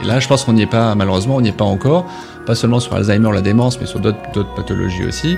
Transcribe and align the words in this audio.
Et 0.00 0.04
là, 0.04 0.20
je 0.20 0.28
pense 0.28 0.44
qu'on 0.44 0.52
n'y 0.52 0.62
est 0.62 0.66
pas, 0.66 0.94
malheureusement, 0.94 1.36
on 1.36 1.40
n'y 1.40 1.48
est 1.48 1.56
pas 1.56 1.64
encore, 1.64 2.06
pas 2.46 2.54
seulement 2.54 2.80
sur 2.80 2.94
Alzheimer, 2.94 3.32
la 3.32 3.40
démence, 3.40 3.80
mais 3.80 3.86
sur 3.86 4.00
d'autres 4.00 4.54
pathologies 4.54 5.04
aussi. 5.04 5.36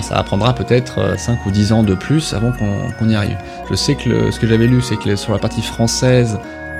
Ça 0.00 0.16
apprendra 0.16 0.54
peut-être 0.54 1.18
5 1.18 1.44
ou 1.46 1.50
10 1.50 1.72
ans 1.72 1.82
de 1.82 1.94
plus 1.94 2.32
avant 2.32 2.52
qu'on 2.52 3.08
y 3.08 3.14
arrive. 3.14 3.36
Je 3.70 3.74
sais 3.74 3.94
que 3.94 4.30
ce 4.30 4.40
que 4.40 4.46
j'avais 4.46 4.66
lu, 4.66 4.80
c'est 4.80 4.96
que 4.96 5.14
sur 5.14 5.32
la 5.32 5.38
partie 5.38 5.60
française, 5.60 6.38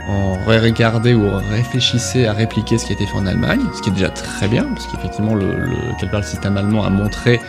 on 0.08 0.34
regardait 0.46 1.14
ou 1.14 1.30
réfléchissait 1.50 2.26
à 2.26 2.32
répliquer 2.32 2.78
ce 2.78 2.86
qui 2.86 2.92
a 2.92 2.94
été 2.94 3.06
fait 3.06 3.16
en 3.16 3.26
Allemagne, 3.26 3.60
ce 3.74 3.82
qui 3.82 3.90
est 3.90 3.92
déjà 3.92 4.08
très 4.08 4.48
bien, 4.48 4.64
parce 4.64 4.86
qu'effectivement 4.86 5.34
le, 5.34 5.54
le, 5.54 5.76
le 6.12 6.22
système 6.22 6.56
allemand 6.56 6.84
a 6.84 6.90
montré 6.90 7.40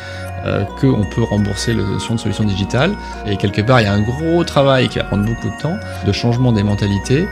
euh, 0.45 0.65
qu'on 0.81 1.05
peut 1.05 1.23
rembourser 1.23 1.73
les 1.73 1.83
notion 1.83 2.15
de 2.15 2.19
solutions 2.19 2.43
digitales. 2.43 2.91
Et 3.25 3.37
quelque 3.37 3.61
part, 3.61 3.79
il 3.79 3.85
y 3.85 3.87
a 3.87 3.93
un 3.93 4.01
gros 4.01 4.43
travail 4.43 4.89
qui 4.89 4.99
va 4.99 5.05
prendre 5.05 5.25
beaucoup 5.25 5.47
de 5.49 5.61
temps, 5.61 5.77
de 6.05 6.11
changement 6.11 6.51
des 6.51 6.63
mentalités, 6.63 7.25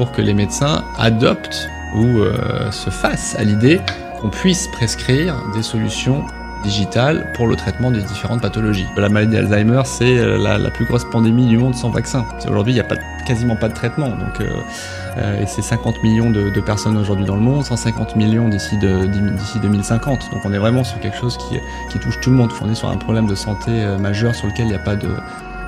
pour 0.00 0.12
que 0.12 0.22
les 0.22 0.32
médecins 0.32 0.82
adoptent 0.98 1.68
ou 1.94 2.20
euh, 2.20 2.70
se 2.70 2.88
fassent 2.88 3.36
à 3.38 3.44
l'idée 3.44 3.82
qu'on 4.18 4.30
puisse 4.30 4.66
prescrire 4.68 5.34
des 5.52 5.62
solutions 5.62 6.24
digitales 6.64 7.30
pour 7.34 7.46
le 7.46 7.54
traitement 7.54 7.90
des 7.90 8.00
différentes 8.00 8.40
pathologies. 8.40 8.86
La 8.96 9.10
maladie 9.10 9.36
d'Alzheimer, 9.36 9.82
c'est 9.84 10.16
euh, 10.16 10.38
la, 10.38 10.70
plus 10.70 10.86
grosse 10.86 11.04
pandémie 11.04 11.44
du 11.44 11.58
monde 11.58 11.74
sans 11.74 11.90
vaccin. 11.90 12.24
Aujourd'hui, 12.48 12.72
il 12.72 12.76
n'y 12.76 12.80
a 12.80 12.86
quasiment 13.26 13.56
pas 13.56 13.68
de 13.68 13.74
traitement. 13.74 14.08
Donc, 14.08 14.40
euh, 14.40 15.44
c'est 15.46 15.60
50 15.60 16.02
millions 16.02 16.30
de, 16.30 16.60
personnes 16.60 16.96
aujourd'hui 16.96 17.26
dans 17.26 17.36
le 17.36 17.42
monde, 17.42 17.66
150 17.66 18.16
millions 18.16 18.48
d'ici 18.48 18.78
2050. 18.78 20.30
Donc 20.32 20.40
on 20.46 20.52
est 20.54 20.58
vraiment 20.58 20.82
sur 20.82 20.98
quelque 21.00 21.18
chose 21.18 21.36
qui, 21.36 21.98
touche 21.98 22.18
tout 22.22 22.30
le 22.30 22.36
monde. 22.36 22.50
On 22.62 22.70
est 22.70 22.74
sur 22.74 22.88
un 22.88 22.96
problème 22.96 23.26
de 23.26 23.34
santé 23.34 23.70
majeur 23.98 24.34
sur 24.34 24.46
lequel 24.46 24.64
il 24.64 24.70
n'y 24.70 24.74
a 24.74 24.78
pas 24.78 24.96
de, 24.96 25.10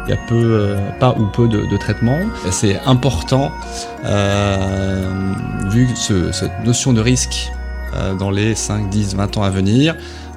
il 0.06 0.11
y 0.11 0.12
a 0.12 0.19
peu, 0.29 0.77
pas 1.01 1.15
ou 1.19 1.27
peu 1.27 1.48
de, 1.48 1.65
de 1.66 1.77
traitement. 1.77 2.19
C'est 2.51 2.79
important, 2.87 3.52
vu 5.70 5.88
cette 5.97 6.65
notion 6.65 6.92
de 6.92 7.01
risque 7.01 7.51
dans 8.19 8.30
les 8.30 8.55
5, 8.55 8.89
10, 8.91 9.14
20 9.17 9.36
ans 9.36 9.42
à 9.42 9.50
venir, 9.50 9.95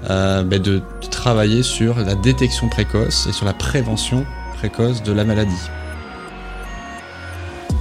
euh, 0.09 0.43
ben 0.43 0.61
de, 0.61 0.81
travailler 1.09 1.63
sur 1.63 1.95
la 1.95 2.13
détection 2.13 2.67
précoce 2.69 3.25
et 3.27 3.31
sur 3.31 3.45
la 3.45 3.53
prévention 3.53 4.25
précoce 4.57 5.01
de 5.01 5.13
la 5.13 5.23
maladie. 5.23 5.69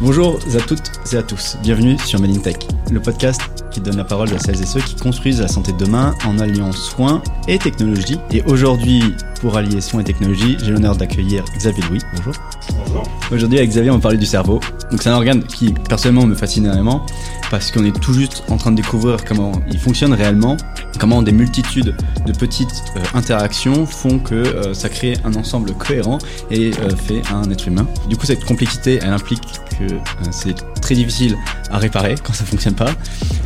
Bonjour 0.00 0.38
à 0.54 0.60
toutes 0.60 0.90
et 1.12 1.16
à 1.16 1.22
tous, 1.22 1.58
bienvenue 1.62 1.98
sur 1.98 2.20
Made 2.20 2.40
Tech, 2.40 2.56
le 2.90 3.00
podcast 3.00 3.63
qui 3.74 3.80
donne 3.80 3.96
la 3.96 4.04
parole 4.04 4.32
à 4.32 4.38
celles 4.38 4.62
et 4.62 4.66
ceux 4.66 4.80
qui 4.80 4.94
construisent 4.94 5.40
la 5.40 5.48
santé 5.48 5.72
de 5.72 5.78
demain 5.78 6.14
en 6.26 6.38
alliant 6.38 6.70
soins 6.70 7.20
et 7.48 7.58
technologie. 7.58 8.18
Et 8.30 8.42
aujourd'hui, 8.46 9.02
pour 9.40 9.56
allier 9.56 9.80
soins 9.80 10.00
et 10.00 10.04
technologie, 10.04 10.56
j'ai 10.62 10.70
l'honneur 10.70 10.94
d'accueillir 10.94 11.44
Xavier 11.58 11.82
Louis. 11.90 11.98
Bonjour. 12.16 12.34
Bonjour. 12.78 13.02
Aujourd'hui, 13.32 13.58
avec 13.58 13.70
Xavier, 13.70 13.90
on 13.90 13.96
va 13.96 14.00
parler 14.00 14.16
du 14.16 14.26
cerveau. 14.26 14.60
Donc, 14.92 15.02
c'est 15.02 15.08
un 15.08 15.14
organe 15.14 15.42
qui, 15.42 15.74
personnellement, 15.88 16.24
me 16.24 16.36
fascine 16.36 16.66
énormément 16.66 17.04
parce 17.50 17.72
qu'on 17.72 17.84
est 17.84 18.00
tout 18.00 18.14
juste 18.14 18.44
en 18.48 18.56
train 18.56 18.70
de 18.70 18.76
découvrir 18.76 19.24
comment 19.24 19.52
il 19.70 19.78
fonctionne 19.78 20.12
réellement, 20.12 20.56
comment 21.00 21.20
des 21.22 21.32
multitudes 21.32 21.94
de 22.26 22.32
petites 22.32 22.84
euh, 22.96 23.00
interactions 23.14 23.86
font 23.86 24.18
que 24.18 24.34
euh, 24.34 24.72
ça 24.72 24.88
crée 24.88 25.14
un 25.24 25.34
ensemble 25.34 25.72
cohérent 25.74 26.18
et 26.50 26.70
euh, 26.80 26.90
fait 26.96 27.22
un 27.32 27.50
être 27.50 27.66
humain. 27.66 27.86
Du 28.08 28.16
coup, 28.16 28.26
cette 28.26 28.44
complexité, 28.44 29.00
elle 29.02 29.12
implique 29.12 29.42
que 29.78 29.84
c'est 30.30 30.54
très 30.84 30.94
difficile 30.94 31.38
à 31.70 31.78
réparer 31.78 32.14
quand 32.22 32.34
ça 32.34 32.44
fonctionne 32.44 32.74
pas. 32.74 32.90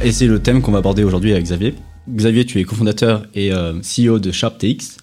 Et 0.03 0.11
c'est 0.11 0.27
le 0.27 0.41
thème 0.41 0.61
qu'on 0.61 0.73
va 0.73 0.79
aborder 0.79 1.05
aujourd'hui 1.05 1.31
avec 1.31 1.45
Xavier. 1.45 1.77
Xavier, 2.11 2.45
tu 2.45 2.59
es 2.59 2.65
cofondateur 2.65 3.27
et 3.33 3.53
CEO 3.81 4.19
de 4.19 4.33
SharpTX. 4.33 4.97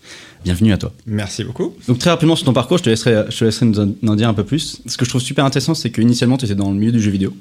Bienvenue 0.43 0.73
à 0.73 0.77
toi. 0.77 0.91
Merci 1.07 1.45
beaucoup. 1.45 1.73
Donc 1.87 1.97
très 1.97 2.09
rapidement 2.09 2.35
sur 2.35 2.45
ton 2.45 2.51
parcours, 2.51 2.77
je 2.77 2.83
te 2.83 2.89
laisserai, 2.89 3.23
je 3.29 3.37
te 3.37 3.45
laisserai 3.45 3.67
nous 3.67 3.79
en 3.79 4.15
dire 4.17 4.27
un 4.27 4.33
peu 4.33 4.43
plus. 4.43 4.81
Ce 4.85 4.97
que 4.97 5.05
je 5.05 5.09
trouve 5.09 5.21
super 5.21 5.45
intéressant, 5.45 5.75
c'est 5.75 5.91
qu'initialement, 5.91 6.35
tu 6.35 6.43
étais 6.43 6.55
dans 6.55 6.71
le 6.71 6.77
milieu 6.77 6.91
du 6.91 6.99
jeu 6.99 7.09
vidéo. 7.09 7.33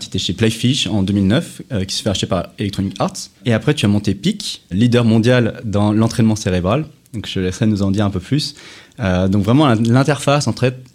Tu 0.00 0.08
étais 0.08 0.18
chez 0.18 0.32
Playfish 0.32 0.88
en 0.88 1.04
2009, 1.04 1.62
euh, 1.70 1.84
qui 1.84 1.94
se 1.94 2.02
fait 2.02 2.10
acheter 2.10 2.26
par 2.26 2.48
Electronic 2.58 2.96
Arts. 2.98 3.12
Et 3.46 3.52
après, 3.52 3.74
tu 3.74 3.86
as 3.86 3.88
monté 3.88 4.12
PIC, 4.16 4.64
leader 4.72 5.04
mondial 5.04 5.60
dans 5.64 5.92
l'entraînement 5.92 6.34
cérébral. 6.34 6.86
Donc 7.14 7.28
je 7.28 7.34
te 7.34 7.38
laisserai 7.38 7.66
nous 7.66 7.82
en 7.82 7.92
dire 7.92 8.04
un 8.04 8.10
peu 8.10 8.20
plus. 8.20 8.56
Euh, 8.98 9.28
donc 9.28 9.44
vraiment 9.44 9.72
l'interface 9.72 10.48
en 10.48 10.52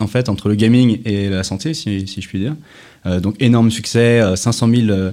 fait 0.07 0.29
entre 0.29 0.49
le 0.49 0.55
gaming 0.55 0.99
et 1.05 1.29
la 1.29 1.43
santé, 1.43 1.73
si, 1.73 2.07
si 2.07 2.21
je 2.21 2.27
puis 2.27 2.39
dire. 2.39 2.55
Euh, 3.07 3.19
donc 3.19 3.35
énorme 3.39 3.71
succès, 3.71 4.21
500 4.35 4.69
000 4.69 5.11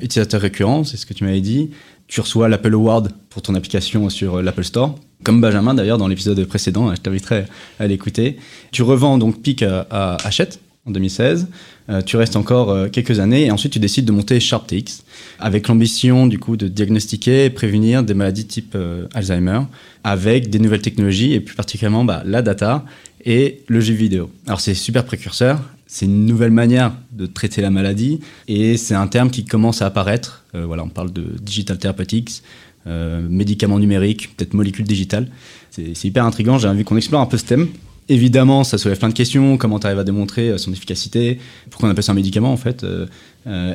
utilisateurs 0.00 0.40
récurrents, 0.40 0.84
c'est 0.84 0.96
ce 0.96 1.04
que 1.04 1.12
tu 1.12 1.24
m'avais 1.24 1.40
dit. 1.40 1.70
Tu 2.06 2.20
reçois 2.20 2.48
l'Apple 2.48 2.72
Award 2.72 3.12
pour 3.28 3.42
ton 3.42 3.54
application 3.54 4.08
sur 4.08 4.40
l'Apple 4.40 4.64
Store 4.64 4.94
comme 5.24 5.40
Benjamin 5.40 5.74
d'ailleurs 5.74 5.98
dans 5.98 6.06
l'épisode 6.06 6.44
précédent, 6.44 6.94
je 6.94 7.00
t'inviterai 7.00 7.46
à 7.80 7.86
l'écouter. 7.86 8.36
Tu 8.70 8.82
revends 8.82 9.18
donc 9.18 9.42
PIC 9.42 9.62
à, 9.62 10.16
Hachette 10.22 10.60
en 10.86 10.90
2016. 10.90 11.48
Euh, 11.88 12.02
tu 12.02 12.16
restes 12.16 12.36
encore 12.36 12.70
euh, 12.70 12.88
quelques 12.88 13.20
années 13.20 13.46
et 13.46 13.50
ensuite 13.50 13.72
tu 13.72 13.78
décides 13.78 14.04
de 14.04 14.12
monter 14.12 14.38
SharpTX 14.38 15.02
avec 15.38 15.68
l'ambition 15.68 16.26
du 16.26 16.38
coup 16.38 16.56
de 16.56 16.68
diagnostiquer 16.68 17.46
et 17.46 17.50
prévenir 17.50 18.02
des 18.02 18.14
maladies 18.14 18.46
type 18.46 18.74
euh, 18.74 19.06
Alzheimer 19.14 19.60
avec 20.02 20.50
des 20.50 20.58
nouvelles 20.58 20.82
technologies 20.82 21.32
et 21.32 21.40
plus 21.40 21.54
particulièrement 21.54 22.04
bah, 22.04 22.22
la 22.24 22.42
data 22.42 22.84
et 23.24 23.62
le 23.66 23.80
jeu 23.80 23.94
vidéo. 23.94 24.30
Alors 24.46 24.60
c'est 24.60 24.74
super 24.74 25.04
précurseur, 25.04 25.60
c'est 25.94 26.06
une 26.06 26.26
nouvelle 26.26 26.50
manière 26.50 26.92
de 27.12 27.26
traiter 27.26 27.62
la 27.62 27.70
maladie 27.70 28.18
et 28.48 28.76
c'est 28.76 28.96
un 28.96 29.06
terme 29.06 29.30
qui 29.30 29.44
commence 29.44 29.80
à 29.80 29.86
apparaître. 29.86 30.44
voilà, 30.52 30.82
on 30.82 30.88
parle 30.88 31.12
de 31.12 31.24
digital 31.40 31.78
therapeutics, 31.78 32.42
euh, 32.86 33.22
médicaments 33.30 33.78
numériques, 33.78 34.36
peut-être 34.36 34.52
molécules 34.52 34.84
digitales. 34.84 35.28
C'est 35.70 36.04
hyper 36.04 36.26
intriguant, 36.26 36.58
j'ai 36.58 36.68
envie 36.68 36.84
qu'on 36.84 36.98
explore 36.98 37.22
un 37.22 37.26
peu 37.26 37.38
ce 37.38 37.44
thème. 37.46 37.68
Évidemment, 38.10 38.62
ça 38.62 38.76
soulève 38.76 38.98
plein 38.98 39.08
de 39.08 39.14
questions. 39.14 39.56
Comment 39.56 39.78
tu 39.78 39.86
arrives 39.86 39.98
à 39.98 40.04
démontrer 40.04 40.50
euh, 40.50 40.58
son 40.58 40.70
efficacité 40.70 41.38
Pourquoi 41.70 41.88
on 41.88 41.92
appelle 41.92 42.04
ça 42.04 42.12
un 42.12 42.14
médicament 42.14 42.52
en 42.52 42.58
fait 42.58 42.84
euh, 42.84 43.06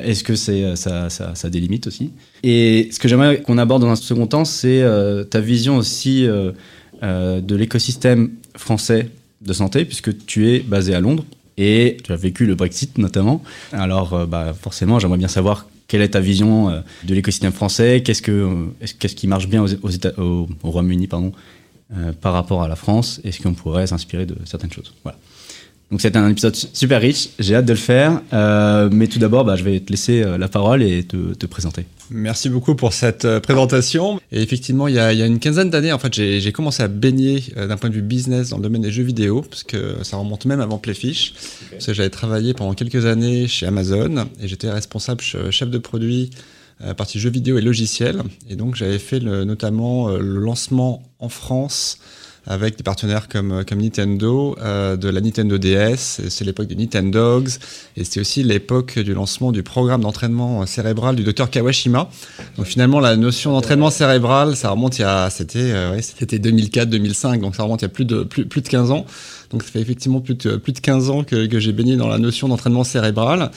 Est-ce 0.02 0.22
que 0.22 0.36
ça, 0.36 1.10
ça, 1.10 1.48
limites 1.48 1.88
aussi? 1.88 2.12
Et 2.44 2.88
ce 2.92 3.00
que 3.00 3.08
j'aimerais 3.08 3.42
qu'on 3.42 3.58
aborde 3.58 3.82
dans 3.82 3.88
un 3.88 3.96
second 3.96 4.28
temps, 4.28 4.44
c'est 4.44 4.84
ta 5.30 5.40
vision 5.40 5.76
aussi 5.76 6.26
de 7.02 7.54
l'écosystème 7.56 8.30
français 8.56 9.10
de 9.42 9.52
santé, 9.52 9.84
puisque 9.84 10.24
tu 10.26 10.48
es 10.50 10.60
basé 10.60 10.94
à 10.94 11.00
Londres 11.00 11.24
et 11.60 11.98
tu 12.02 12.12
as 12.12 12.16
vécu 12.16 12.46
le 12.46 12.54
Brexit 12.54 12.98
notamment. 12.98 13.42
Alors, 13.72 14.26
bah, 14.26 14.54
forcément, 14.58 14.98
j'aimerais 14.98 15.18
bien 15.18 15.28
savoir 15.28 15.66
quelle 15.90 16.02
est 16.02 16.10
ta 16.10 16.20
vision 16.20 16.70
euh, 16.70 16.80
de 17.02 17.14
l'écosystème 17.14 17.50
français 17.50 18.02
Qu'est-ce 18.04 18.22
que 18.22 18.30
euh, 18.30 18.86
qu'est-ce 19.00 19.16
qui 19.16 19.26
marche 19.26 19.48
bien 19.48 19.64
aux, 19.64 19.68
au, 20.18 20.48
Royaume-Uni 20.62 21.08
pardon 21.08 21.32
euh, 21.96 22.12
par 22.12 22.32
rapport 22.32 22.62
à 22.62 22.68
la 22.68 22.76
France? 22.76 23.20
Est-ce 23.24 23.42
qu'on 23.42 23.54
pourrait 23.54 23.88
s'inspirer 23.88 24.24
de 24.24 24.36
certaines 24.44 24.72
choses? 24.72 24.94
Voilà. 25.02 25.18
Donc 25.90 26.00
c'est 26.00 26.16
un 26.16 26.28
épisode 26.28 26.54
super 26.54 27.00
riche, 27.00 27.30
j'ai 27.38 27.56
hâte 27.56 27.66
de 27.66 27.72
le 27.72 27.78
faire. 27.78 28.22
mais 28.92 29.06
tout 29.08 29.18
d'abord, 29.18 29.44
bah, 29.44 29.56
je 29.56 29.64
vais 29.64 29.80
te 29.80 29.90
laisser 29.90 30.24
la 30.38 30.48
parole 30.48 30.82
et 30.82 31.02
te, 31.04 31.34
te 31.34 31.46
présenter. 31.46 31.84
Merci 32.12 32.48
beaucoup 32.48 32.74
pour 32.74 32.92
cette 32.92 33.24
euh, 33.24 33.38
présentation. 33.38 34.20
Et 34.32 34.42
effectivement, 34.42 34.88
il 34.88 34.96
y 34.96 34.98
a, 34.98 35.12
il 35.12 35.18
y 35.18 35.22
a 35.22 35.26
une 35.26 35.38
quinzaine 35.38 35.70
d'années, 35.70 35.92
en 35.92 35.98
fait, 36.00 36.12
j'ai 36.12 36.52
commencé 36.52 36.82
à 36.82 36.88
baigner 36.88 37.44
euh, 37.56 37.68
d'un 37.68 37.76
point 37.76 37.88
de 37.88 37.94
vue 37.94 38.02
business 38.02 38.48
dans 38.48 38.56
le 38.56 38.64
domaine 38.64 38.82
des 38.82 38.90
jeux 38.90 39.04
vidéo, 39.04 39.42
parce 39.42 39.62
que 39.62 40.02
ça 40.02 40.16
remonte 40.16 40.44
même 40.44 40.60
avant 40.60 40.78
Playfish. 40.78 41.34
Parce 41.70 41.86
que 41.86 41.92
j'avais 41.92 42.10
travaillé 42.10 42.52
pendant 42.52 42.74
quelques 42.74 43.06
années 43.06 43.46
chez 43.46 43.66
Amazon 43.66 44.26
et 44.42 44.48
j'étais 44.48 44.70
responsable 44.70 45.22
chef 45.22 45.70
de 45.70 45.78
produit 45.78 46.30
à 46.80 46.94
partie 46.94 47.20
jeux 47.20 47.30
vidéo 47.30 47.58
et 47.58 47.60
logiciels. 47.60 48.22
Et 48.48 48.56
donc, 48.56 48.74
j'avais 48.74 48.98
fait 48.98 49.20
le, 49.20 49.44
notamment 49.44 50.08
euh, 50.08 50.18
le 50.18 50.40
lancement 50.40 51.04
en 51.20 51.28
France 51.28 51.98
avec 52.46 52.76
des 52.76 52.82
partenaires 52.82 53.28
comme, 53.28 53.52
euh, 53.52 53.64
comme 53.64 53.80
Nintendo, 53.80 54.56
euh, 54.60 54.96
de 54.96 55.08
la 55.08 55.20
Nintendo 55.20 55.58
DS, 55.58 56.20
c'est 56.28 56.44
l'époque 56.44 56.66
du 56.66 56.76
Nintendogs, 56.76 57.50
et 57.96 58.04
c'était 58.04 58.20
aussi 58.20 58.42
l'époque 58.42 58.98
du 58.98 59.14
lancement 59.14 59.52
du 59.52 59.62
programme 59.62 60.00
d'entraînement 60.00 60.64
cérébral 60.66 61.16
du 61.16 61.22
docteur 61.22 61.50
Kawashima. 61.50 62.08
Donc 62.56 62.66
finalement, 62.66 63.00
la 63.00 63.16
notion 63.16 63.52
d'entraînement 63.52 63.90
cérébral, 63.90 64.56
ça 64.56 64.70
remonte 64.70 64.98
il 64.98 65.02
y 65.02 65.04
a, 65.04 65.30
c'était, 65.30 65.58
euh, 65.58 66.00
c'était 66.00 66.38
2004-2005, 66.38 67.40
donc 67.40 67.56
ça 67.56 67.62
remonte 67.62 67.82
il 67.82 67.84
y 67.84 67.86
a 67.86 67.90
plus 67.90 68.04
de, 68.04 68.22
plus 68.24 68.44
de 68.44 68.68
15 68.68 68.90
ans. 68.90 69.04
Donc 69.50 69.64
ça 69.64 69.70
fait 69.70 69.80
effectivement 69.80 70.20
plus 70.20 70.34
de, 70.34 70.56
plus 70.56 70.72
de 70.72 70.78
15 70.78 71.10
ans 71.10 71.24
que, 71.24 71.46
que 71.46 71.58
j'ai 71.58 71.72
baigné 71.72 71.96
dans 71.96 72.06
la 72.06 72.18
notion 72.18 72.46
d'entraînement 72.48 72.84
cérébral, 72.84 73.50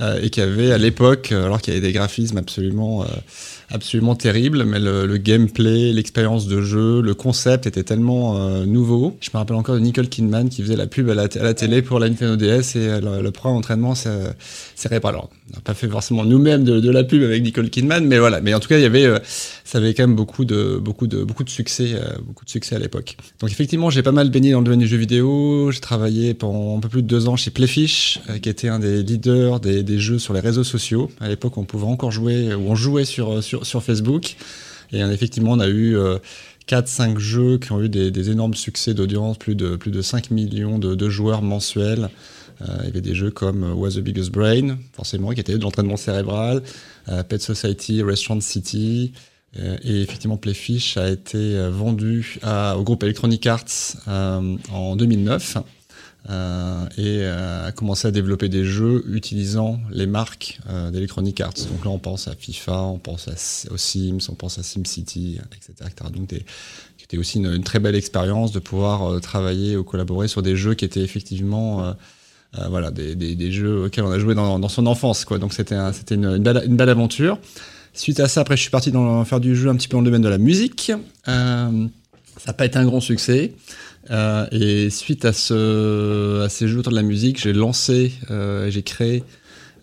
euh, 0.00 0.20
et 0.22 0.30
qu'il 0.30 0.42
y 0.42 0.46
avait 0.46 0.72
à 0.72 0.78
l'époque, 0.78 1.32
alors 1.32 1.60
qu'il 1.60 1.74
y 1.74 1.76
avait 1.76 1.86
des 1.86 1.92
graphismes 1.92 2.38
absolument... 2.38 3.02
Euh, 3.02 3.06
absolument 3.72 4.16
terrible, 4.16 4.64
mais 4.64 4.80
le, 4.80 5.16
gameplay, 5.16 5.92
l'expérience 5.92 6.46
de 6.46 6.60
jeu, 6.60 7.00
le 7.00 7.14
concept 7.14 7.66
était 7.66 7.82
tellement 7.82 8.36
euh, 8.36 8.64
nouveau. 8.64 9.16
Je 9.20 9.30
me 9.32 9.38
rappelle 9.38 9.56
encore 9.56 9.76
de 9.76 9.80
Nicole 9.80 10.08
Kidman 10.08 10.48
qui 10.48 10.62
faisait 10.62 10.76
la 10.76 10.86
pub 10.86 11.08
à 11.08 11.14
la, 11.14 11.28
télé 11.54 11.82
pour 11.82 11.98
la 11.98 12.08
Nintendo 12.08 12.36
DS 12.36 12.76
et 12.76 12.88
euh, 12.88 13.22
le, 13.22 13.30
premier 13.30 13.54
entraînement 13.54 13.94
cérébral. 13.94 15.14
Alors, 15.14 15.30
on 15.50 15.56
n'a 15.56 15.60
pas 15.62 15.74
fait 15.74 15.88
forcément 15.88 16.24
nous-mêmes 16.24 16.64
de, 16.64 16.90
la 16.90 17.04
pub 17.04 17.22
avec 17.22 17.42
Nicole 17.42 17.70
Kidman, 17.70 18.04
mais 18.06 18.18
voilà. 18.18 18.40
Mais 18.40 18.54
en 18.54 18.60
tout 18.60 18.68
cas, 18.68 18.76
il 18.76 18.82
y 18.82 18.86
avait, 18.86 19.06
euh, 19.06 19.18
ça 19.64 19.78
avait 19.78 19.94
quand 19.94 20.02
même 20.02 20.16
beaucoup 20.16 20.44
de, 20.44 20.80
beaucoup 20.82 21.06
de, 21.06 21.22
beaucoup 21.22 21.44
de 21.44 21.50
succès, 21.50 21.94
beaucoup 22.24 22.44
de 22.44 22.50
succès 22.50 22.74
à 22.74 22.78
l'époque. 22.78 23.16
Donc 23.38 23.50
effectivement, 23.50 23.90
j'ai 23.90 24.02
pas 24.02 24.12
mal 24.12 24.30
baigné 24.30 24.52
dans 24.52 24.58
le 24.58 24.64
domaine 24.64 24.80
du 24.80 24.88
jeu 24.88 24.96
vidéo. 24.96 25.70
J'ai 25.70 25.80
travaillé 25.80 26.34
pendant 26.34 26.76
un 26.76 26.80
peu 26.80 26.88
plus 26.88 27.02
de 27.02 27.06
deux 27.06 27.28
ans 27.28 27.36
chez 27.36 27.50
Playfish, 27.50 28.20
qui 28.42 28.48
était 28.48 28.68
un 28.68 28.80
des 28.80 29.02
leaders 29.02 29.60
des, 29.60 29.82
des, 29.90 29.98
jeux 29.98 30.18
sur 30.18 30.34
les 30.34 30.40
réseaux 30.40 30.64
sociaux. 30.64 31.10
À 31.20 31.28
l'époque, 31.28 31.58
on 31.58 31.64
pouvait 31.64 31.86
encore 31.86 32.10
jouer, 32.10 32.54
ou 32.54 32.70
on 32.70 32.74
jouait 32.74 33.04
sur, 33.04 33.42
sur, 33.42 33.82
Facebook. 33.82 34.36
Et 34.92 35.00
effectivement, 35.00 35.52
on 35.52 35.60
a 35.60 35.68
eu 35.68 35.96
4-5 36.68 37.16
euh, 37.16 37.18
jeux 37.18 37.58
qui 37.58 37.72
ont 37.72 37.82
eu 37.82 37.88
des, 37.88 38.30
énormes 38.30 38.54
succès 38.54 38.94
d'audience, 38.94 39.38
plus 39.38 39.54
de, 39.54 39.76
plus 39.76 39.90
de 39.90 40.02
5 40.02 40.30
millions 40.30 40.78
de, 40.78 41.08
joueurs 41.08 41.42
mensuels. 41.42 42.08
il 42.60 42.84
y 42.86 42.88
avait 42.88 43.00
des 43.00 43.14
jeux 43.14 43.30
comme 43.30 43.72
Was 43.74 43.92
the 43.92 44.00
Biggest 44.00 44.30
Brain, 44.30 44.78
forcément, 44.92 45.30
qui 45.30 45.40
était 45.40 45.56
de 45.56 45.62
l'entraînement 45.62 45.96
cérébral, 45.96 46.62
Pet 47.28 47.40
Society, 47.40 48.02
Restaurant 48.02 48.40
City, 48.40 49.12
et 49.56 50.02
effectivement, 50.02 50.36
Playfish 50.36 50.96
a 50.96 51.08
été 51.08 51.68
vendu 51.70 52.38
au 52.44 52.82
groupe 52.82 53.02
Electronic 53.02 53.46
Arts 53.46 53.96
en 54.06 54.96
2009. 54.96 55.58
Euh, 56.28 56.84
et 56.98 57.20
euh, 57.22 57.68
a 57.68 57.72
commencé 57.72 58.06
à 58.06 58.10
développer 58.10 58.50
des 58.50 58.64
jeux 58.64 59.04
utilisant 59.08 59.80
les 59.90 60.06
marques 60.06 60.60
euh, 60.68 60.90
d'Electronic 60.90 61.40
Arts. 61.40 61.54
Donc 61.70 61.84
là, 61.84 61.90
on 61.90 61.98
pense 61.98 62.28
à 62.28 62.34
FIFA, 62.34 62.82
on 62.82 62.98
pense 62.98 63.28
à, 63.28 63.72
aux 63.72 63.78
Sims, 63.78 64.18
on 64.28 64.34
pense 64.34 64.58
à 64.58 64.62
SimCity, 64.62 65.38
etc. 65.56 65.90
Donc 66.12 66.28
c'était 66.98 67.16
aussi 67.16 67.38
une, 67.38 67.62
très 67.64 67.78
belle 67.78 67.94
expérience 67.94 68.52
de 68.52 68.58
pouvoir 68.58 69.20
travailler 69.20 69.76
ou 69.76 69.84
collaborer 69.84 70.28
sur 70.28 70.42
des 70.42 70.56
jeux 70.56 70.74
qui 70.74 70.84
étaient 70.84 71.00
effectivement 71.00 71.94
voilà, 72.68 72.90
des, 72.90 73.52
jeux 73.52 73.84
auxquels 73.84 74.04
on 74.04 74.12
a 74.12 74.18
joué 74.18 74.34
dans, 74.34 74.68
son 74.68 74.86
enfance. 74.86 75.24
Donc 75.26 75.54
c'était 75.54 75.74
un, 75.74 75.92
une, 76.10 76.38
belle, 76.38 76.88
aventure. 76.88 77.38
Suite 77.94 78.20
à 78.20 78.28
ça, 78.28 78.42
après, 78.42 78.56
je 78.56 78.62
suis 78.62 78.70
parti 78.70 78.92
faire 79.24 79.40
du 79.40 79.56
jeu 79.56 79.70
un 79.70 79.74
petit 79.74 79.88
peu 79.88 79.96
dans 79.96 80.02
le 80.02 80.04
domaine 80.04 80.22
de 80.22 80.28
la 80.28 80.38
musique. 80.38 80.92
ça 81.24 81.70
n'a 82.46 82.52
pas 82.52 82.66
été 82.66 82.78
un 82.78 82.84
grand 82.84 83.00
succès. 83.00 83.54
Euh, 84.10 84.46
et 84.50 84.90
suite 84.90 85.24
à, 85.24 85.32
ce, 85.32 86.42
à 86.42 86.48
ces 86.48 86.66
jeux 86.66 86.80
autour 86.80 86.90
de 86.90 86.96
la 86.96 87.02
musique, 87.02 87.40
j'ai 87.40 87.52
lancé, 87.52 88.12
euh, 88.30 88.70
j'ai 88.70 88.82
créé 88.82 89.22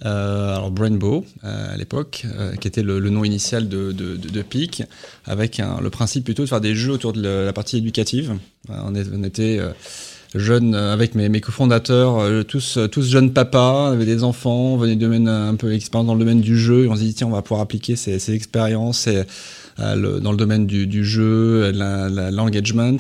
euh, 0.06 0.56
alors 0.56 0.70
Brainbow 0.70 1.26
à 1.44 1.76
l'époque, 1.78 2.26
qui 2.62 2.68
était 2.68 2.84
le, 2.84 3.00
nom 3.10 3.24
initial 3.24 3.68
de, 3.68 3.92
de, 3.92 4.16
de, 4.16 4.42
Peak, 4.42 4.84
avec 5.26 5.62
le 5.82 5.90
principe 5.90 6.26
plutôt 6.26 6.44
de 6.44 6.48
faire 6.48 6.62
des 6.62 6.76
jeux 6.76 6.92
autour 6.92 7.14
de 7.14 7.22
la, 7.22 7.54
partie 7.54 7.78
éducative. 7.78 8.34
on, 8.70 8.94
était 9.24 9.60
jeunes 10.36 10.76
avec 10.76 11.16
mes, 11.16 11.30
mes 11.30 11.42
cofondateurs, 11.42 12.46
tous, 12.46 12.78
jeunes 13.02 13.34
papas, 13.34 13.90
avait 13.92 14.06
des 14.06 14.24
enfants, 14.24 14.74
on 14.74 14.78
venait 14.78 14.96
du 14.96 15.02
domaine 15.02 15.28
un 15.28 15.56
peu 15.56 15.74
expérience 15.74 16.06
dans 16.06 16.14
le 16.14 16.20
domaine 16.20 16.42
du 16.42 16.60
jeu, 16.60 16.84
et 16.84 16.88
on 16.90 16.96
s'est 16.96 17.04
dit 17.04 17.16
tiens 17.16 17.28
on 17.28 17.32
va 17.32 17.42
pouvoir 17.42 17.62
appliquer 17.62 17.96
ces, 17.96 18.20
ces 18.20 18.36
expériences 18.36 19.08
et, 19.08 19.24
dans 19.80 20.32
le 20.32 20.38
domaine 20.38 20.68
du, 20.68 20.86
du 20.86 21.06
jeu, 21.06 21.72
l'engagement 21.72 22.98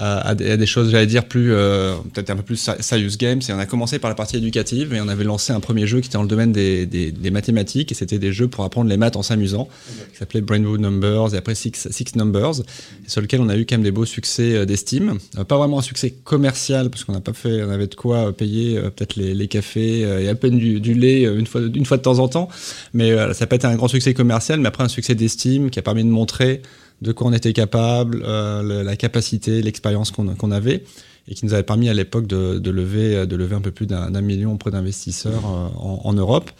à, 0.00 0.34
des, 0.34 0.52
à, 0.52 0.56
des, 0.56 0.66
choses, 0.66 0.90
j'allais 0.90 1.06
dire, 1.06 1.26
plus 1.26 1.52
euh, 1.52 1.94
peut-être 2.14 2.30
un 2.30 2.36
peu 2.36 2.42
plus 2.42 2.70
serious 2.80 3.16
games. 3.18 3.40
Et 3.46 3.52
on 3.52 3.58
a 3.58 3.66
commencé 3.66 3.98
par 3.98 4.08
la 4.08 4.14
partie 4.14 4.38
éducative 4.38 4.94
et 4.94 5.00
on 5.00 5.08
avait 5.08 5.24
lancé 5.24 5.52
un 5.52 5.60
premier 5.60 5.86
jeu 5.86 6.00
qui 6.00 6.08
était 6.08 6.16
dans 6.16 6.22
le 6.22 6.28
domaine 6.28 6.52
des, 6.52 6.86
des, 6.86 7.12
des 7.12 7.30
mathématiques 7.30 7.92
et 7.92 7.94
c'était 7.94 8.18
des 8.18 8.32
jeux 8.32 8.48
pour 8.48 8.64
apprendre 8.64 8.88
les 8.88 8.96
maths 8.96 9.16
en 9.16 9.22
s'amusant, 9.22 9.68
qui 10.12 10.18
s'appelait 10.18 10.40
Brainbow 10.40 10.78
Numbers 10.78 11.34
et 11.34 11.36
après 11.36 11.54
Six, 11.54 11.88
Six 11.90 12.16
Numbers, 12.16 12.62
sur 13.06 13.20
lequel 13.20 13.42
on 13.42 13.50
a 13.50 13.56
eu 13.56 13.66
quand 13.66 13.74
même 13.74 13.82
des 13.82 13.90
beaux 13.90 14.06
succès 14.06 14.54
euh, 14.54 14.64
d'estime. 14.64 15.18
Euh, 15.38 15.44
pas 15.44 15.58
vraiment 15.58 15.80
un 15.80 15.82
succès 15.82 16.10
commercial 16.24 16.88
parce 16.88 17.04
qu'on 17.04 17.12
n'a 17.12 17.20
pas 17.20 17.34
fait, 17.34 17.62
on 17.62 17.70
avait 17.70 17.86
de 17.86 17.94
quoi 17.94 18.32
payer 18.32 18.80
peut-être 18.80 19.16
les, 19.16 19.34
les, 19.34 19.48
cafés 19.48 20.00
et 20.00 20.28
à 20.28 20.34
peine 20.34 20.56
du, 20.56 20.80
du, 20.80 20.94
lait 20.94 21.24
une 21.24 21.46
fois, 21.46 21.60
une 21.60 21.84
fois 21.84 21.98
de 21.98 22.02
temps 22.02 22.20
en 22.20 22.28
temps, 22.28 22.48
mais 22.94 23.14
ça 23.34 23.40
n'a 23.40 23.46
pas 23.46 23.56
été 23.56 23.66
un 23.66 23.74
grand 23.74 23.88
succès 23.88 24.14
commercial, 24.14 24.60
mais 24.60 24.68
après 24.68 24.84
un 24.84 24.88
succès 24.88 25.14
d'estime 25.14 25.68
qui 25.70 25.78
a 25.78 25.82
permis 25.82 26.04
de 26.04 26.08
montrer 26.08 26.62
de 27.02 27.12
quoi 27.12 27.28
on 27.28 27.32
était 27.32 27.52
capable, 27.52 28.22
euh, 28.26 28.82
la 28.82 28.96
capacité, 28.96 29.62
l'expérience 29.62 30.10
qu'on 30.10 30.50
avait 30.50 30.84
et 31.28 31.34
qui 31.34 31.46
nous 31.46 31.54
avait 31.54 31.62
permis 31.62 31.88
à 31.88 31.94
l'époque 31.94 32.26
de, 32.26 32.58
de, 32.58 32.70
lever, 32.70 33.26
de 33.26 33.36
lever 33.36 33.54
un 33.54 33.60
peu 33.60 33.70
plus 33.70 33.86
d'un 33.86 34.20
million 34.20 34.54
auprès 34.54 34.70
d'investisseurs 34.70 35.44
euh, 35.46 35.68
en, 35.78 36.00
en, 36.04 36.12
Europe. 36.12 36.50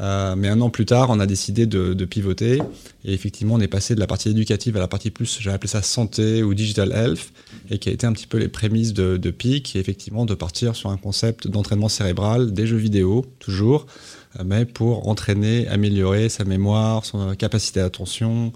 Euh, 0.00 0.34
mais 0.36 0.48
un 0.48 0.60
an 0.60 0.70
plus 0.70 0.86
tard, 0.86 1.08
on 1.10 1.20
a 1.20 1.26
décidé 1.26 1.66
de, 1.66 1.94
de, 1.94 2.04
pivoter 2.04 2.60
et 3.04 3.12
effectivement, 3.12 3.54
on 3.54 3.60
est 3.60 3.68
passé 3.68 3.94
de 3.94 4.00
la 4.00 4.06
partie 4.06 4.30
éducative 4.30 4.76
à 4.76 4.80
la 4.80 4.88
partie 4.88 5.10
plus, 5.10 5.38
j'ai 5.40 5.50
appelé 5.50 5.68
ça 5.68 5.82
santé 5.82 6.42
ou 6.42 6.54
digital 6.54 6.92
health, 6.92 7.32
et 7.70 7.78
qui 7.78 7.90
a 7.90 7.92
été 7.92 8.06
un 8.06 8.12
petit 8.12 8.26
peu 8.26 8.38
les 8.38 8.48
prémices 8.48 8.92
de, 8.92 9.18
de 9.18 9.30
PIC, 9.30 9.76
et 9.76 9.78
effectivement 9.78 10.24
de 10.24 10.34
partir 10.34 10.74
sur 10.74 10.90
un 10.90 10.96
concept 10.96 11.46
d'entraînement 11.46 11.88
cérébral, 11.88 12.52
des 12.52 12.66
jeux 12.66 12.76
vidéo, 12.76 13.26
toujours, 13.38 13.86
euh, 14.38 14.42
mais 14.44 14.64
pour 14.64 15.08
entraîner, 15.08 15.68
améliorer 15.68 16.28
sa 16.28 16.44
mémoire, 16.44 17.04
son 17.04 17.34
capacité 17.34 17.80
d'attention, 17.80 18.52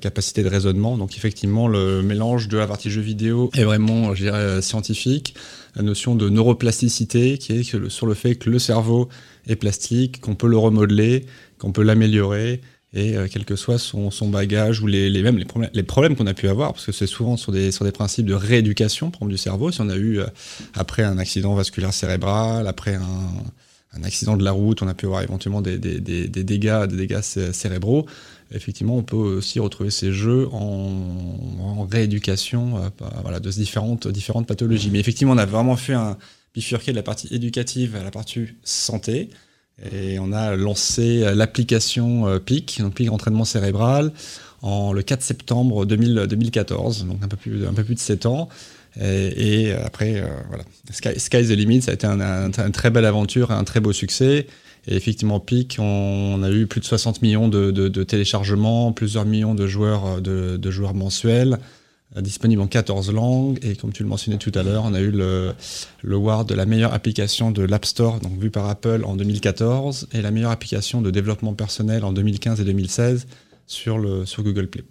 capacité 0.00 0.42
de 0.42 0.48
raisonnement. 0.48 0.96
Donc 0.96 1.16
effectivement, 1.16 1.68
le 1.68 2.02
mélange 2.02 2.48
de 2.48 2.58
la 2.58 2.66
partie 2.66 2.90
jeu 2.90 3.00
vidéo 3.00 3.50
est 3.54 3.64
vraiment, 3.64 4.14
je 4.14 4.24
dirais, 4.24 4.38
euh, 4.38 4.60
scientifique. 4.60 5.34
La 5.76 5.82
notion 5.82 6.14
de 6.14 6.28
neuroplasticité, 6.28 7.38
qui 7.38 7.52
est 7.52 7.62
sur 7.62 8.06
le 8.06 8.14
fait 8.14 8.34
que 8.34 8.50
le 8.50 8.58
cerveau 8.58 9.08
est 9.46 9.56
plastique, 9.56 10.20
qu'on 10.20 10.34
peut 10.34 10.48
le 10.48 10.58
remodeler, 10.58 11.26
qu'on 11.58 11.72
peut 11.72 11.82
l'améliorer, 11.82 12.60
et 12.94 13.16
euh, 13.16 13.28
quel 13.30 13.44
que 13.44 13.54
soit 13.54 13.78
son, 13.78 14.10
bagage 14.28 14.80
ou 14.80 14.86
les, 14.86 15.10
les, 15.10 15.22
même 15.22 15.38
les 15.38 15.44
problèmes, 15.44 15.70
les 15.72 15.82
problèmes 15.82 16.16
qu'on 16.16 16.26
a 16.26 16.34
pu 16.34 16.48
avoir, 16.48 16.72
parce 16.72 16.86
que 16.86 16.92
c'est 16.92 17.06
souvent 17.06 17.36
sur 17.36 17.52
des, 17.52 17.70
sur 17.70 17.84
des 17.84 17.92
principes 17.92 18.26
de 18.26 18.34
rééducation, 18.34 19.12
du 19.22 19.36
cerveau. 19.36 19.70
Si 19.70 19.80
on 19.80 19.88
a 19.88 19.96
eu, 19.96 20.20
après 20.74 21.04
un 21.04 21.18
accident 21.18 21.54
vasculaire 21.54 21.92
cérébral, 21.92 22.66
après 22.66 22.94
un, 22.94 24.02
accident 24.04 24.36
de 24.36 24.44
la 24.44 24.52
route, 24.52 24.80
on 24.82 24.88
a 24.88 24.94
pu 24.94 25.06
avoir 25.06 25.22
éventuellement 25.22 25.60
des, 25.60 25.76
des, 25.76 25.98
des 26.00 26.44
dégâts, 26.44 26.86
des 26.86 26.96
dégâts 26.96 27.20
cérébraux 27.20 28.06
effectivement, 28.52 28.96
on 28.96 29.02
peut 29.02 29.16
aussi 29.16 29.60
retrouver 29.60 29.90
ces 29.90 30.12
jeux 30.12 30.48
en, 30.52 31.86
rééducation 31.90 32.78
euh, 32.78 33.38
de 33.38 33.50
différentes, 33.50 34.46
pathologies. 34.46 34.90
Mais 34.90 35.00
effectivement, 35.00 35.32
on 35.32 35.38
a 35.38 35.46
vraiment 35.46 35.76
fait 35.76 35.94
un 35.94 36.18
bifurqué 36.54 36.92
de 36.92 36.96
la 36.96 37.02
partie 37.02 37.32
éducative 37.34 37.96
à 37.96 38.02
la 38.02 38.10
partie 38.10 38.46
santé. 38.62 39.30
Et 39.92 40.18
on 40.18 40.32
a 40.32 40.56
lancé 40.56 41.20
l'application 41.34 42.26
euh, 42.26 42.38
PIC, 42.38 42.80
donc 42.80 42.94
PIC 42.94 43.10
entraînement 43.10 43.44
cérébral, 43.44 44.12
en, 44.62 44.92
le 44.92 45.02
4 45.02 45.22
septembre 45.22 45.86
2014, 45.86 47.06
donc 47.06 47.22
un 47.22 47.28
peu 47.28 47.36
plus, 47.36 47.64
un 47.66 47.72
de 47.72 47.98
7 47.98 48.26
ans. 48.26 48.48
Et, 49.00 49.72
après, 49.72 50.20
euh, 50.20 50.26
voilà, 50.48 50.64
Sky, 50.90 51.20
Sky's 51.20 51.48
the 51.48 51.52
Limit, 51.52 51.82
ça 51.82 51.92
a 51.92 51.94
été 51.94 52.06
une 52.06 52.72
très 52.72 52.90
belle 52.90 53.04
aventure, 53.04 53.52
un 53.52 53.62
très 53.62 53.80
beau 53.80 53.92
succès. 53.92 54.46
Et 54.88 54.96
effectivement, 54.96 55.38
Peak, 55.38 55.76
on, 55.78 56.42
a 56.42 56.50
eu 56.50 56.66
plus 56.66 56.80
de 56.80 56.86
60 56.86 57.20
millions 57.20 57.48
de, 57.48 58.02
téléchargements, 58.04 58.92
plusieurs 58.92 59.26
millions 59.26 59.54
de 59.54 59.66
joueurs, 59.66 60.18
euh, 60.26 60.92
mensuels, 60.94 61.58
euh, 62.16 62.22
disponibles 62.22 62.62
en 62.62 62.66
14 62.66 63.12
langues. 63.12 63.58
Et 63.62 63.76
comme 63.76 63.92
tu 63.92 64.02
le 64.02 64.08
mentionnais 64.08 64.38
tout 64.38 64.52
à 64.54 64.62
l'heure, 64.62 64.84
on 64.86 64.94
a 64.94 65.00
eu 65.00 65.10
le, 65.10 65.52
le 66.02 66.44
de 66.44 66.54
la 66.54 66.64
meilleure 66.64 66.94
application 66.94 67.50
de 67.50 67.62
l'App 67.62 67.84
Store, 67.84 68.18
donc 68.20 68.38
vu 68.38 68.50
par 68.50 68.66
Apple 68.66 69.02
en 69.04 69.14
2014, 69.14 70.08
et 70.14 70.22
la 70.22 70.30
meilleure 70.30 70.52
application 70.52 71.02
de 71.02 71.10
développement 71.10 71.52
personnel 71.52 72.02
en 72.04 72.12
2015 72.12 72.62
et 72.62 72.64
2016 72.64 73.26
sur, 73.68 73.98
le, 73.98 74.24
sur 74.24 74.42
Google 74.42 74.66
Play. 74.66 74.82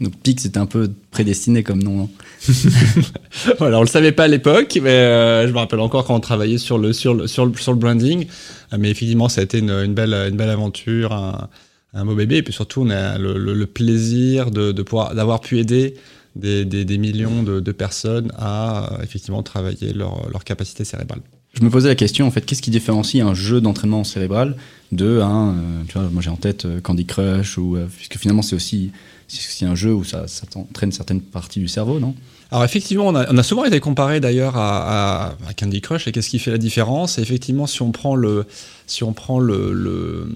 Donc 0.00 0.16
Pix 0.22 0.44
c'était 0.44 0.58
un 0.58 0.66
peu 0.66 0.90
prédestiné 1.10 1.62
comme 1.64 1.82
nom. 1.82 2.04
Hein. 2.04 2.48
voilà, 3.58 3.78
on 3.78 3.82
le 3.82 3.88
savait 3.88 4.12
pas 4.12 4.24
à 4.24 4.28
l'époque, 4.28 4.78
mais 4.80 4.88
euh, 4.88 5.48
je 5.48 5.52
me 5.52 5.58
rappelle 5.58 5.80
encore 5.80 6.04
quand 6.04 6.14
on 6.14 6.20
travaillait 6.20 6.56
sur 6.56 6.78
le, 6.78 6.92
sur 6.92 7.12
le, 7.12 7.26
sur 7.26 7.44
le, 7.44 7.54
sur 7.54 7.72
le 7.72 7.78
branding. 7.78 8.26
Euh, 8.72 8.76
mais 8.78 8.90
effectivement, 8.90 9.28
ça 9.28 9.40
a 9.40 9.44
été 9.44 9.58
une, 9.58 9.70
une 9.70 9.94
belle, 9.94 10.14
une 10.14 10.36
belle 10.36 10.48
aventure, 10.48 11.12
un, 11.12 11.48
un, 11.92 12.04
beau 12.04 12.14
bébé. 12.14 12.36
Et 12.36 12.42
puis 12.44 12.52
surtout, 12.52 12.82
on 12.82 12.90
a 12.90 13.18
le, 13.18 13.36
le, 13.36 13.66
plaisir 13.66 14.52
de, 14.52 14.70
de 14.70 14.82
pouvoir, 14.82 15.12
d'avoir 15.12 15.40
pu 15.40 15.58
aider 15.58 15.94
des, 16.36 16.64
des, 16.64 16.84
des 16.84 16.98
millions 16.98 17.42
de, 17.42 17.58
de, 17.58 17.72
personnes 17.72 18.30
à 18.38 18.94
euh, 18.94 19.02
effectivement 19.02 19.42
travailler 19.42 19.92
leur, 19.92 20.30
leur 20.30 20.44
capacité 20.44 20.84
cérébrale. 20.84 21.20
Je 21.52 21.64
me 21.64 21.70
posais 21.70 21.88
la 21.88 21.94
question, 21.96 22.26
en 22.26 22.30
fait, 22.30 22.46
qu'est-ce 22.46 22.62
qui 22.62 22.70
différencie 22.70 23.22
un 23.22 23.34
jeu 23.34 23.60
d'entraînement 23.60 24.04
cérébral 24.04 24.56
de 24.92 25.20
un, 25.20 25.50
euh, 25.50 25.82
tu 25.88 25.98
vois, 25.98 26.08
moi 26.10 26.22
j'ai 26.22 26.30
en 26.30 26.36
tête 26.36 26.64
euh, 26.64 26.80
Candy 26.80 27.06
Crush, 27.06 27.58
ou, 27.58 27.76
euh, 27.76 27.86
puisque 27.96 28.18
finalement 28.18 28.42
c'est 28.42 28.56
aussi, 28.56 28.92
c'est 29.30 29.66
un 29.66 29.74
jeu 29.74 29.94
où 29.94 30.04
ça, 30.04 30.26
entraîne 30.54 30.92
certaines 30.92 31.20
parties 31.20 31.60
du 31.60 31.68
cerveau, 31.68 32.00
non? 32.00 32.14
Alors 32.52 32.64
effectivement, 32.64 33.06
on 33.06 33.14
a, 33.14 33.42
souvent 33.44 33.64
été 33.64 33.78
comparé 33.78 34.18
d'ailleurs 34.18 34.56
à, 34.56 35.36
Candy 35.56 35.80
Crush 35.80 36.08
et 36.08 36.12
qu'est-ce 36.12 36.28
qui 36.28 36.40
fait 36.40 36.50
la 36.50 36.58
différence? 36.58 37.16
Et 37.16 37.22
effectivement, 37.22 37.68
si 37.68 37.80
on 37.80 37.92
prend 37.92 38.16
le, 38.16 38.44
si 38.88 39.04
on 39.04 39.12
prend 39.12 39.38
le, 39.38 40.26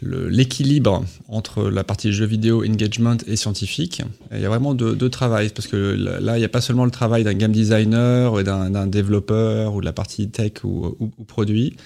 l'équilibre 0.00 1.04
entre 1.28 1.64
la 1.64 1.84
partie 1.84 2.12
jeu 2.12 2.24
vidéo, 2.24 2.64
engagement 2.64 3.18
et 3.26 3.36
scientifique, 3.36 4.00
il 4.32 4.40
y 4.40 4.46
a 4.46 4.48
vraiment 4.48 4.72
deux, 4.72 4.96
deux 4.96 5.10
travail 5.10 5.50
parce 5.50 5.68
que 5.68 5.76
là, 5.76 6.36
il 6.36 6.38
n'y 6.38 6.46
a 6.46 6.48
pas 6.48 6.62
seulement 6.62 6.86
le 6.86 6.90
travail 6.90 7.24
d'un 7.24 7.34
game 7.34 7.52
designer, 7.52 8.42
d'un 8.42 8.86
développeur 8.86 9.74
ou 9.74 9.80
de 9.82 9.84
la 9.84 9.92
partie 9.92 10.30
tech 10.30 10.64
ou, 10.64 10.96
produit. 11.26 11.76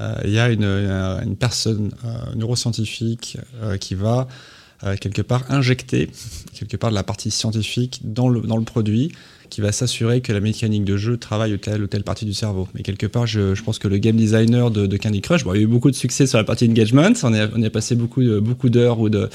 Euh, 0.00 0.16
il 0.24 0.32
y 0.32 0.40
a 0.40 0.50
une, 0.50 0.64
une 0.64 1.36
personne 1.36 1.92
euh, 2.04 2.34
neuroscientifique 2.34 3.38
euh, 3.62 3.76
qui 3.76 3.94
va 3.94 4.26
quelque 5.00 5.22
part 5.22 5.44
injecter 5.50 6.08
quelque 6.54 6.76
part 6.76 6.90
de 6.90 6.94
la 6.94 7.02
partie 7.02 7.30
scientifique 7.30 8.00
dans 8.04 8.28
le, 8.28 8.40
dans 8.40 8.56
le 8.56 8.64
produit 8.64 9.12
qui 9.50 9.60
va 9.60 9.72
s'assurer 9.72 10.20
que 10.20 10.32
la 10.32 10.40
mécanique 10.40 10.84
de 10.84 10.96
jeu 10.96 11.16
travaille 11.16 11.58
telle 11.58 11.82
ou 11.82 11.86
telle 11.86 12.02
partie 12.02 12.24
du 12.24 12.32
cerveau. 12.32 12.66
Mais 12.74 12.82
quelque 12.82 13.06
part, 13.06 13.26
je, 13.26 13.54
je 13.54 13.62
pense 13.62 13.78
que 13.78 13.88
le 13.88 13.98
game 13.98 14.16
designer 14.16 14.70
de, 14.70 14.86
de 14.86 14.96
Candy 14.96 15.20
Crush, 15.20 15.44
bon, 15.44 15.54
il 15.54 15.58
y 15.58 15.60
a 15.60 15.62
eu 15.64 15.68
beaucoup 15.68 15.90
de 15.90 15.96
succès 15.96 16.26
sur 16.26 16.38
la 16.38 16.44
partie 16.44 16.68
engagement, 16.68 17.10
on, 17.22 17.34
est, 17.34 17.48
on 17.54 17.60
y 17.60 17.66
a 17.66 17.70
passé 17.70 17.94
beaucoup, 17.94 18.22
beaucoup 18.40 18.68
d'heures 18.68 18.98
ou 19.00 19.08
de, 19.08 19.28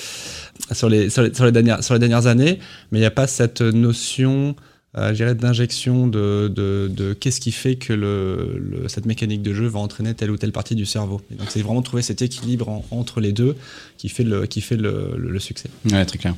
sur, 0.71 0.89
les, 0.89 1.09
sur, 1.09 1.21
les, 1.21 1.33
sur, 1.33 1.45
les 1.45 1.51
dernières, 1.51 1.83
sur 1.83 1.93
les 1.93 1.99
dernières 1.99 2.27
années, 2.27 2.59
mais 2.91 2.97
il 2.97 3.01
n'y 3.01 3.07
a 3.07 3.11
pas 3.11 3.27
cette 3.27 3.61
notion 3.61 4.55
euh, 4.97 5.33
d'injection 5.33 6.07
de, 6.07 6.51
de, 6.53 6.89
de 6.91 7.13
qu'est-ce 7.13 7.39
qui 7.39 7.51
fait 7.51 7.75
que 7.75 7.93
le, 7.93 8.57
le, 8.57 8.87
cette 8.87 9.05
mécanique 9.05 9.43
de 9.43 9.53
jeu 9.53 9.67
va 9.67 9.79
entraîner 9.79 10.13
telle 10.15 10.31
ou 10.31 10.37
telle 10.37 10.51
partie 10.51 10.75
du 10.75 10.85
cerveau. 10.85 11.21
Et 11.31 11.35
donc 11.35 11.47
c'est 11.51 11.61
vraiment 11.61 11.81
trouver 11.81 12.01
cet 12.01 12.21
équilibre 12.21 12.69
en, 12.69 12.85
entre 12.91 13.21
les 13.21 13.31
deux 13.31 13.55
qui 13.97 14.09
fait 14.09 14.23
le, 14.23 14.45
qui 14.47 14.61
fait 14.61 14.77
le, 14.77 15.39
succès. 15.39 15.69
Ouais, 15.91 16.05
très 16.05 16.17
clair. 16.17 16.35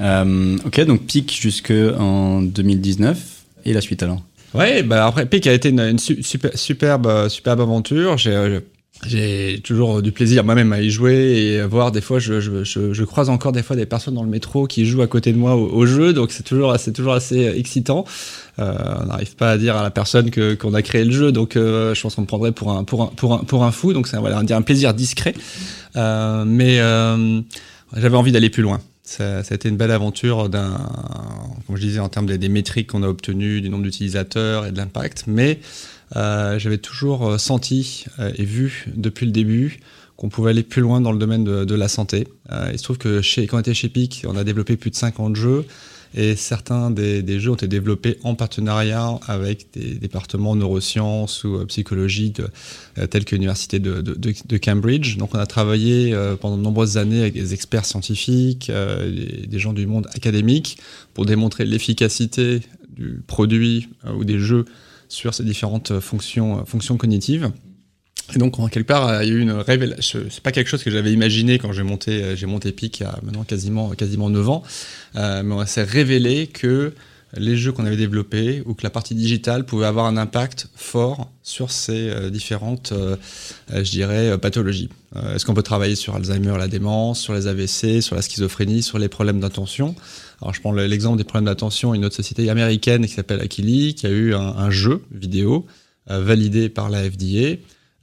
Euh, 0.00 0.58
ok, 0.64 0.80
donc 0.82 1.06
pic 1.06 1.40
jusqu'en 1.40 2.42
2019 2.42 3.44
et 3.64 3.72
la 3.72 3.80
suite 3.80 4.02
alors? 4.02 4.22
Ouais, 4.54 4.82
bah 4.84 5.06
après, 5.06 5.26
PIC 5.26 5.48
a 5.48 5.52
été 5.52 5.70
une, 5.70 5.98
super, 5.98 6.56
superbe, 6.56 7.28
superbe 7.28 7.60
aventure. 7.60 8.18
J'ai 8.18 8.60
j'ai 9.06 9.60
toujours 9.62 10.00
du 10.02 10.12
plaisir 10.12 10.44
moi-même 10.44 10.72
à 10.72 10.80
y 10.80 10.88
jouer 10.88 11.14
et 11.14 11.62
voir 11.62 11.92
des 11.92 12.00
fois, 12.00 12.18
je, 12.18 12.40
je, 12.40 12.64
je, 12.64 13.04
croise 13.04 13.28
encore 13.28 13.52
des 13.52 13.62
fois 13.62 13.76
des 13.76 13.86
personnes 13.86 14.14
dans 14.14 14.22
le 14.22 14.30
métro 14.30 14.66
qui 14.66 14.86
jouent 14.86 15.02
à 15.02 15.06
côté 15.06 15.32
de 15.32 15.36
moi 15.36 15.56
au, 15.56 15.84
jeu, 15.84 16.12
donc 16.12 16.32
c'est 16.32 16.42
toujours, 16.42 16.74
c'est 16.78 16.92
toujours 16.92 17.12
assez 17.12 17.52
excitant. 17.56 18.04
Euh, 18.58 18.72
on 19.02 19.06
n'arrive 19.06 19.34
pas 19.36 19.50
à 19.50 19.58
dire 19.58 19.76
à 19.76 19.82
la 19.82 19.90
personne 19.90 20.30
que 20.30 20.54
qu'on 20.54 20.74
a 20.74 20.82
créé 20.82 21.04
le 21.04 21.10
jeu, 21.10 21.32
donc 21.32 21.56
euh, 21.56 21.94
je 21.94 22.00
pense 22.00 22.14
qu'on 22.14 22.22
me 22.22 22.26
prendrait 22.26 22.52
pour 22.52 22.72
un 22.72 22.84
pour 22.84 23.02
un 23.02 23.06
pour 23.06 23.34
un 23.34 23.38
pour 23.38 23.64
un 23.64 23.72
fou, 23.72 23.92
donc 23.92 24.06
c'est 24.06 24.16
voilà, 24.16 24.38
un 24.38 24.62
plaisir 24.62 24.94
discret. 24.94 25.34
Euh, 25.96 26.44
mais 26.46 26.80
euh, 26.80 27.40
j'avais 27.96 28.16
envie 28.16 28.32
d'aller 28.32 28.50
plus 28.50 28.62
loin. 28.62 28.80
Ça, 29.02 29.42
ça, 29.42 29.52
a 29.52 29.56
été 29.56 29.68
une 29.68 29.76
belle 29.76 29.90
aventure 29.90 30.48
d'un, 30.48 30.78
comme 31.66 31.76
je 31.76 31.82
disais, 31.82 32.00
en 32.00 32.08
termes 32.08 32.24
des, 32.24 32.38
des 32.38 32.48
métriques 32.48 32.90
qu'on 32.90 33.02
a 33.02 33.06
obtenues, 33.06 33.60
du 33.60 33.68
nombre 33.68 33.82
d'utilisateurs 33.82 34.64
et 34.64 34.72
de 34.72 34.78
l'impact, 34.78 35.24
mais 35.26 35.60
euh, 35.60 35.93
j'avais 36.12 36.78
toujours 36.78 37.26
euh, 37.26 37.38
senti 37.38 38.04
euh, 38.18 38.32
et 38.36 38.44
vu 38.44 38.86
depuis 38.94 39.26
le 39.26 39.32
début 39.32 39.80
qu'on 40.16 40.28
pouvait 40.28 40.50
aller 40.50 40.62
plus 40.62 40.82
loin 40.82 41.00
dans 41.00 41.12
le 41.12 41.18
domaine 41.18 41.44
de, 41.44 41.74
la 41.74 41.88
santé. 41.88 42.28
il 42.72 42.78
se 42.78 42.84
trouve 42.84 42.98
que 42.98 43.20
quand 43.46 43.56
on 43.56 43.60
était 43.60 43.74
chez 43.74 43.88
PIC, 43.88 44.24
on 44.28 44.36
a 44.36 44.44
développé 44.44 44.76
plus 44.76 44.90
de 44.90 44.94
50 44.94 45.34
jeux 45.34 45.64
et 46.14 46.36
certains 46.36 46.92
des, 46.92 47.40
jeux 47.40 47.50
ont 47.50 47.56
été 47.56 47.66
développés 47.66 48.18
en 48.22 48.36
partenariat 48.36 49.18
avec 49.26 49.66
des 49.72 49.94
départements 49.94 50.54
neurosciences 50.54 51.42
ou 51.42 51.66
psychologie 51.66 52.32
tels 53.10 53.24
que 53.24 53.34
l'université 53.34 53.80
de, 53.80 54.56
Cambridge. 54.58 55.16
Donc 55.16 55.34
on 55.34 55.38
a 55.40 55.46
travaillé 55.46 56.16
pendant 56.40 56.58
de 56.58 56.62
nombreuses 56.62 56.96
années 56.96 57.22
avec 57.22 57.34
des 57.34 57.52
experts 57.52 57.84
scientifiques, 57.84 58.70
des 58.70 59.58
gens 59.58 59.72
du 59.72 59.88
monde 59.88 60.06
académique 60.14 60.78
pour 61.12 61.26
démontrer 61.26 61.64
l'efficacité 61.64 62.60
du 62.94 63.22
produit 63.26 63.88
ou 64.06 64.24
des 64.24 64.38
jeux 64.38 64.64
sur 65.08 65.34
ces 65.34 65.44
différentes 65.44 65.92
euh, 65.92 66.00
fonctions, 66.00 66.60
euh, 66.60 66.64
fonctions 66.64 66.96
cognitives. 66.96 67.50
Et 68.34 68.38
donc, 68.38 68.58
en 68.58 68.68
quelque 68.68 68.86
part, 68.86 69.22
il 69.22 69.28
y 69.28 69.32
a 69.32 69.34
eu 69.34 69.40
une 69.40 69.52
révélation. 69.52 70.20
C'est 70.30 70.42
pas 70.42 70.52
quelque 70.52 70.68
chose 70.68 70.82
que 70.82 70.90
j'avais 70.90 71.12
imaginé 71.12 71.58
quand 71.58 71.72
j'ai 71.72 71.82
monté, 71.82 72.22
euh, 72.22 72.36
j'ai 72.36 72.46
monté 72.46 72.72
PIC 72.72 73.00
il 73.00 73.02
y 73.02 73.06
a 73.06 73.18
maintenant 73.22 73.44
quasiment, 73.44 73.90
quasiment 73.90 74.30
9 74.30 74.48
ans. 74.48 74.62
mais 75.14 75.42
on 75.54 75.64
s'est 75.66 75.82
révélé 75.82 76.46
que 76.46 76.92
les 77.36 77.56
jeux 77.56 77.72
qu'on 77.72 77.86
avait 77.86 77.96
développés 77.96 78.62
ou 78.66 78.74
que 78.74 78.82
la 78.82 78.90
partie 78.90 79.14
digitale 79.14 79.64
pouvait 79.64 79.86
avoir 79.86 80.06
un 80.06 80.16
impact 80.16 80.68
fort 80.74 81.30
sur 81.42 81.70
ces 81.70 82.30
différentes, 82.30 82.92
je 83.72 83.90
dirais, 83.90 84.38
pathologies. 84.38 84.88
Est-ce 85.34 85.44
qu'on 85.44 85.54
peut 85.54 85.62
travailler 85.62 85.96
sur 85.96 86.14
Alzheimer, 86.14 86.56
la 86.58 86.68
démence, 86.68 87.20
sur 87.20 87.34
les 87.34 87.46
AVC, 87.46 88.00
sur 88.02 88.16
la 88.16 88.22
schizophrénie, 88.22 88.82
sur 88.82 88.98
les 88.98 89.08
problèmes 89.08 89.40
d'attention? 89.40 89.94
Alors, 90.44 90.52
je 90.52 90.60
prends 90.60 90.72
l'exemple 90.72 91.16
des 91.16 91.24
problèmes 91.24 91.46
d'attention, 91.46 91.94
une 91.94 92.04
autre 92.04 92.16
société 92.16 92.50
américaine 92.50 93.06
qui 93.06 93.12
s'appelle 93.12 93.40
Akili, 93.40 93.94
qui 93.94 94.06
a 94.06 94.10
eu 94.10 94.34
un, 94.34 94.70
jeu 94.70 95.02
vidéo 95.10 95.66
euh, 96.10 96.20
validé 96.20 96.68
par 96.68 96.90
la 96.90 97.02
FDA 97.08 97.56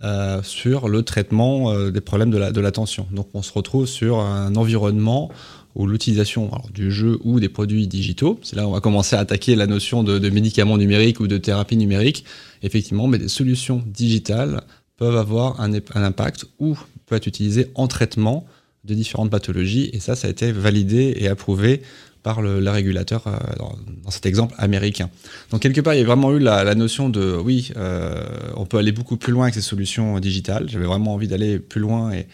euh, 0.03 0.41
sur 0.41 0.89
le 0.89 1.03
traitement 1.03 1.71
euh, 1.71 1.91
des 1.91 2.01
problèmes 2.01 2.31
de 2.31 2.61
l'attention. 2.61 3.05
Donc, 3.11 3.29
on 3.35 3.43
se 3.43 3.53
retrouve 3.53 3.85
sur 3.85 4.19
un 4.19 4.55
environnement 4.55 5.29
où 5.75 5.87
l'utilisation 5.87 6.51
du 6.73 6.91
jeu 6.91 7.17
ou 7.23 7.39
des 7.39 7.49
produits 7.49 7.87
digitaux, 7.87 8.39
c'est 8.43 8.55
là 8.55 8.65
où 8.65 8.69
on 8.69 8.73
va 8.73 8.81
commencer 8.81 9.15
à 9.15 9.19
attaquer 9.19 9.55
la 9.55 9.67
notion 9.67 10.03
de, 10.03 10.29
médicaments 10.29 10.77
numériques 10.77 11.19
ou 11.19 11.27
de 11.27 11.37
thérapie 11.37 11.77
numérique, 11.77 12.25
effectivement, 12.63 13.07
mais 13.07 13.17
des 13.17 13.27
solutions 13.27 13.83
digitales 13.85 14.61
peuvent 14.97 15.17
avoir 15.17 15.59
un, 15.61 15.73
un 15.73 16.03
impact 16.03 16.45
ou 16.59 16.77
peuvent 17.05 17.17
être 17.17 17.27
utilisées 17.27 17.67
en 17.75 17.87
traitement 17.87 18.45
de 18.83 18.93
différentes 18.93 19.29
pathologies, 19.29 19.89
et 19.93 19.99
ça, 19.99 20.15
ça 20.15 20.27
a 20.27 20.31
été 20.31 20.51
validé 20.51 21.13
et 21.17 21.27
approuvé 21.27 21.81
par 22.23 22.41
le, 22.41 22.67
régulateur 22.69 23.25
euh, 23.27 23.31
dans, 23.57 24.11
cet 24.11 24.25
exemple 24.25 24.53
américain. 24.57 25.09
Donc 25.49 25.61
quelque 25.61 25.81
part, 25.81 25.93
il 25.93 25.99
y 25.99 26.03
a 26.03 26.05
vraiment 26.05 26.33
eu 26.33 26.39
la, 26.39 26.75
notion 26.75 27.09
de 27.09 27.35
oui, 27.35 27.71
euh, 27.77 28.23
on 28.55 28.65
peut 28.65 28.77
aller 28.77 28.91
beaucoup 28.91 29.17
plus 29.17 29.33
loin 29.33 29.45
avec 29.45 29.55
ces 29.55 29.61
solutions 29.61 30.19
digitales. 30.19 30.67
J'avais 30.69 30.85
vraiment 30.85 31.13
envie 31.13 31.27
d'aller 31.27 31.59
plus 31.59 31.81
loin 31.81 32.11
et, 32.11 32.27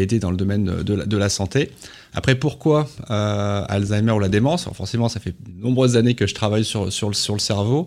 aider 0.00 0.18
dans 0.18 0.30
le 0.30 0.36
domaine 0.36 0.64
de 0.64 1.16
la, 1.16 1.28
santé. 1.28 1.70
Après, 2.12 2.34
pourquoi 2.34 2.88
euh, 3.10 3.64
Alzheimer 3.68 4.12
ou 4.12 4.18
la 4.18 4.28
démence? 4.28 4.68
Forcément, 4.72 5.08
ça 5.08 5.20
fait 5.20 5.30
de 5.30 5.62
nombreuses 5.62 5.96
années 5.96 6.14
que 6.14 6.26
je 6.26 6.34
travaille 6.34 6.64
sur, 6.64 6.86
le, 6.86 6.90
sur 6.90 7.34
le 7.34 7.40
cerveau, 7.40 7.86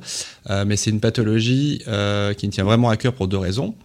mais 0.65 0.75
c'est 0.75 0.89
une 0.89 0.99
pathologie 0.99 1.79
qui 1.79 2.47
me 2.47 2.51
tient 2.51 2.63
vraiment 2.63 2.89
à 2.89 2.97
cœur 2.97 3.13
pour 3.13 3.27
deux 3.27 3.37
raisons. 3.37 3.75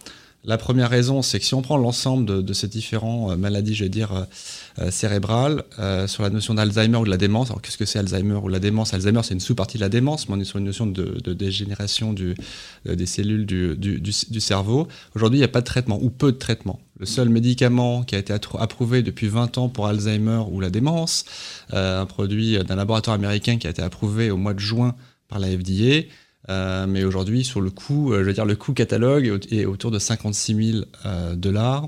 La 0.45 0.57
première 0.57 0.89
raison, 0.89 1.21
c'est 1.21 1.39
que 1.39 1.45
si 1.45 1.53
on 1.53 1.61
prend 1.61 1.77
l'ensemble 1.77 2.43
de, 2.43 2.53
ces 2.53 2.67
différentes 2.67 3.37
maladies, 3.37 3.75
je 3.75 3.85
vais 3.85 3.89
dire, 3.89 4.11
euh, 4.11 4.89
euh, 5.79 6.07
sur 6.07 6.23
la 6.23 6.29
notion 6.29 6.53
d'Alzheimer 6.53 6.97
ou 6.97 7.05
de 7.05 7.09
la 7.09 7.15
démence. 7.15 7.49
Alors 7.49 7.61
qu'est-ce 7.61 7.77
que 7.77 7.85
c'est 7.85 7.99
Alzheimer 7.99 8.35
ou 8.35 8.49
la 8.49 8.59
démence? 8.59 8.93
Alzheimer, 8.93 9.21
c'est 9.23 9.35
une 9.35 9.39
sous-partie 9.39 9.77
de 9.77 9.83
la 9.83 9.87
démence, 9.87 10.27
mais 10.27 10.35
on 10.35 10.39
est 10.41 10.43
sur 10.43 10.59
une 10.59 10.65
notion 10.65 10.85
de, 10.85 11.33
dégénération 11.33 12.13
euh, 12.19 12.95
des 12.95 13.05
cellules 13.05 13.45
du, 13.45 13.77
du, 13.77 14.01
du, 14.01 14.41
cerveau. 14.41 14.89
Aujourd'hui, 15.15 15.37
il 15.37 15.41
n'y 15.41 15.45
a 15.45 15.49
pas 15.49 15.61
de 15.61 15.65
traitement 15.65 15.97
ou 16.01 16.09
peu 16.09 16.33
de 16.33 16.37
traitement. 16.37 16.81
Le 16.99 17.05
seul 17.05 17.29
médicament 17.29 18.03
qui 18.03 18.15
a 18.15 18.17
été 18.17 18.33
approuvé 18.33 19.01
depuis 19.01 19.29
20 19.29 19.57
ans 19.57 19.69
pour 19.69 19.87
Alzheimer 19.87 20.43
ou 20.51 20.59
la 20.59 20.69
démence, 20.69 21.23
un 21.71 22.05
produit 22.05 22.57
d'un 22.65 22.75
laboratoire 22.75 23.15
américain 23.15 23.57
qui 23.57 23.67
a 23.67 23.69
été 23.69 23.81
approuvé 23.81 24.29
au 24.29 24.37
mois 24.37 24.53
de 24.53 24.59
juin 24.59 24.93
par 25.29 25.39
la 25.39 25.47
FDA. 25.47 26.05
Euh, 26.49 26.85
mais 26.87 27.03
aujourd'hui, 27.03 27.43
sur 27.43 27.61
le 27.61 27.69
coût, 27.69 28.13
je 28.13 28.21
veux 28.21 28.33
dire, 28.33 28.45
le 28.45 28.55
coût 28.55 28.73
catalogue 28.73 29.39
est 29.49 29.65
autour 29.65 29.91
de 29.91 29.99
56 29.99 30.71
000 30.71 30.85
dollars. 31.35 31.87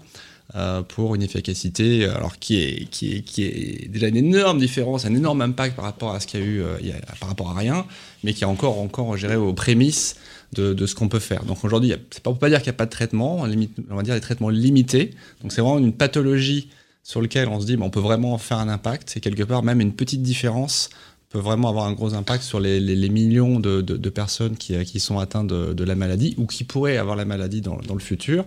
Euh, 0.53 0.83
pour 0.83 1.15
une 1.15 1.23
efficacité 1.23 2.05
alors 2.05 2.37
qui 2.37 2.61
est, 2.61 2.85
qui, 2.91 3.15
est, 3.15 3.21
qui 3.23 3.43
est 3.43 3.89
déjà 3.89 4.07
une 4.07 4.15
énorme 4.15 4.59
différence, 4.59 5.03
un 5.03 5.15
énorme 5.15 5.41
impact 5.41 5.75
par 5.75 5.85
rapport 5.85 6.13
à 6.13 6.19
ce 6.19 6.27
qu'il 6.27 6.39
y 6.39 6.43
a 6.43 6.45
eu, 6.45 6.61
euh, 6.61 6.77
par 7.19 7.29
rapport 7.29 7.49
à 7.49 7.55
rien, 7.55 7.83
mais 8.23 8.31
qui 8.31 8.43
est 8.43 8.47
encore, 8.47 8.77
encore 8.79 9.17
géré 9.17 9.35
aux 9.35 9.53
prémices 9.53 10.17
de, 10.53 10.85
ce 10.85 10.93
qu'on 10.93 11.09
peut 11.09 11.19
faire. 11.19 11.45
Donc 11.45 11.65
aujourd'hui, 11.65 11.95
c'est 12.11 12.21
pas 12.21 12.29
pour 12.29 12.37
pas 12.37 12.49
dire 12.49 12.59
qu'il 12.59 12.69
n'y 12.69 12.75
a 12.75 12.77
pas 12.77 12.85
de 12.85 12.91
traitement, 12.91 13.39
on 13.39 13.95
va 13.95 14.03
dire 14.03 14.13
des 14.13 14.21
traitements 14.21 14.49
limités. 14.49 15.15
Donc 15.41 15.51
c'est 15.51 15.61
vraiment 15.61 15.79
une 15.79 15.93
pathologie 15.93 16.69
sur 17.01 17.23
laquelle 17.23 17.47
on 17.47 17.59
se 17.59 17.65
dit, 17.65 17.75
on 17.81 17.89
peut 17.89 17.99
vraiment 17.99 18.37
faire 18.37 18.59
un 18.59 18.69
impact, 18.69 19.17
et 19.17 19.21
quelque 19.21 19.43
part 19.43 19.63
même 19.63 19.81
une 19.81 19.93
petite 19.93 20.21
différence 20.21 20.91
peut 21.35 21.41
vraiment 21.41 21.67
avoir 21.67 21.85
un 21.85 21.91
gros 21.91 22.13
impact 22.13 22.45
sur 22.45 22.61
les, 22.61 23.09
millions 23.09 23.59
de, 23.59 24.09
personnes 24.09 24.55
qui, 24.55 24.81
qui, 24.85 25.01
sont 25.01 25.19
atteintes 25.19 25.47
de, 25.47 25.83
la 25.83 25.95
maladie 25.95 26.33
ou 26.37 26.45
qui 26.45 26.63
pourraient 26.63 26.95
avoir 26.95 27.17
la 27.17 27.25
maladie 27.25 27.59
dans, 27.59 27.77
le 27.77 27.99
futur. 27.99 28.45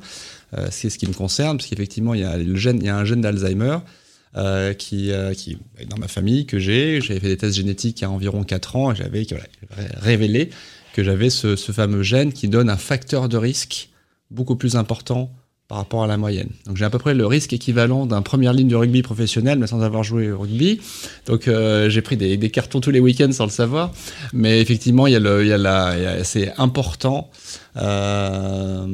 Euh, 0.56 0.68
c'est 0.70 0.88
ce 0.88 0.96
qui 0.96 1.06
me 1.06 1.12
concerne, 1.12 1.58
parce 1.58 1.68
qu'effectivement, 1.68 2.14
il 2.14 2.20
y 2.20 2.24
a 2.24 2.96
un 2.96 3.04
gène 3.04 3.20
d'Alzheimer. 3.20 3.78
Euh, 4.36 4.74
qui, 4.74 5.10
euh, 5.10 5.32
qui 5.32 5.56
dans 5.88 5.96
ma 5.96 6.06
famille 6.06 6.44
que 6.44 6.58
j'ai. 6.58 7.00
J'avais 7.00 7.18
fait 7.18 7.28
des 7.28 7.38
tests 7.38 7.56
génétiques 7.56 8.00
il 8.00 8.02
y 8.02 8.04
a 8.04 8.10
environ 8.10 8.44
4 8.44 8.76
ans 8.76 8.92
et 8.92 8.94
j'avais 8.94 9.26
révélé 9.96 10.50
que 10.92 11.02
j'avais 11.02 11.30
ce, 11.30 11.56
fameux 11.56 12.02
gène 12.02 12.34
qui 12.34 12.46
donne 12.46 12.68
un 12.68 12.76
facteur 12.76 13.30
de 13.30 13.38
risque 13.38 13.88
beaucoup 14.30 14.54
plus 14.54 14.76
important 14.76 15.32
par 15.68 15.76
rapport 15.76 16.02
à 16.02 16.06
la 16.06 16.16
moyenne. 16.16 16.48
Donc 16.64 16.78
j'ai 16.78 16.86
à 16.86 16.90
peu 16.90 16.98
près 16.98 17.12
le 17.12 17.26
risque 17.26 17.52
équivalent 17.52 18.06
d'un 18.06 18.22
première 18.22 18.54
ligne 18.54 18.68
de 18.68 18.74
rugby 18.74 19.02
professionnel, 19.02 19.58
mais 19.58 19.66
sans 19.66 19.82
avoir 19.82 20.02
joué 20.02 20.32
au 20.32 20.38
rugby. 20.38 20.80
Donc 21.26 21.46
euh, 21.46 21.90
j'ai 21.90 22.00
pris 22.00 22.16
des, 22.16 22.38
cartons 22.50 22.80
tous 22.80 22.90
les 22.90 23.00
week-ends 23.00 23.30
sans 23.32 23.44
le 23.44 23.50
savoir. 23.50 23.92
Mais 24.32 24.62
effectivement, 24.62 25.06
il 25.06 25.12
y 25.12 25.16
a, 25.16 26.24
c'est 26.24 26.54
important 26.56 27.30
euh, 27.76 28.86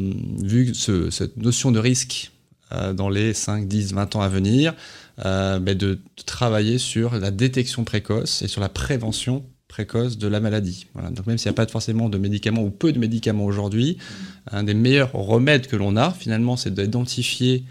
vu 0.43 0.75
ce, 0.75 1.11
cette 1.11 1.37
notion 1.37 1.71
de 1.71 1.79
risque 1.79 2.33
euh, 2.73 2.93
dans 2.93 3.09
les 3.09 3.35
5, 3.35 3.69
10, 3.69 3.95
20 3.95 4.17
ans 4.17 4.21
à 4.23 4.29
venir, 4.29 4.75
de, 5.25 5.61
de 5.61 6.01
travailler 6.27 6.79
sur 6.79 7.15
la 7.15 7.31
détection 7.31 7.85
précoce 7.85 8.43
et 8.43 8.49
sur 8.49 8.61
la 8.61 8.69
prévention 8.69 9.45
précoce 9.75 10.19
de 10.19 10.29
la 10.29 10.39
maladie. 10.39 10.87
Donc 10.95 11.27
même 11.27 11.37
s'il 11.37 11.51
n'y 11.51 11.55
a 11.55 11.57
pas 11.57 11.67
forcément 11.67 12.09
de 12.09 12.17
médicaments 12.17 12.63
ou 12.63 12.71
peu 12.71 12.93
de 12.93 13.01
médicaments 13.01 13.45
aujourd'hui, 13.45 13.99
un 14.53 14.63
des 14.63 14.73
meilleurs 14.73 15.11
remèdes 15.13 15.67
que 15.67 15.75
l'on 15.75 15.97
a 15.97 16.13
finalement, 16.13 16.57
c'est 16.57 16.73
d'identifier 16.73 17.65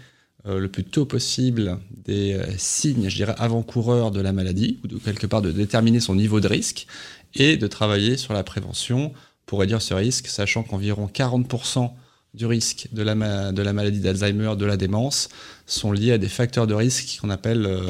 euh, 0.46 0.58
le 0.58 0.68
plus 0.68 0.84
tôt 0.84 1.06
possible 1.06 1.78
des 2.04 2.34
euh, 2.34 2.44
signes, 2.58 3.08
je 3.08 3.16
dirais, 3.16 3.34
avant-coureurs 3.38 4.10
de 4.10 4.20
la 4.20 4.32
maladie, 4.32 4.80
ou 4.84 4.86
de 4.86 4.98
quelque 4.98 5.26
part 5.26 5.40
de 5.40 5.50
déterminer 5.50 6.00
son 6.00 6.14
niveau 6.14 6.40
de 6.40 6.46
risque, 6.46 6.86
et 7.34 7.56
de 7.56 7.66
travailler 7.66 8.18
sur 8.18 8.34
la 8.34 8.44
prévention 8.44 9.14
pour 9.46 9.60
réduire 9.60 9.80
ce 9.80 9.94
risque, 9.94 10.26
sachant 10.26 10.62
qu'environ 10.62 11.08
40% 11.10 11.90
du 12.34 12.44
risque 12.44 12.88
de 12.92 13.02
la, 13.02 13.14
maladie 13.14 14.00
d'Alzheimer, 14.00 14.56
de 14.58 14.66
la 14.66 14.76
démence, 14.76 15.30
sont 15.64 15.90
liés 15.90 16.12
à 16.12 16.18
des 16.18 16.28
facteurs 16.28 16.66
de 16.66 16.74
risque 16.74 17.18
qu'on 17.22 17.30
appelle, 17.30 17.64
euh, 17.64 17.80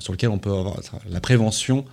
sur 0.00 0.12
lesquels 0.12 0.30
on 0.30 0.38
peut 0.38 0.50
avoir 0.50 0.80
la 1.08 1.20
prévention 1.20 1.84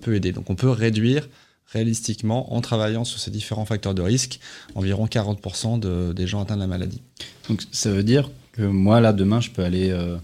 peut 0.00 0.14
aider. 0.14 0.32
Donc 0.32 0.50
on 0.50 0.54
peut 0.54 0.70
réduire 0.70 1.28
réalistiquement, 1.66 2.54
en 2.54 2.60
travaillant 2.60 3.04
sur 3.04 3.18
ces 3.18 3.30
différents 3.30 3.64
facteurs 3.64 3.94
de 3.94 4.02
risque, 4.02 4.40
environ 4.74 5.06
40% 5.06 5.80
de, 5.80 6.12
des 6.12 6.26
gens 6.26 6.42
atteints 6.42 6.56
de 6.56 6.60
la 6.60 6.66
maladie. 6.66 7.00
Donc 7.48 7.62
ça 7.70 7.90
veut 7.90 8.02
dire 8.02 8.30
que 8.52 8.62
moi, 8.62 9.00
là, 9.00 9.14
demain, 9.14 9.40
je 9.40 9.50
peux 9.50 9.64
aller 9.64 9.90
euh, 9.90 10.16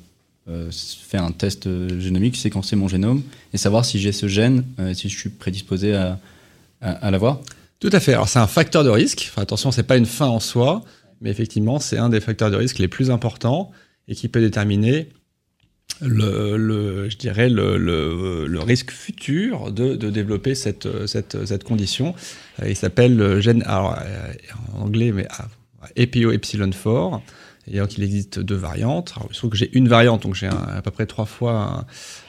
euh, 0.48 0.70
faire 0.70 1.24
un 1.24 1.32
test 1.32 1.66
génomique, 1.98 2.36
séquencer 2.36 2.76
mon 2.76 2.86
génome 2.86 3.22
et 3.54 3.56
savoir 3.56 3.86
si 3.86 3.98
j'ai 3.98 4.12
ce 4.12 4.28
gène, 4.28 4.64
si 4.92 5.08
je 5.08 5.18
suis 5.18 5.30
prédisposé 5.30 5.94
à, 5.94 6.18
à, 6.80 7.10
l'avoir 7.10 7.40
Tout 7.80 7.90
à 7.92 8.00
fait. 8.00 8.12
Alors 8.12 8.28
c'est 8.28 8.38
un 8.38 8.46
facteur 8.46 8.84
de 8.84 8.90
risque. 8.90 9.28
Enfin, 9.30 9.42
attention, 9.42 9.70
c'est 9.70 9.82
pas 9.82 9.96
une 9.96 10.06
fin 10.06 10.26
en 10.26 10.40
soi, 10.40 10.84
mais 11.20 11.30
effectivement, 11.30 11.80
c'est 11.80 11.98
un 11.98 12.08
des 12.08 12.20
facteurs 12.20 12.50
de 12.50 12.56
risque 12.56 12.78
les 12.78 12.88
plus 12.88 13.10
importants 13.10 13.72
et 14.06 14.14
qui 14.14 14.28
peut 14.28 14.40
déterminer 14.40 15.08
le, 16.00 17.08
je 17.08 17.16
dirais 17.16 17.48
le, 17.48 17.76
le, 17.76 18.60
risque 18.60 18.90
futur 18.90 19.72
de, 19.72 19.94
de 19.94 20.10
développer 20.10 20.54
cette, 20.54 21.06
cette, 21.06 21.44
cette, 21.46 21.64
condition. 21.64 22.14
Il 22.66 22.76
s'appelle 22.76 23.40
gène, 23.40 23.62
alors, 23.66 23.98
en 24.74 24.82
anglais, 24.82 25.12
mais 25.12 25.26
EPO 25.96 26.32
epsilon 26.32 26.70
4. 26.70 27.20
Et 27.70 27.78
donc, 27.78 27.98
il 27.98 28.04
existe 28.04 28.40
deux 28.40 28.56
variantes. 28.56 29.12
Alors, 29.16 29.28
il 29.30 29.34
se 29.34 29.40
trouve 29.40 29.50
que 29.50 29.56
j'ai 29.56 29.70
une 29.76 29.88
variante, 29.88 30.22
donc 30.22 30.34
j'ai 30.34 30.46
à 30.46 30.80
peu 30.82 30.90
près 30.90 31.06
trois 31.06 31.26
fois 31.26 31.86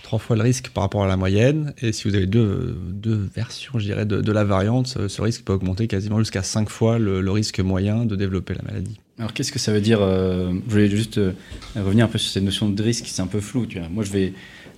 trois 0.10 0.18
fois 0.18 0.36
le 0.36 0.42
risque 0.42 0.70
par 0.70 0.84
rapport 0.84 1.04
à 1.04 1.08
la 1.08 1.18
moyenne. 1.18 1.74
Et 1.84 1.92
si 1.92 2.08
vous 2.08 2.16
avez 2.16 2.26
deux, 2.26 2.76
deux 2.84 3.30
versions, 3.36 3.78
je 3.78 3.86
dirais, 3.86 4.08
de, 4.08 4.32
la 4.32 4.44
variante, 4.44 4.88
ce, 4.88 5.22
risque 5.22 5.44
peut 5.44 5.54
augmenter 5.54 5.88
quasiment 5.88 6.18
jusqu'à 6.18 6.42
cinq 6.42 6.70
fois 6.70 6.98
le, 6.98 7.30
risque 7.30 7.60
moyen 7.60 8.06
de 8.06 8.16
développer 8.16 8.56
la 8.56 8.64
maladie. 8.64 9.00
Alors 9.20 9.34
qu'est-ce 9.34 9.52
que 9.52 9.60
ça 9.60 9.74
veut 9.74 9.82
dire 9.82 10.00
euh, 10.02 10.54
Je 10.68 10.72
voulais 10.72 10.90
juste 10.90 11.18
euh, 11.18 11.34
revenir 11.76 12.06
un 12.06 12.08
peu 12.08 12.18
sur 12.18 12.32
cette 12.32 12.44
notion 12.44 12.70
de 12.70 12.82
risque, 12.82 13.06
c'est 13.08 13.22
un 13.22 13.28
peu 13.28 13.42
flou. 13.42 13.66
Tu 13.66 13.78
vois. 13.78 13.90
Moi, 13.90 14.06
je 14.06 14.12
vais, 14.12 14.34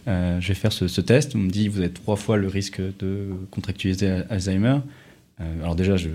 euh, 0.07 0.41
je 0.41 0.48
vais 0.48 0.55
faire 0.55 0.74
ce, 0.74 1.01
test. 1.01 1.36
On 1.36 1.39
me 1.39 1.50
dit 1.50 1.67
vous 1.67 1.77
avez 1.77 1.91
trois 1.91 2.15
fois 2.15 2.38
le 2.38 2.48
risque 2.48 2.81
de 3.00 3.27
contractualiser 3.51 4.24
Alzheimer. 4.29 4.79
alors 5.62 5.75
déjà, 5.75 5.95
je, 5.95 6.10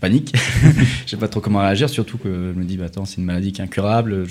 panique. 0.00 0.32
je 1.04 1.10
sais 1.10 1.16
pas 1.16 1.26
trop 1.26 1.40
comment 1.40 1.58
réagir, 1.58 1.90
surtout 1.90 2.16
que 2.16 2.52
je 2.54 2.58
me 2.58 2.64
dis 2.64 2.76
bah, 2.76 2.84
attends, 2.84 3.04
c'est 3.04 3.16
une 3.16 3.24
maladie 3.24 3.50
qui 3.50 3.60
est 3.60 3.64
incurable. 3.64 4.24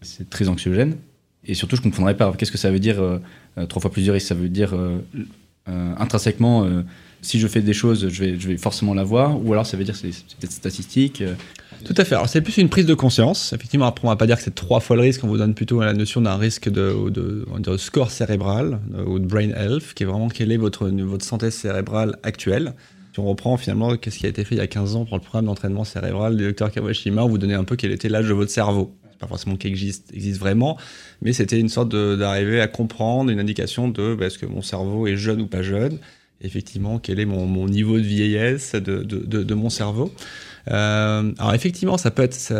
C'est 0.00 0.28
très 0.28 0.48
anxiogène. 0.48 0.96
Et 1.44 1.54
surtout, 1.54 1.76
je 1.76 1.82
ne 1.82 1.84
comprendrais 1.84 2.16
pas. 2.16 2.32
Qu'est-ce 2.36 2.52
que 2.52 2.58
ça 2.58 2.72
veut 2.72 2.80
dire 2.80 3.00
trois 3.68 3.80
fois 3.80 3.92
plus 3.92 4.06
de 4.06 4.10
risque? 4.10 4.26
Ça 4.26 4.34
veut 4.34 4.48
dire 4.48 4.74
intrinsèquement, 5.68 6.82
si 7.22 7.38
je 7.38 7.48
fais 7.48 7.60
des 7.60 7.72
choses, 7.72 8.08
je 8.08 8.24
vais, 8.24 8.38
je 8.38 8.48
vais 8.48 8.56
forcément 8.56 8.94
l'avoir, 8.94 9.42
ou 9.44 9.52
alors 9.52 9.64
ça 9.64 9.76
veut 9.76 9.84
dire 9.84 9.94
que 9.94 10.00
c'est 10.00 10.36
peut-être 10.38 10.52
statistique. 10.52 11.22
Tout 11.84 11.94
à 11.96 12.04
fait. 12.04 12.14
Alors 12.14 12.28
c'est 12.28 12.40
plus 12.40 12.58
une 12.58 12.68
prise 12.68 12.86
de 12.86 12.94
conscience. 12.94 13.52
Effectivement, 13.52 13.86
après 13.86 14.06
on 14.06 14.10
va 14.10 14.16
pas 14.16 14.26
dire 14.26 14.36
que 14.36 14.42
c'est 14.42 14.54
trois 14.54 14.80
fois 14.80 14.96
le 14.96 15.02
risque. 15.02 15.24
On 15.24 15.28
vous 15.28 15.38
donne 15.38 15.54
plutôt 15.54 15.80
la 15.80 15.94
notion 15.94 16.20
d'un 16.20 16.36
risque 16.36 16.68
de, 16.68 17.10
de, 17.10 17.46
de, 17.58 17.76
score 17.76 18.10
cérébral 18.10 18.80
ou 19.06 19.18
de 19.18 19.26
brain 19.26 19.50
health, 19.50 19.94
qui 19.94 20.02
est 20.02 20.06
vraiment 20.06 20.28
quelle 20.28 20.52
est 20.52 20.56
votre, 20.56 20.88
votre 20.88 21.24
santé 21.24 21.50
cérébrale 21.50 22.18
actuelle. 22.22 22.74
Si 23.12 23.20
on 23.20 23.24
reprend 23.24 23.56
finalement 23.56 23.96
qu'est-ce 23.96 24.18
qui 24.18 24.26
a 24.26 24.28
été 24.28 24.44
fait 24.44 24.54
il 24.54 24.58
y 24.58 24.62
a 24.62 24.66
15 24.66 24.96
ans 24.96 25.04
pour 25.04 25.16
le 25.16 25.22
programme 25.22 25.46
d'entraînement 25.46 25.84
cérébral 25.84 26.36
du 26.36 26.44
docteur 26.44 26.70
Kawashima, 26.70 27.24
on 27.24 27.28
vous 27.28 27.38
donnait 27.38 27.54
un 27.54 27.64
peu 27.64 27.76
quel 27.76 27.92
était 27.92 28.08
l'âge 28.08 28.28
de 28.28 28.34
votre 28.34 28.50
cerveau 28.50 28.94
pas 29.22 29.28
forcément 29.28 29.56
qui 29.56 29.68
existe, 29.68 30.12
existe 30.12 30.40
vraiment, 30.40 30.76
mais 31.20 31.32
c'était 31.32 31.60
une 31.60 31.68
sorte 31.68 31.94
d'arriver 31.94 32.60
à 32.60 32.66
comprendre 32.66 33.30
une 33.30 33.38
indication 33.38 33.88
de 33.88 34.16
bah, 34.16 34.26
est-ce 34.26 34.36
que 34.36 34.46
mon 34.46 34.62
cerveau 34.62 35.06
est 35.06 35.16
jeune 35.16 35.40
ou 35.40 35.46
pas 35.46 35.62
jeune, 35.62 35.98
effectivement 36.42 36.98
quel 36.98 37.20
est 37.20 37.24
mon, 37.24 37.66
niveau 37.68 37.96
de 37.96 38.04
vieillesse 38.04 38.74
de, 38.74 39.54
mon 39.54 39.70
cerveau. 39.70 40.12
Euh, 40.70 41.32
alors 41.38 41.54
effectivement, 41.54 41.98
ça 41.98 42.10
peut 42.10 42.22
être. 42.22 42.52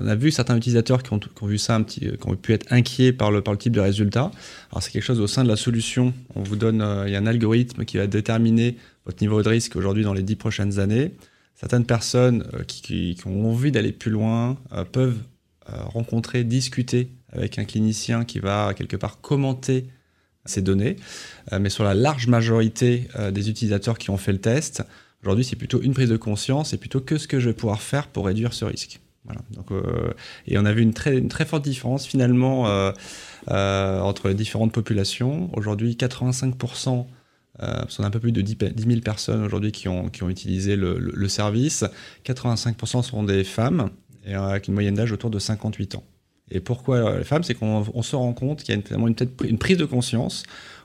on 0.00 0.06
a 0.06 0.14
vu 0.14 0.30
certains 0.30 0.56
utilisateurs 0.56 1.02
qui 1.02 1.12
ont, 1.12 1.20
vu 1.42 1.58
ça 1.58 1.74
un 1.74 1.82
petit, 1.82 2.00
qui 2.00 2.26
ont 2.26 2.36
pu 2.36 2.52
être 2.52 2.66
inquiets 2.72 3.12
par 3.12 3.30
le, 3.30 3.42
type 3.58 3.72
de 3.72 3.80
résultat. 3.80 4.30
Alors 4.70 4.82
c'est 4.82 4.90
quelque 4.90 5.04
chose 5.04 5.20
au 5.20 5.26
sein 5.26 5.44
de 5.44 5.48
la 5.48 5.56
solution. 5.56 6.14
On 6.34 6.42
vous 6.42 6.56
donne, 6.56 6.80
euh, 6.80 7.04
il 7.06 7.12
y 7.12 7.16
a 7.16 7.18
un 7.18 7.26
algorithme 7.26 7.84
qui 7.84 7.96
va 7.96 8.06
déterminer 8.06 8.76
votre 9.04 9.22
niveau 9.22 9.42
de 9.42 9.48
risque 9.48 9.76
aujourd'hui 9.76 10.04
dans 10.04 10.14
les 10.14 10.22
dix 10.22 10.36
prochaines 10.36 10.78
années. 10.78 11.12
Certaines 11.54 11.84
personnes 11.84 12.46
euh, 12.54 12.62
qui, 12.66 13.16
ont 13.26 13.50
envie 13.50 13.72
d'aller 13.72 13.92
plus 13.92 14.10
loin 14.10 14.56
peuvent 14.92 15.18
rencontrer, 15.66 16.42
discuter 16.42 17.10
avec 17.32 17.58
un 17.60 17.64
clinicien 17.64 18.24
qui 18.24 18.40
va 18.40 18.74
quelque 18.74 18.96
part 18.96 19.20
commenter 19.20 19.86
ces 20.44 20.62
données. 20.62 20.96
Euh, 21.52 21.58
mais 21.58 21.70
sur 21.70 21.84
la 21.84 21.94
large 21.94 22.26
majorité 22.26 23.08
euh, 23.18 23.30
des 23.30 23.50
utilisateurs 23.50 23.98
qui 23.98 24.10
ont 24.10 24.16
fait 24.16 24.32
le 24.32 24.40
test, 24.40 24.82
aujourd'hui 25.22 25.44
c'est 25.44 25.56
plutôt 25.56 25.80
une 25.82 25.94
prise 25.94 26.08
de 26.08 26.16
conscience 26.16 26.72
et 26.72 26.76
plutôt 26.76 27.00
que 27.00 27.18
ce 27.18 27.28
que 27.28 27.40
je 27.40 27.48
vais 27.48 27.54
pouvoir 27.54 27.82
faire 27.82 28.06
pour 28.08 28.26
réduire 28.26 28.52
ce 28.52 28.64
risque. 28.64 29.00
Donc, 29.50 29.68
et 30.48 30.58
on 30.58 30.64
a 30.64 30.72
vu 30.72 30.80
une 30.80 30.94
très, 30.94 31.44
forte 31.44 31.62
différence 31.62 32.06
finalement 32.06 32.62
entre 33.46 34.28
les 34.28 34.34
différentes 34.34 34.72
populations. 34.72 35.50
Aujourd'hui, 35.52 35.92
85%, 35.92 37.04
parce 37.58 37.96
qu'on 37.96 38.02
a 38.02 38.06
un 38.06 38.10
peu 38.10 38.18
plus 38.18 38.32
de 38.32 38.40
10, 38.40 38.56
000 38.76 39.00
personnes 39.02 39.44
aujourd'hui 39.44 39.72
qui 39.72 39.88
ont, 39.88 40.08
qui 40.08 40.22
ont 40.22 40.30
utilisé 40.30 40.74
le, 40.74 40.98
le 40.98 41.28
service, 41.28 41.84
85% 42.24 43.02
sont 43.02 43.22
des 43.22 43.44
femmes 43.44 43.90
et 44.24 44.34
avec 44.34 44.68
une 44.68 44.74
moyenne 44.74 44.94
d'âge 44.94 45.12
autour 45.12 45.30
de 45.30 45.38
58 45.38 45.96
ans. 45.96 46.04
Et 46.50 46.60
pourquoi 46.60 47.18
les 47.18 47.24
femmes 47.24 47.42
C'est 47.42 47.54
qu'on 47.54 48.02
se 48.02 48.16
rend 48.16 48.32
compte 48.32 48.62
qu'il 48.62 48.74
y 48.74 48.78
a 48.78 48.96
une, 48.96 49.58
prise 49.58 49.76
de 49.76 49.84
conscience 49.84 50.42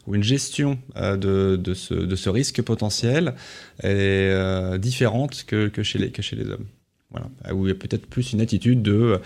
ou 0.07 0.15
une 0.15 0.23
gestion 0.23 0.77
euh, 0.97 1.17
de, 1.57 1.73
ce, 1.73 2.29
risque 2.29 2.61
potentiel 2.61 3.33
est 3.81 3.89
euh, 3.89 4.77
différente 4.77 5.45
que, 5.45 5.71
chez 5.81 5.99
les, 5.99 6.51
hommes. 6.51 6.65
Voilà. 7.11 7.27
Où 7.53 7.65
il 7.65 7.69
y 7.69 7.71
a 7.71 7.75
peut-être 7.75 8.05
plus 8.07 8.33
une 8.33 8.41
attitude 8.41 8.81
de 8.81 8.93
euh, 8.93 9.17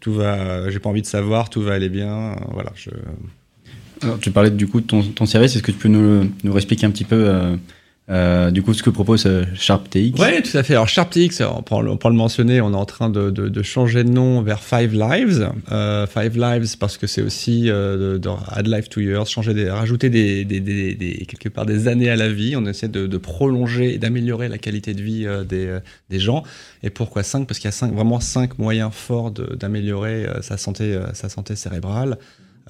tout 0.00 0.12
va, 0.12 0.70
j'ai 0.70 0.78
pas 0.78 0.88
envie 0.88 1.02
de 1.02 1.06
savoir, 1.06 1.50
tout 1.50 1.62
va 1.62 1.74
aller 1.74 1.88
bien. 1.88 2.36
Voilà. 2.52 2.72
Tu 4.20 4.30
parlais 4.30 4.50
du 4.50 4.68
coup 4.68 4.80
de 4.80 4.86
ton, 4.86 5.02
ton 5.02 5.26
service, 5.26 5.56
est-ce 5.56 5.62
que 5.62 5.72
tu 5.72 5.78
peux 5.78 5.88
nous, 5.88 6.30
nous 6.44 6.56
expliquer 6.56 6.86
un 6.86 6.90
petit 6.90 7.04
peu 7.04 7.58
euh, 8.10 8.50
du 8.50 8.62
coup, 8.62 8.72
ce 8.72 8.82
que 8.82 8.88
propose 8.88 9.26
euh, 9.26 9.44
SharpTX. 9.54 10.14
Oui, 10.18 10.42
tout 10.42 10.56
à 10.56 10.62
fait. 10.62 10.74
Alors 10.74 10.88
SharpTX, 10.88 11.42
on 11.42 11.62
peut, 11.62 12.08
le 12.08 12.14
mentionner, 12.14 12.60
on 12.62 12.72
est 12.72 12.76
en 12.76 12.86
train 12.86 13.10
de, 13.10 13.62
changer 13.62 14.02
de 14.02 14.08
nom 14.08 14.40
vers 14.40 14.62
Five 14.62 14.94
Lives. 14.94 15.50
Euh, 15.72 16.06
Five 16.06 16.38
Lives 16.38 16.78
parce 16.78 16.96
que 16.96 17.06
c'est 17.06 17.20
aussi 17.20 17.68
euh, 17.68 18.18
de, 18.18 18.30
add 18.50 18.66
life 18.66 18.88
to 18.88 19.00
years, 19.00 19.26
changer 19.26 19.68
rajouter 19.68 20.08
des, 20.08 21.26
quelque 21.28 21.50
part 21.50 21.66
des 21.66 21.86
années 21.86 22.08
à 22.08 22.16
la 22.16 22.30
vie. 22.30 22.56
On 22.56 22.64
essaie 22.64 22.88
de, 22.88 23.06
de 23.06 23.18
prolonger 23.18 23.94
et 23.94 23.98
d'améliorer 23.98 24.48
la 24.48 24.58
qualité 24.58 24.94
de 24.94 25.02
vie 25.02 25.26
euh, 25.26 25.44
des, 25.44 25.78
des 26.08 26.18
gens. 26.18 26.44
Et 26.82 26.88
pourquoi 26.88 27.22
5 27.22 27.46
Parce 27.46 27.58
qu'il 27.58 27.68
y 27.68 27.68
a 27.68 27.72
cinq, 27.72 27.92
vraiment 27.92 28.20
cinq 28.20 28.58
moyens 28.58 28.90
forts 28.92 29.32
d'améliorer 29.32 30.26
sa 30.40 30.56
santé, 30.56 30.98
sa 31.12 31.28
santé 31.28 31.56
cérébrale. 31.56 32.16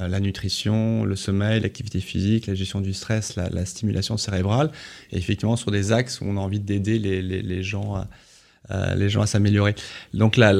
Euh, 0.00 0.08
la 0.08 0.20
nutrition, 0.20 1.04
le 1.04 1.16
sommeil, 1.16 1.60
l'activité 1.60 2.00
physique, 2.00 2.46
la 2.46 2.54
gestion 2.54 2.80
du 2.80 2.92
stress, 2.92 3.36
la, 3.36 3.66
stimulation 3.66 4.16
cérébrale, 4.16 4.70
et 5.10 5.16
effectivement 5.16 5.56
sur 5.56 5.70
des 5.70 5.92
axes 5.92 6.20
où 6.20 6.24
on 6.26 6.36
a 6.36 6.40
envie 6.40 6.60
d'aider 6.60 6.98
les, 6.98 7.62
gens 7.62 7.96
à, 7.96 8.08
euh, 8.70 8.94
les 8.94 9.08
gens 9.08 9.22
à 9.22 9.26
s'améliorer. 9.26 9.74
Donc 10.14 10.36
là, 10.36 10.52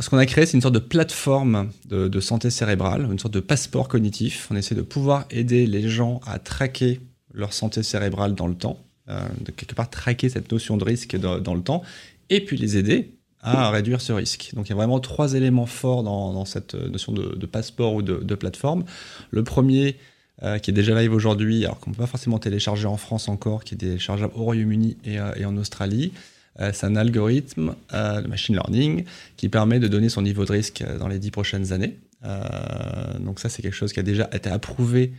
ce 0.00 0.10
qu'on 0.10 0.18
a 0.18 0.26
créé, 0.26 0.44
c'est 0.44 0.56
une 0.56 0.62
sorte 0.62 0.74
de 0.74 0.80
plateforme 0.80 1.70
de, 1.86 2.20
santé 2.20 2.50
cérébrale, 2.50 3.08
une 3.10 3.18
sorte 3.18 3.34
de 3.34 3.40
passeport 3.40 3.88
cognitif. 3.88 4.48
On 4.50 4.56
essaie 4.56 4.74
de 4.74 4.82
pouvoir 4.82 5.26
aider 5.30 5.66
les 5.66 5.88
gens 5.88 6.20
à 6.26 6.38
traquer 6.38 7.00
leur 7.32 7.52
santé 7.52 7.82
cérébrale 7.82 8.34
dans 8.34 8.46
le 8.46 8.54
temps, 8.54 8.78
euh, 9.08 9.20
de 9.40 9.50
quelque 9.50 9.74
part 9.74 9.88
traquer 9.88 10.28
cette 10.28 10.52
notion 10.52 10.76
de 10.76 10.84
risque 10.84 11.16
dans 11.16 11.54
le 11.54 11.62
temps, 11.62 11.82
et 12.28 12.44
puis 12.44 12.56
les 12.56 12.76
aider 12.76 13.14
à 13.44 13.70
réduire 13.70 14.00
ce 14.00 14.12
risque. 14.12 14.50
Donc 14.54 14.66
il 14.66 14.70
y 14.70 14.72
a 14.72 14.76
vraiment 14.76 15.00
trois 15.00 15.34
éléments 15.34 15.66
forts 15.66 16.02
dans, 16.02 16.44
cette 16.44 16.74
notion 16.74 17.12
de, 17.12 17.46
passeport 17.46 17.94
ou 17.94 18.02
de, 18.02 18.34
plateforme. 18.34 18.84
Le 19.30 19.44
premier, 19.44 19.96
euh, 20.42 20.58
qui 20.58 20.70
est 20.70 20.74
déjà 20.74 20.98
live 21.00 21.12
aujourd'hui, 21.12 21.64
alors 21.64 21.78
qu'on 21.78 21.90
ne 21.90 21.94
peut 21.94 22.02
pas 22.02 22.08
forcément 22.08 22.38
télécharger 22.38 22.86
en 22.86 22.96
France 22.96 23.28
encore, 23.28 23.64
qui 23.64 23.74
est 23.74 23.78
téléchargeable 23.78 24.32
au 24.34 24.44
Royaume-Uni 24.44 24.96
et, 25.04 25.18
euh, 25.18 25.46
en 25.46 25.56
Australie, 25.56 26.12
euh, 26.60 26.70
c'est 26.72 26.86
un 26.86 26.96
algorithme 26.96 27.74
de 27.92 28.26
machine 28.28 28.54
learning 28.54 29.04
qui 29.36 29.48
permet 29.48 29.78
de 29.78 29.88
donner 29.88 30.08
son 30.08 30.22
niveau 30.22 30.44
de 30.44 30.52
risque 30.52 30.84
dans 30.98 31.08
les 31.08 31.18
dix 31.18 31.30
prochaines 31.30 31.72
années. 31.72 31.98
donc 33.20 33.40
ça, 33.40 33.48
c'est 33.50 33.60
quelque 33.60 33.76
chose 33.76 33.92
qui 33.92 34.00
a 34.00 34.04
déjà 34.04 34.28
été 34.32 34.48
approuvé 34.48 35.12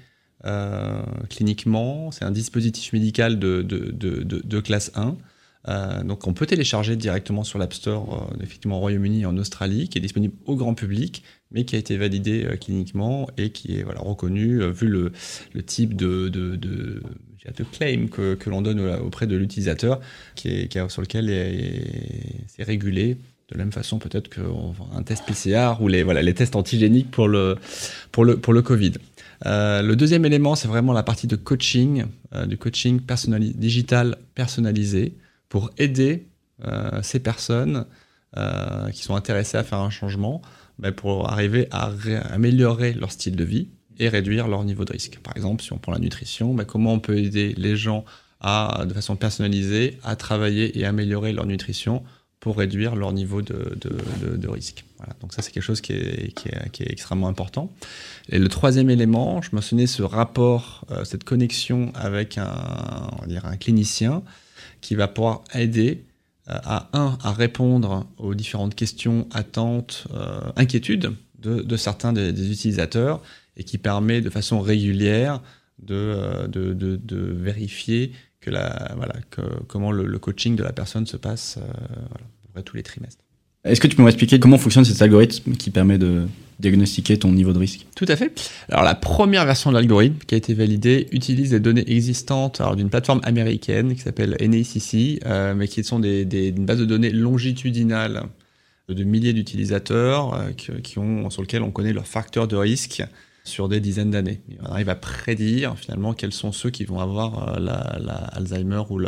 cliniquement. 1.30 2.12
C'est 2.12 2.26
un 2.26 2.32
dispositif 2.32 2.94
médical 2.94 3.38
de 3.38 4.60
classe 4.62 4.92
1. 4.96 5.16
Euh, 5.68 6.04
donc 6.04 6.28
on 6.28 6.34
peut 6.34 6.46
télécharger 6.46 6.96
directement 6.96 7.44
sur 7.44 7.58
l'App 7.58 7.74
Store, 7.74 8.30
euh, 8.32 8.44
effectivement 8.44 8.78
au 8.78 8.82
Royaume-Uni 8.82 9.22
et 9.22 9.26
en 9.26 9.38
Australie, 9.38 9.90
qui 9.90 9.98
est 9.98 10.02
disponible 10.02 10.36
au 10.46 10.56
grand 10.56 10.76
public, 10.76 11.24
mais 11.52 11.66
qui 11.66 11.76
a 11.76 11.80
été 11.80 11.98
validé 11.98 12.46
euh, 12.46 12.56
cliniquement 12.56 13.28
et 13.38 13.50
qui 13.50 13.78
est 13.78 13.84
voilà, 13.84 14.02
reconnu 14.02 14.62
vu 14.72 14.88
le, 14.88 15.12
type 15.64 15.96
de, 15.96 16.30
de, 16.30 16.56
de, 16.56 17.02
de 17.46 17.64
claim 17.64 18.08
que, 18.12 18.36
que 18.36 18.50
l'on 18.50 18.62
donne 18.62 18.80
auprès 18.80 19.26
de 19.28 19.36
l'utilisateur, 19.36 20.00
qui 20.36 20.68
qui 20.68 20.80
sur 20.90 21.02
lequel 21.02 21.28
c'est 22.48 22.64
régulé. 22.64 23.18
De 23.50 23.60
la 23.60 23.64
même 23.64 23.72
façon 23.72 24.00
peut-être 24.00 24.28
qu'un 24.28 25.04
test 25.04 25.24
PCR 25.24 25.74
ou 25.80 25.88
les, 25.88 26.02
voilà, 26.02 26.24
les 26.24 26.34
tests 26.34 26.56
antigéniques 26.56 27.12
pour 27.12 27.28
le, 27.28 27.58
pour 28.12 28.26
le, 28.26 28.38
pour 28.38 28.54
le 28.54 28.64
Covid. 28.64 28.94
Le 29.44 29.94
deuxième 29.94 30.26
élément, 30.26 30.56
c'est 30.56 30.68
vraiment 30.68 30.94
la 30.94 31.04
partie 31.04 31.28
de 31.28 31.36
coaching, 31.36 32.06
du 32.48 32.58
coaching 32.58 33.00
digital 33.56 34.18
personnalisé 34.34 35.14
pour 35.56 35.70
aider 35.78 36.28
euh, 36.66 37.02
ces 37.02 37.22
personnes 37.22 37.86
euh, 38.36 38.90
qui 38.90 39.04
sont 39.04 39.16
intéressées 39.16 39.56
à 39.56 39.64
faire 39.64 39.80
un 39.80 39.90
changement 39.90 40.42
ben, 40.80 40.92
pour 40.92 41.30
arriver 41.30 41.70
à 41.72 41.94
améliorer 42.30 42.92
leur 42.92 43.10
style 43.10 43.38
de 43.38 43.46
vie 43.46 43.70
et 43.98 44.10
réduire 44.10 44.50
leur 44.50 44.66
niveau 44.66 44.84
de 44.84 44.92
risque. 44.92 45.18
Par 45.24 45.34
exemple, 45.38 45.64
si 45.64 45.72
on 45.72 45.78
prend 45.78 45.94
la 45.94 46.00
nutrition, 46.00 46.54
ben, 46.54 46.66
comment 46.66 46.92
on 46.92 47.00
peut 47.00 47.18
aider 47.18 47.54
les 47.56 47.78
gens 47.78 48.04
à, 48.42 48.84
de 48.86 48.94
façon 48.94 49.16
personnalisée 49.16 49.98
à 50.04 50.18
travailler 50.18 50.78
et 50.78 50.84
améliorer 50.84 51.32
leur 51.32 51.46
nutrition 51.46 52.04
pour 52.42 52.58
réduire 52.58 52.98
leur 52.98 53.14
niveau 53.14 53.42
de, 53.42 53.78
de, 53.78 54.48
risque. 54.50 54.84
Voilà. 54.98 55.14
Donc 55.22 55.32
ça, 55.32 55.42
c'est 55.42 55.54
quelque 55.54 55.64
chose 55.64 55.80
qui 55.80 55.94
est, 55.94 56.34
qui, 56.34 56.50
est, 56.50 56.70
qui 56.72 56.84
est, 56.84 56.92
extrêmement 56.92 57.30
important. 57.30 57.72
Et 58.28 58.40
le 58.40 58.50
troisième 58.50 58.90
élément, 58.90 59.42
je 59.42 59.52
mentionnais 59.54 59.88
ce 59.88 60.04
rapport, 60.04 60.84
euh, 60.92 61.06
cette 61.06 61.24
connexion 61.24 61.94
avec 61.96 62.38
un, 62.38 63.10
on 63.14 63.22
va 63.22 63.28
dire 63.28 63.46
un 63.46 63.56
clinicien 63.56 64.22
qui 64.86 64.96
va 64.96 65.08
pouvoir 65.08 65.44
aider 65.54 66.06
euh, 66.48 66.54
à 66.64 66.90
un 66.94 67.18
à 67.24 67.34
répondre 67.34 68.08
aux 68.18 68.36
différentes 68.36 68.76
questions, 68.76 69.28
attentes, 69.34 70.06
euh, 70.14 70.52
inquiétudes 70.56 71.12
de, 71.40 71.78
certains 71.78 72.14
des, 72.14 72.30
utilisateurs 72.52 73.22
et 73.58 73.64
qui 73.64 73.78
permet 73.78 74.22
de 74.22 74.30
façon 74.30 74.60
régulière 74.60 75.42
de, 75.80 76.48
de, 76.48 77.16
vérifier 77.16 78.14
que 78.42 78.50
la, 78.50 78.94
voilà, 78.96 79.16
que, 79.30 79.42
comment 79.68 79.92
le, 79.92 80.20
coaching 80.20 80.56
de 80.56 80.64
la 80.64 80.74
personne 80.74 81.06
se 81.06 81.18
passe 81.18 81.60
tous 82.64 82.76
les 82.76 82.84
trimestres. 82.84 83.25
Est-ce 83.66 83.82
que 83.82 83.88
tu 83.88 83.96
peux 83.96 84.04
m'expliquer 84.04 84.40
comment 84.40 84.60
fonctionne 84.60 84.86
cet 84.86 85.02
algorithme 85.02 85.54
qui 85.54 85.72
permet 85.72 85.98
de 85.98 86.28
diagnostiquer 86.60 87.18
ton 87.18 87.32
niveau 87.32 87.52
de 87.52 87.58
risque? 87.58 87.88
Tout 87.96 88.06
à 88.08 88.16
fait. 88.16 88.32
Alors 88.70 88.84
la 88.84 88.94
première 88.94 89.44
version 89.46 89.72
de 89.72 89.76
l'algorithme 89.76 90.18
qui 90.28 90.36
a 90.36 90.38
été 90.38 90.54
validée 90.54 91.08
utilise 91.12 91.50
des 91.50 91.60
données 91.60 91.90
existantes 91.92 92.62
d'une 92.78 92.90
plateforme 92.90 93.22
américaine 93.24 93.96
qui 93.96 94.02
s'appelle 94.02 94.38
NACC, 94.40 95.20
euh, 95.26 95.56
mais 95.56 95.68
qui 95.68 95.84
sont 95.84 96.00
des, 96.00 96.26
des, 96.26 96.50
une 96.50 96.66
base 96.66 96.80
de 96.80 96.86
données 96.86 97.10
longitudinale 97.10 98.24
de 98.88 99.04
milliers 99.04 99.34
d'utilisateurs 99.34 100.36
euh, 100.36 100.52
qui, 100.52 100.94
sur 101.30 101.42
lequel 101.42 101.64
on 101.64 101.72
connaît 101.72 101.94
leurs 101.94 102.08
facteurs 102.08 102.48
de 102.48 102.56
risque 102.56 103.04
sur 103.46 103.70
des 103.70 103.80
dizaines 103.80 104.12
d'années. 104.12 104.42
On 104.64 104.72
arrive 104.72 104.90
à 104.90 104.96
prédire 104.96 105.78
finalement 105.78 106.14
quels 106.14 106.34
sont 106.34 106.52
ceux 106.52 106.72
qui 106.72 106.84
vont 106.84 107.00
avoir 107.00 107.56
euh, 107.56 107.60
la, 107.60 108.86
ou, 108.90 109.00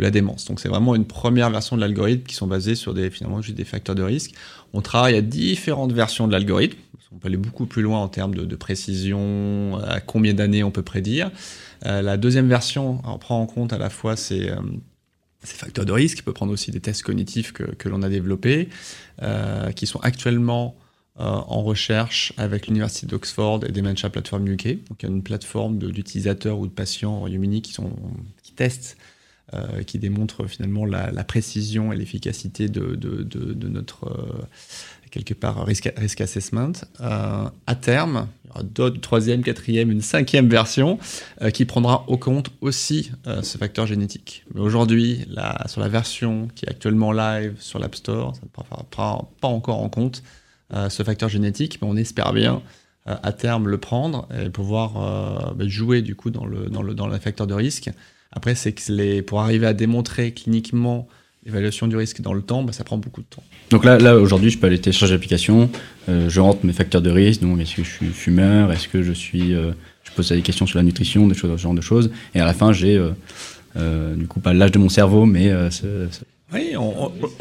la 0.00 0.10
démence. 0.10 0.44
Donc 0.44 0.60
c'est 0.60 0.68
vraiment 0.68 0.94
une 0.94 1.06
première 1.06 1.50
version 1.50 1.74
de 1.74 1.80
l'algorithme 1.80 2.22
qui 2.24 2.34
sont 2.34 2.46
basées 2.46 2.74
sur 2.74 2.94
des, 2.94 3.10
finalement 3.10 3.40
juste 3.42 3.56
des 3.56 3.64
facteurs 3.64 3.96
de 3.96 4.02
risque. 4.02 4.32
On 4.74 4.82
travaille 4.82 5.16
à 5.16 5.22
différentes 5.22 5.92
versions 5.92 6.28
de 6.28 6.32
l'algorithme. 6.32 6.78
On 7.10 7.16
peut 7.16 7.28
aller 7.28 7.38
beaucoup 7.38 7.64
plus 7.64 7.80
loin 7.80 8.00
en 8.00 8.08
termes 8.08 8.34
de, 8.34 8.56
précision, 8.56 9.78
à 9.78 10.00
combien 10.00 10.34
d'années 10.34 10.62
on 10.62 10.70
peut 10.70 10.82
prédire. 10.82 11.30
Euh, 11.86 12.02
la 12.02 12.18
deuxième 12.18 12.48
version 12.48 13.00
on 13.02 13.18
prend 13.18 13.40
en 13.40 13.46
compte 13.46 13.72
à 13.72 13.78
la 13.78 13.88
fois 13.88 14.14
ces, 14.14 14.50
euh, 14.50 14.56
facteurs 15.40 15.86
de 15.86 15.92
risque, 15.92 16.22
peut 16.22 16.34
prendre 16.34 16.52
aussi 16.52 16.70
des 16.70 16.80
tests 16.80 17.02
cognitifs 17.02 17.52
que, 17.52 17.88
l'on 17.88 18.02
a 18.02 18.10
développés, 18.10 18.68
euh, 19.22 19.72
qui 19.72 19.86
sont 19.86 20.00
actuellement 20.00 20.76
euh, 20.76 20.87
en 21.18 21.62
recherche 21.62 22.32
avec 22.36 22.68
l'Université 22.68 23.06
d'Oxford 23.06 23.60
et 23.66 23.72
Dementia 23.72 24.08
Platform 24.08 24.46
UK. 24.46 24.84
Donc, 24.88 25.02
il 25.02 25.08
y 25.08 25.12
a 25.12 25.14
une 25.14 25.22
plateforme 25.22 25.78
d'utilisateurs 25.78 26.58
ou 26.58 26.66
de 26.66 26.72
patients 26.72 27.12
en 27.12 27.18
Royaume-Uni 27.20 27.60
qui, 27.62 27.74
testent, 28.54 28.96
euh, 29.52 29.82
qui 29.82 29.98
démontrent 29.98 30.46
finalement 30.46 30.84
la, 30.84 31.24
précision 31.24 31.92
et 31.92 31.96
l'efficacité 31.96 32.68
de, 32.68 32.96
notre, 33.68 34.04
euh, 34.06 34.46
quelque 35.10 35.34
part, 35.34 35.64
risk, 35.64 36.20
assessment. 36.20 36.72
à 37.00 37.74
terme, 37.80 38.28
il 38.44 38.48
y 38.48 38.50
aura 38.50 38.62
d'autres, 38.62 39.00
troisième, 39.00 39.42
quatrième, 39.42 39.90
une 39.90 40.02
cinquième 40.02 40.48
version 40.48 41.00
qui 41.52 41.64
prendra 41.64 42.04
au 42.06 42.16
compte 42.16 42.50
aussi 42.60 43.10
ce 43.24 43.58
facteur 43.58 43.86
génétique. 43.86 44.44
Mais 44.54 44.60
aujourd'hui, 44.60 45.26
sur 45.66 45.80
la 45.80 45.88
version 45.88 46.46
qui 46.54 46.64
est 46.64 46.70
actuellement 46.70 47.10
live 47.10 47.56
sur 47.58 47.80
l'App 47.80 47.96
Store, 47.96 48.36
ça 48.36 48.42
ne 48.44 48.48
prend 48.48 49.28
pas 49.40 49.48
encore 49.48 49.82
en 49.82 49.88
compte 49.88 50.22
euh, 50.22 50.47
ce 50.70 51.02
facteur 51.02 51.28
génétique, 51.28 51.78
mais 51.80 51.88
on 51.88 51.96
espère 51.96 52.32
bien 52.32 52.62
euh, 53.08 53.14
à 53.22 53.32
terme 53.32 53.68
le 53.68 53.78
prendre 53.78 54.28
et 54.38 54.50
pouvoir 54.50 54.96
euh, 54.96 55.54
bah, 55.54 55.66
jouer 55.66 56.02
du 56.02 56.14
coup 56.14 56.30
dans 56.30 56.44
le, 56.44 56.66
dans 56.66 56.82
le, 56.82 56.94
dans 56.94 57.06
le 57.06 57.16
facteur 57.18 57.46
de 57.46 57.54
risque. 57.54 57.90
Après, 58.32 58.54
c'est 58.54 59.22
pour 59.22 59.40
arriver 59.40 59.66
à 59.66 59.72
démontrer 59.72 60.32
cliniquement 60.32 61.08
l'évaluation 61.46 61.86
du 61.86 61.96
risque 61.96 62.20
dans 62.20 62.34
le 62.34 62.42
temps, 62.42 62.62
bah, 62.62 62.72
ça 62.72 62.84
prend 62.84 62.98
beaucoup 62.98 63.22
de 63.22 63.26
temps. 63.26 63.42
Donc 63.70 63.84
là, 63.84 64.16
aujourd'hui, 64.16 64.50
je 64.50 64.58
peux 64.58 64.66
aller 64.66 64.80
télécharger 64.80 65.14
l'application, 65.14 65.70
je 66.08 66.40
rentre 66.40 66.66
mes 66.66 66.74
facteurs 66.74 67.00
de 67.00 67.10
risque, 67.10 67.40
donc 67.40 67.58
est-ce 67.60 67.76
que 67.76 67.84
je 67.84 67.90
suis 67.90 68.08
fumeur, 68.08 68.70
est-ce 68.72 68.88
que 68.88 69.02
je 69.02 69.12
suis, 69.12 69.52
je 69.52 70.12
pose 70.14 70.28
des 70.28 70.42
questions 70.42 70.66
sur 70.66 70.78
la 70.78 70.82
nutrition, 70.82 71.26
des 71.26 71.34
choses, 71.34 71.52
ce 71.52 71.62
genre 71.62 71.74
de 71.74 71.80
choses, 71.80 72.10
et 72.34 72.40
à 72.40 72.44
la 72.44 72.52
fin, 72.52 72.72
j'ai 72.72 73.00
du 73.74 74.26
coup 74.26 74.40
pas 74.40 74.52
l'âge 74.52 74.72
de 74.72 74.78
mon 74.78 74.90
cerveau, 74.90 75.24
mais 75.24 75.50
oui, 76.52 76.74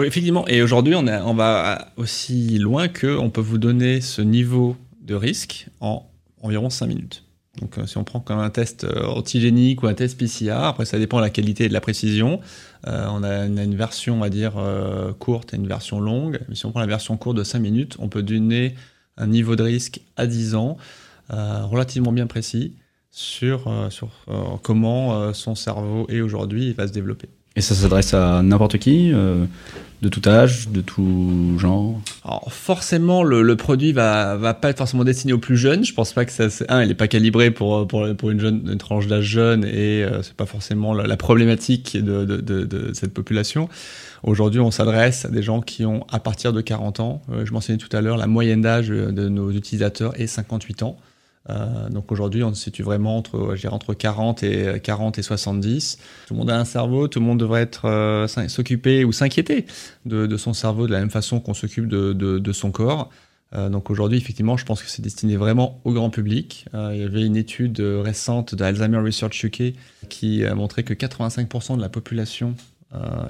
effectivement. 0.04 0.48
Et 0.48 0.62
aujourd'hui, 0.62 0.96
on, 0.96 1.08
on, 1.08 1.34
va 1.34 1.90
aussi 1.96 2.58
loin 2.58 2.88
qu'on 2.88 3.30
peut 3.30 3.42
vous 3.42 3.58
donner 3.58 4.02
ce 4.02 4.22
niveau 4.22 4.76
de 5.02 5.16
risque 5.16 5.68
en 5.80 6.06
environ 6.42 6.70
5 6.70 6.88
minutes. 6.88 7.24
Donc, 7.60 7.78
euh, 7.78 7.86
si 7.86 7.98
on 7.98 8.04
prend 8.04 8.20
comme 8.20 8.40
un 8.40 8.50
test 8.50 8.84
euh, 8.84 9.06
antigénique 9.06 9.84
ou 9.84 9.88
un 9.88 9.94
test 9.94 10.18
PCR, 10.18 10.52
après, 10.52 10.86
ça 10.86 11.00
dépend 11.00 11.18
de 11.18 11.24
la 11.24 11.30
qualité 11.30 11.66
et 11.66 11.68
de 11.68 11.74
la 11.74 11.82
précision. 11.82 12.40
Euh, 12.88 13.08
on, 13.10 13.24
a, 13.24 13.46
une 13.46 13.76
version, 13.76 14.16
on 14.16 14.20
va 14.20 14.30
dire, 14.30 14.54
courte 15.20 15.54
et 15.54 15.58
une 15.58 15.68
version 15.68 16.00
longue. 16.00 16.40
Mais 16.50 16.56
si 16.56 16.66
on 16.66 16.72
prend 16.72 16.80
la 16.80 16.86
version 16.86 17.18
courte 17.18 17.38
de 17.38 17.44
5 17.44 17.60
minutes, 17.60 17.96
on 18.00 18.10
peut 18.10 18.24
donner 18.24 18.76
un 19.18 19.28
niveau 19.28 19.56
de 19.56 19.64
risque 19.64 20.02
à 20.16 20.28
10 20.28 20.56
ans, 20.56 20.78
relativement 21.30 22.12
bien 22.12 22.28
précis, 22.28 22.76
sur, 23.10 23.74
sur 23.90 24.12
comment 24.62 25.34
son 25.34 25.56
cerveau 25.56 26.06
est 26.10 26.22
aujourd'hui 26.22 26.70
et 26.70 26.74
va 26.74 26.88
se 26.88 26.94
développer. 26.94 27.30
Et 27.58 27.62
ça 27.62 27.74
s'adresse 27.74 28.14
à 28.14 28.44
n'importe 28.44 28.78
qui, 28.78 29.12
euh, 29.12 29.44
de 30.04 30.10
tout 30.10 30.22
âge, 30.30 30.70
de 30.70 30.82
tout 30.82 31.58
genre 31.58 32.00
Alors 32.24 32.54
forcément, 32.54 33.24
le, 33.24 33.56
produit 33.56 33.94
va, 33.94 34.36
va 34.36 34.54
pas 34.54 34.70
être 34.70 34.78
forcément 34.78 35.04
destiné 35.04 35.34
aux 35.34 35.40
plus 35.40 35.58
jeunes. 35.58 35.84
Je 35.84 35.92
pense 35.92 36.14
pas 36.14 36.24
que 36.24 36.32
ça... 36.32 36.50
Un, 36.70 36.84
il 36.84 36.92
est 36.92 36.94
pas 36.94 37.08
calibré 37.08 37.50
pour, 37.50 37.88
une, 38.30 38.40
jeune, 38.40 38.62
une 38.72 38.78
tranche 38.78 39.08
d'âge 39.08 39.26
jeune 39.26 39.66
et 39.66 40.04
euh, 40.04 40.22
c'est 40.22 40.36
pas 40.36 40.46
forcément 40.46 40.94
la, 40.94 41.18
problématique 41.18 41.98
de, 41.98 42.92
cette 42.94 43.16
population. 43.16 43.70
Aujourd'hui, 44.22 44.60
on 44.60 44.70
s'adresse 44.70 45.26
à 45.26 45.30
des 45.30 45.42
gens 45.42 45.62
qui 45.62 45.84
ont 45.84 46.06
à 46.12 46.20
partir 46.20 46.54
de 46.54 46.62
40 46.62 47.00
ans. 47.00 47.24
Euh, 47.32 47.44
je 47.44 47.54
mentionnais 47.54 47.80
tout 47.80 47.90
à 47.92 48.02
l'heure, 48.02 48.18
la 48.18 48.28
moyenne 48.28 48.62
d'âge 48.62 48.90
de 48.90 49.30
nos 49.30 49.50
utilisateurs 49.50 50.14
est 50.22 50.28
58 50.28 50.84
ans. 50.84 50.96
Euh, 51.50 51.90
donc 51.90 52.12
aujourd'hui, 52.12 52.44
on 52.44 52.54
se 52.54 52.64
situe 52.64 52.84
vraiment 52.84 53.18
entre, 53.18 53.56
entre 53.72 53.94
40 53.94 54.44
et 54.44 54.80
40 54.82 55.18
et 55.18 55.22
70. 55.22 55.98
Tout 56.28 56.34
le 56.34 56.40
monde 56.40 56.50
a 56.50 56.60
un 56.60 56.66
cerveau, 56.66 57.08
tout 57.08 57.20
le 57.20 57.26
monde 57.26 57.40
devrait 57.40 57.70
euh, 57.86 58.28
s'occuper 58.28 59.06
ou 59.06 59.12
s'inquiéter 59.12 59.66
de, 60.06 60.38
son 60.38 60.54
cerveau 60.54 60.88
de 60.88 60.92
la 60.92 61.00
même 61.00 61.10
façon 61.10 61.40
qu'on 61.40 61.54
s'occupe 61.54 61.88
de, 61.88 62.52
son 62.52 62.72
corps. 62.72 63.10
Euh, 63.56 63.70
donc 63.70 63.90
aujourd'hui, 63.90 64.18
effectivement, 64.18 64.58
je 64.58 64.66
pense 64.66 64.84
que 64.84 64.90
c'est 64.90 65.02
destiné 65.02 65.38
vraiment 65.38 65.80
au 65.86 65.94
grand 65.94 66.10
public. 66.10 66.66
il 66.74 67.00
y 67.00 67.04
avait 67.04 67.26
une 67.26 67.38
étude 67.38 67.80
récente 67.80 68.56
de 68.56 68.64
Alzheimer 68.64 69.00
Research 69.00 69.44
UK 69.44 69.74
qui 70.10 70.44
a 70.44 70.54
montré 70.54 70.84
que 70.84 70.94
85% 70.94 71.78
de 71.78 71.82
la 71.82 71.90
population 71.90 72.56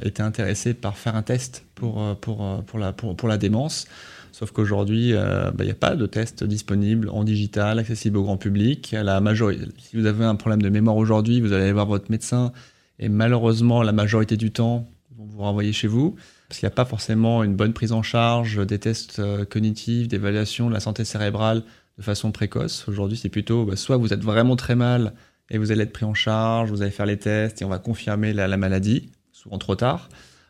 était 0.03 0.21
intéressée 0.21 0.75
par 0.75 0.97
faire 0.97 1.15
un 1.15 1.23
test 1.23 1.65
pour, 1.73 2.15
pour, 2.21 2.63
pour, 2.65 2.79
la, 2.79 2.93
pour 2.93 3.27
la 3.27 3.37
démence. 3.37 3.87
Sauf 4.37 4.51
qu'aujourd'hui, 4.51 5.13
euh, 5.15 5.49
bah, 5.49 5.63
il 5.63 5.65
n'y 5.65 5.71
a 5.71 5.73
pas 5.73 5.95
de 5.95 6.05
test 6.05 6.43
disponible 6.43 7.09
en 7.09 7.23
digital, 7.23 7.79
accessible 7.79 8.17
au 8.17 8.23
grand 8.23 8.37
public. 8.37 8.91
La 8.91 9.19
majorité, 9.19 9.65
si 9.79 9.97
vous 9.97 10.05
avez 10.05 10.25
un 10.25 10.35
problème 10.35 10.61
de 10.61 10.69
mémoire 10.69 10.95
aujourd'hui, 10.95 11.41
vous 11.41 11.53
allez 11.53 11.71
voir 11.71 11.87
votre 11.87 12.11
médecin 12.11 12.51
et 12.99 13.09
malheureusement, 13.09 13.81
la 13.81 13.93
majorité 13.93 14.37
du 14.37 14.51
temps, 14.51 14.87
ils 15.09 15.17
vont 15.17 15.25
vous 15.25 15.39
renvoyer 15.39 15.73
chez 15.73 15.87
vous 15.87 16.17
parce 16.47 16.59
qu'il 16.59 16.67
n'y 16.67 16.71
a 16.71 16.75
pas 16.75 16.85
forcément 16.85 17.43
une 17.43 17.55
bonne 17.55 17.73
prise 17.73 17.91
en 17.93 18.03
charge 18.03 18.63
des 18.63 18.77
tests 18.77 19.17
euh, 19.17 19.43
cognitifs, 19.43 20.07
d'évaluation 20.07 20.69
de 20.69 20.73
la 20.75 20.81
santé 20.81 21.03
cérébrale 21.03 21.63
de 21.97 22.03
façon 22.03 22.31
précoce. 22.31 22.87
Aujourd'hui, 22.87 23.17
c'est 23.17 23.29
plutôt 23.29 23.65
bah, 23.65 23.75
soit 23.75 23.97
vous 23.97 24.13
êtes 24.13 24.23
vraiment 24.23 24.55
très 24.55 24.75
mal 24.75 25.13
et 25.49 25.57
vous 25.57 25.71
allez 25.71 25.81
être 25.81 25.93
pris 25.93 26.05
en 26.05 26.13
charge, 26.13 26.69
vous 26.69 26.83
allez 26.83 26.91
faire 26.91 27.07
les 27.07 27.17
tests 27.17 27.63
et 27.63 27.65
on 27.65 27.69
va 27.69 27.79
confirmer 27.79 28.33
la 28.33 28.55
maladie, 28.55 29.09
souvent 29.31 29.57
trop 29.57 29.73
tard. 29.73 30.09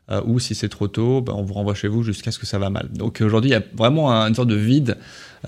Euh, 0.10 0.22
ou 0.26 0.40
si 0.40 0.56
c'est 0.56 0.70
trop 0.70 0.88
tôt, 0.88 1.22
ben, 1.22 1.34
on 1.34 1.44
vous 1.44 1.54
renvoie 1.54 1.76
chez 1.76 1.90
vous 1.90 2.02
jusqu'à 2.02 2.32
ce 2.32 2.40
que 2.40 2.46
ça 2.46 2.58
va 2.60 2.70
mal. 2.70 2.88
Donc 2.94 3.22
aujourd'hui, 3.22 3.52
il 3.52 3.54
y 3.54 3.58
a 3.58 3.64
vraiment 3.76 4.10
une 4.10 4.36
sorte 4.36 4.48
de 4.48 4.56
vide 4.56 4.98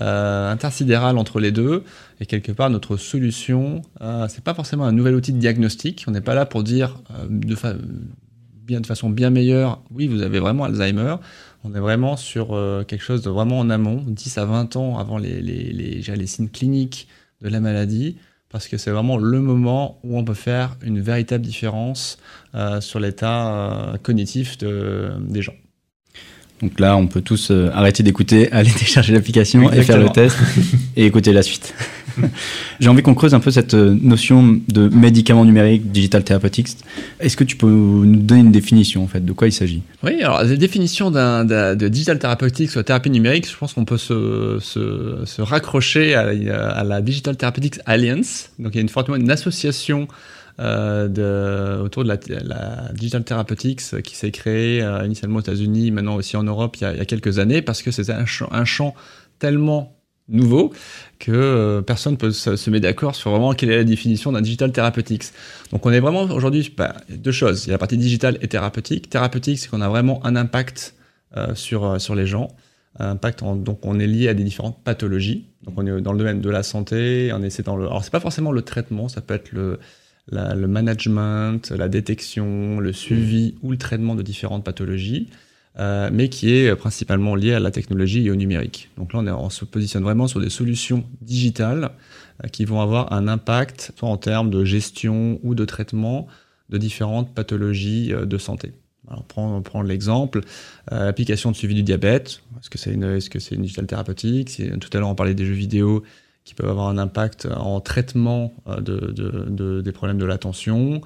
euh, 0.00 0.50
intersidéral 0.50 1.18
entre 1.18 1.40
les 1.40 1.50
deux. 1.50 1.82
Et 2.20 2.26
quelque 2.26 2.52
part, 2.52 2.70
notre 2.70 2.96
solution, 2.96 3.82
euh, 4.00 4.28
c'est 4.28 4.44
pas 4.44 4.54
forcément 4.54 4.84
un 4.84 4.92
nouvel 4.92 5.14
outil 5.14 5.32
de 5.32 5.38
diagnostic. 5.38 6.04
On 6.06 6.12
n'est 6.12 6.20
pas 6.20 6.34
là 6.34 6.46
pour 6.46 6.62
dire 6.62 7.02
euh, 7.10 7.26
de, 7.28 7.56
bien, 8.64 8.80
de 8.80 8.86
façon 8.86 9.10
bien 9.10 9.30
meilleure, 9.30 9.82
oui, 9.90 10.06
vous 10.06 10.22
avez 10.22 10.38
vraiment 10.38 10.64
Alzheimer. 10.64 11.16
On 11.64 11.74
est 11.74 11.80
vraiment 11.80 12.16
sur 12.16 12.58
quelque 12.86 13.02
chose 13.02 13.20
de 13.20 13.28
vraiment 13.28 13.58
en 13.58 13.68
amont, 13.68 14.02
10 14.06 14.38
à 14.38 14.46
20 14.46 14.76
ans 14.76 14.98
avant 14.98 15.18
les, 15.18 15.42
les, 15.42 15.72
les, 15.72 16.00
les 16.00 16.26
signes 16.26 16.48
cliniques 16.48 17.06
de 17.42 17.48
la 17.50 17.60
maladie 17.60 18.16
parce 18.50 18.66
que 18.66 18.76
c'est 18.76 18.90
vraiment 18.90 19.16
le 19.16 19.40
moment 19.40 19.98
où 20.02 20.18
on 20.18 20.24
peut 20.24 20.34
faire 20.34 20.76
une 20.82 21.00
véritable 21.00 21.44
différence 21.44 22.18
euh, 22.54 22.80
sur 22.80 22.98
l'état 22.98 23.48
euh, 23.48 23.96
cognitif 24.02 24.58
de, 24.58 25.12
des 25.20 25.40
gens. 25.40 25.54
Donc 26.60 26.78
là, 26.78 26.96
on 26.96 27.06
peut 27.06 27.22
tous 27.22 27.50
euh, 27.50 27.70
arrêter 27.72 28.02
d'écouter, 28.02 28.50
aller 28.52 28.70
télécharger 28.70 29.14
l'application 29.14 29.72
et 29.72 29.82
faire 29.82 29.98
le 29.98 30.10
test 30.10 30.36
et 30.96 31.06
écouter 31.06 31.32
la 31.32 31.42
suite. 31.42 31.74
J'ai 32.80 32.88
envie 32.88 33.02
qu'on 33.02 33.14
creuse 33.14 33.34
un 33.34 33.40
peu 33.40 33.50
cette 33.50 33.74
euh, 33.74 33.96
notion 34.00 34.60
de 34.68 34.88
médicament 34.88 35.44
numérique, 35.44 35.90
digital 35.90 36.24
therapeutics. 36.24 36.68
Est-ce 37.20 37.36
que 37.36 37.44
tu 37.44 37.56
peux 37.56 37.66
nous 37.68 38.16
donner 38.16 38.40
une 38.40 38.52
définition 38.52 39.04
en 39.04 39.06
fait 39.06 39.24
de 39.24 39.32
quoi 39.32 39.48
il 39.48 39.52
s'agit? 39.52 39.82
Oui, 40.02 40.22
alors 40.22 40.42
la 40.42 40.56
définition 40.56 41.10
de 41.10 41.88
digital 41.88 42.18
therapeutics 42.18 42.74
ou 42.76 42.82
thérapie 42.82 43.10
numérique, 43.10 43.48
je 43.50 43.56
pense 43.56 43.74
qu'on 43.74 43.84
peut 43.84 43.98
se, 43.98 45.42
raccrocher 45.42 46.14
à, 46.14 46.84
la 46.84 47.00
Digital 47.00 47.36
Therapeutics 47.36 47.80
Alliance. 47.86 48.50
Donc 48.58 48.74
il 48.74 48.76
y 48.76 48.78
a 48.78 48.82
une, 48.82 48.88
fortement 48.88 49.16
une 49.16 49.30
association 49.30 50.08
euh, 50.58 51.80
autour 51.80 52.04
de 52.04 52.08
la, 52.08 52.16
Digital 52.92 53.24
Therapeutics 53.24 54.02
qui 54.02 54.16
s'est 54.16 54.30
créée 54.30 54.82
euh, 54.82 55.06
initialement 55.06 55.38
aux 55.38 55.42
États-Unis, 55.42 55.90
maintenant 55.90 56.16
aussi 56.16 56.36
en 56.36 56.42
Europe 56.42 56.76
il 56.76 56.82
y 56.82 56.84
a, 56.84 57.04
quelques 57.04 57.38
années, 57.38 57.62
parce 57.62 57.82
que 57.82 57.90
c'est 57.90 58.10
un 58.10 58.64
champ 58.64 58.94
tellement 59.38 59.99
nouveau 60.30 60.72
que 61.18 61.32
euh, 61.32 61.82
personne 61.82 62.16
peut 62.16 62.30
se, 62.30 62.70
mettre 62.70 62.82
d'accord 62.82 63.14
sur 63.14 63.30
vraiment 63.30 63.52
quelle 63.52 63.70
est 63.70 63.76
la 63.76 63.84
définition 63.84 64.32
d'un 64.32 64.40
digital 64.40 64.72
therapeutics. 64.72 65.24
Donc 65.72 65.84
on 65.84 65.92
est 65.92 66.00
vraiment 66.00 66.22
aujourd'hui 66.22 66.72
bah, 66.76 66.94
deux 67.08 67.32
choses. 67.32 67.64
Il 67.64 67.68
y 67.68 67.70
a 67.70 67.74
la 67.74 67.78
partie 67.78 67.98
digitale 67.98 68.38
et 68.40 68.48
thérapeutique. 68.48 69.10
Thérapeutique, 69.10 69.58
c'est 69.58 69.68
qu'on 69.68 69.80
a 69.80 69.88
vraiment 69.88 70.24
un 70.24 70.36
impact 70.36 70.94
euh, 71.36 71.54
sur, 71.54 71.84
euh, 71.84 71.98
sur 71.98 72.14
les 72.14 72.26
gens. 72.26 72.48
impact 72.98 73.40
donc 73.40 73.84
on 73.84 74.00
est 74.00 74.06
lié 74.06 74.28
à 74.28 74.34
des 74.34 74.44
différentes 74.44 74.82
pathologies. 74.82 75.46
Donc 75.64 75.74
on 75.76 75.86
est 75.86 76.00
dans 76.00 76.12
le 76.12 76.18
domaine 76.18 76.40
de 76.40 76.50
la 76.50 76.62
santé, 76.62 77.30
on 77.34 77.42
essaie 77.42 77.62
dans 77.62 77.76
le. 77.76 77.86
Alors 77.86 78.02
c'est 78.02 78.12
pas 78.12 78.20
forcément 78.20 78.52
le 78.52 78.62
traitement, 78.62 79.08
ça 79.08 79.20
peut 79.20 79.34
être 79.34 79.52
le, 79.52 79.78
le 80.32 80.66
management, 80.66 81.70
la 81.70 81.88
détection, 81.88 82.80
le 82.80 82.92
suivi 82.92 83.56
ou 83.62 83.70
le 83.72 83.76
traitement 83.76 84.14
de 84.14 84.22
différentes 84.22 84.64
pathologies. 84.64 85.28
Euh, 85.78 86.10
mais 86.12 86.28
qui 86.28 86.52
est 86.52 86.74
principalement 86.74 87.36
lié 87.36 87.54
à 87.54 87.60
la 87.60 87.70
technologie 87.70 88.26
et 88.26 88.30
au 88.32 88.34
numérique. 88.34 88.90
Donc 88.98 89.12
là, 89.12 89.20
on, 89.38 89.50
se 89.50 89.64
positionne 89.64 90.02
vraiment 90.02 90.26
sur 90.26 90.40
des 90.40 90.50
solutions 90.50 91.04
digitales 91.22 91.92
euh, 92.44 92.48
qui 92.48 92.64
vont 92.64 92.80
avoir 92.80 93.12
un 93.12 93.28
impact 93.28 93.92
soit 93.96 94.08
en 94.08 94.16
termes 94.16 94.50
de 94.50 94.64
gestion 94.64 95.38
ou 95.44 95.54
de 95.54 95.64
traitement 95.64 96.26
de 96.70 96.78
différentes 96.78 97.32
pathologies 97.34 98.12
euh, 98.12 98.26
de 98.26 98.36
santé. 98.36 98.72
Alors, 99.08 99.24
prendre, 99.24 99.62
prendre 99.62 99.86
l'exemple, 99.86 100.40
euh, 100.90 101.08
application 101.08 101.52
de 101.52 101.56
suivi 101.56 101.74
du 101.74 101.84
diabète. 101.84 102.42
Est-ce 102.60 102.68
que 102.68 102.78
c'est 102.78 102.92
une, 102.92 103.04
est-ce 103.04 103.30
que 103.30 103.38
c'est 103.38 103.54
une 103.54 103.62
digital 103.62 103.86
thérapeutique? 103.86 104.60
Tout 104.80 104.90
à 104.92 104.98
l'heure, 104.98 105.08
on 105.08 105.14
parlait 105.14 105.34
des 105.34 105.44
jeux 105.44 105.54
vidéo 105.54 106.02
qui 106.44 106.54
peuvent 106.54 106.70
avoir 106.70 106.88
un 106.88 106.98
impact 106.98 107.46
en 107.54 107.80
traitement 107.80 108.52
de, 108.66 109.12
de, 109.12 109.46
de, 109.48 109.80
des 109.82 109.92
problèmes 109.92 110.18
de 110.18 110.24
l'attention. 110.24 111.00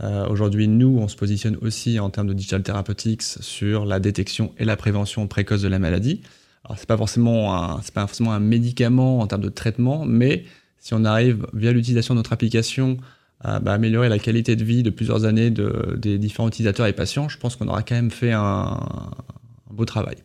Euh, 0.00 0.28
Aujourd'hui, 0.28 0.68
nous, 0.68 0.98
on 1.00 1.08
se 1.08 1.16
positionne 1.16 1.56
aussi 1.60 1.98
en 1.98 2.10
termes 2.10 2.28
de 2.28 2.32
digital 2.32 2.62
therapeutics 2.62 3.22
sur 3.22 3.84
la 3.84 4.00
détection 4.00 4.52
et 4.58 4.64
la 4.64 4.76
prévention 4.76 5.26
précoce 5.26 5.62
de 5.62 5.68
la 5.68 5.78
maladie. 5.78 6.22
Alors, 6.64 6.78
c'est 6.78 6.88
pas 6.88 6.96
forcément 6.96 7.54
un, 7.54 7.80
pas 7.94 8.06
forcément 8.06 8.32
un 8.32 8.40
médicament 8.40 9.20
en 9.20 9.26
termes 9.26 9.42
de 9.42 9.48
traitement, 9.48 10.04
mais 10.04 10.44
si 10.78 10.94
on 10.94 11.04
arrive 11.04 11.46
via 11.52 11.72
l'utilisation 11.72 12.14
de 12.14 12.18
notre 12.18 12.32
application 12.32 12.98
à 13.40 13.60
bah, 13.60 13.72
améliorer 13.72 14.08
la 14.08 14.18
qualité 14.18 14.56
de 14.56 14.64
vie 14.64 14.82
de 14.82 14.90
plusieurs 14.90 15.24
années 15.24 15.50
de, 15.50 15.96
des 15.96 16.18
différents 16.18 16.48
utilisateurs 16.48 16.86
et 16.86 16.92
patients, 16.92 17.28
je 17.28 17.38
pense 17.38 17.56
qu'on 17.56 17.68
aura 17.68 17.82
quand 17.82 17.94
même 17.94 18.10
fait 18.10 18.32
un, 18.32 18.40
un 18.40 19.74
beau 19.74 19.84
travail. 19.84 20.16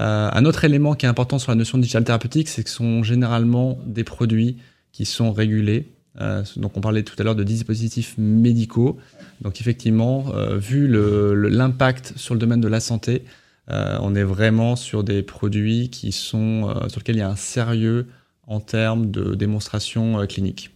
Euh, 0.00 0.30
un 0.32 0.44
autre 0.44 0.64
élément 0.64 0.94
qui 0.94 1.06
est 1.06 1.08
important 1.08 1.38
sur 1.38 1.50
la 1.50 1.56
notion 1.56 1.78
de 1.78 1.82
digital 1.82 2.04
thérapeutique, 2.04 2.48
c'est 2.48 2.62
que 2.62 2.70
ce 2.70 2.76
sont 2.76 3.02
généralement 3.02 3.78
des 3.84 4.04
produits 4.04 4.56
qui 4.92 5.04
sont 5.04 5.32
régulés, 5.32 5.88
euh, 6.20 6.42
donc 6.56 6.76
on 6.76 6.80
parlait 6.80 7.02
tout 7.02 7.14
à 7.18 7.22
l'heure 7.22 7.36
de 7.36 7.44
dispositifs 7.44 8.14
médicaux. 8.18 8.98
Donc 9.40 9.60
effectivement, 9.60 10.26
euh, 10.34 10.56
vu 10.56 10.88
l'impact 10.88 12.14
sur 12.16 12.34
le 12.34 12.40
domaine 12.40 12.60
de 12.60 12.68
la 12.68 12.80
santé, 12.80 13.24
euh, 13.70 13.98
on 14.00 14.14
est 14.14 14.24
vraiment 14.24 14.76
sur 14.76 15.04
des 15.04 15.22
produits 15.22 15.90
qui 15.90 16.12
sont 16.12 16.74
sur 16.88 17.00
lesquels 17.00 17.16
il 17.16 17.20
y 17.20 17.22
a 17.22 17.28
un 17.28 17.36
sérieux 17.36 18.06
en 18.46 18.60
termes 18.60 19.10
de 19.10 19.34
démonstration 19.34 20.26
clinique. 20.26 20.70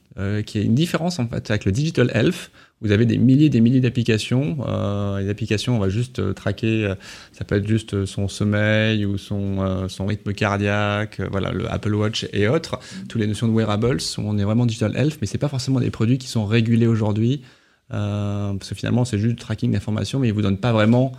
qui 0.47 0.59
est 0.59 0.65
une 0.65 0.75
différence 0.75 1.19
en 1.19 1.27
fait 1.27 1.51
avec 1.51 1.65
le 1.65 1.73
digital 1.73 2.11
health 2.15 2.51
vous 2.83 2.91
avez 2.91 3.07
des 3.07 3.17
milliers 3.17 3.47
et 3.47 3.51
des 3.51 3.61
milliers 3.61 3.81
d'applications. 3.81 4.59
Euh, 4.67 5.21
les 5.21 5.31
applications, 5.31 5.77
on 5.77 5.79
va 5.79 5.89
juste 5.89 6.19
euh, 6.19 6.33
traquer, 6.33 6.85
euh, 6.85 6.95
ça 7.33 7.45
peut 7.45 7.55
être 7.55 7.67
juste 7.67 8.05
son 8.07 8.27
sommeil 8.27 9.07
ou 9.07 9.19
son, 9.19 9.61
euh, 9.61 9.89
son 9.89 10.07
rythme 10.07 10.33
cardiaque, 10.33 11.21
voilà, 11.31 11.53
le 11.53 11.71
Apple 11.71 11.95
Watch 11.95 12.27
et 12.33 12.49
autres. 12.49 12.77
Mm. 12.77 13.07
Toutes 13.09 13.21
les 13.21 13.29
notions 13.29 13.47
de 13.47 13.53
wearables, 13.53 13.99
on 14.19 14.37
est 14.37 14.45
vraiment 14.45 14.67
digital 14.67 14.97
health, 14.97 15.19
mais 15.21 15.29
c'est 15.29 15.39
pas 15.39 15.49
forcément 15.49 15.79
des 15.79 15.91
produits 15.91 16.19
qui 16.19 16.27
sont 16.27 16.45
régulés 16.45 16.89
aujourd'hui. 16.89 17.43
parce 17.89 18.69
que 18.69 18.75
finalement, 18.75 19.05
c'est 19.05 19.19
juste 19.19 19.37
du 19.37 19.37
tracking 19.37 19.71
d'informations, 19.73 20.19
mais 20.19 20.29
ils 20.29 20.35
vous 20.35 20.43
donnent 20.43 20.59
pas 20.59 20.73
vraiment 20.73 21.13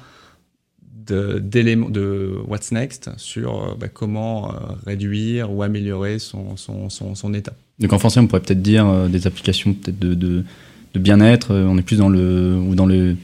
d'éléments 1.05 1.89
de, 1.89 2.37
what's 2.47 2.71
next 2.71 3.09
sur 3.17 3.75
bah, 3.77 3.89
comment 3.89 4.53
réduire 4.85 5.51
ou 5.51 5.61
améliorer 5.63 6.17
son, 6.17 6.55
son, 6.55 6.89
son, 6.89 7.13
son, 7.13 7.33
état. 7.33 7.53
Donc 7.79 7.91
en 7.91 7.99
français, 7.99 8.21
on 8.21 8.27
pourrait 8.27 8.41
peut-être 8.41 8.61
dire 8.61 9.09
des 9.09 9.27
applications 9.27 9.73
peut-être 9.73 9.99
de, 9.99 10.13
de 10.13 10.45
de 10.93 10.99
bien-être. 10.99 11.51
Euh, 11.51 11.65
on 11.67 11.77
est 11.77 11.81
plus 11.81 11.97
dans 11.97 12.09
le 12.09 12.55
ou 12.55 12.75
dans 12.75 12.85
le 12.85 13.15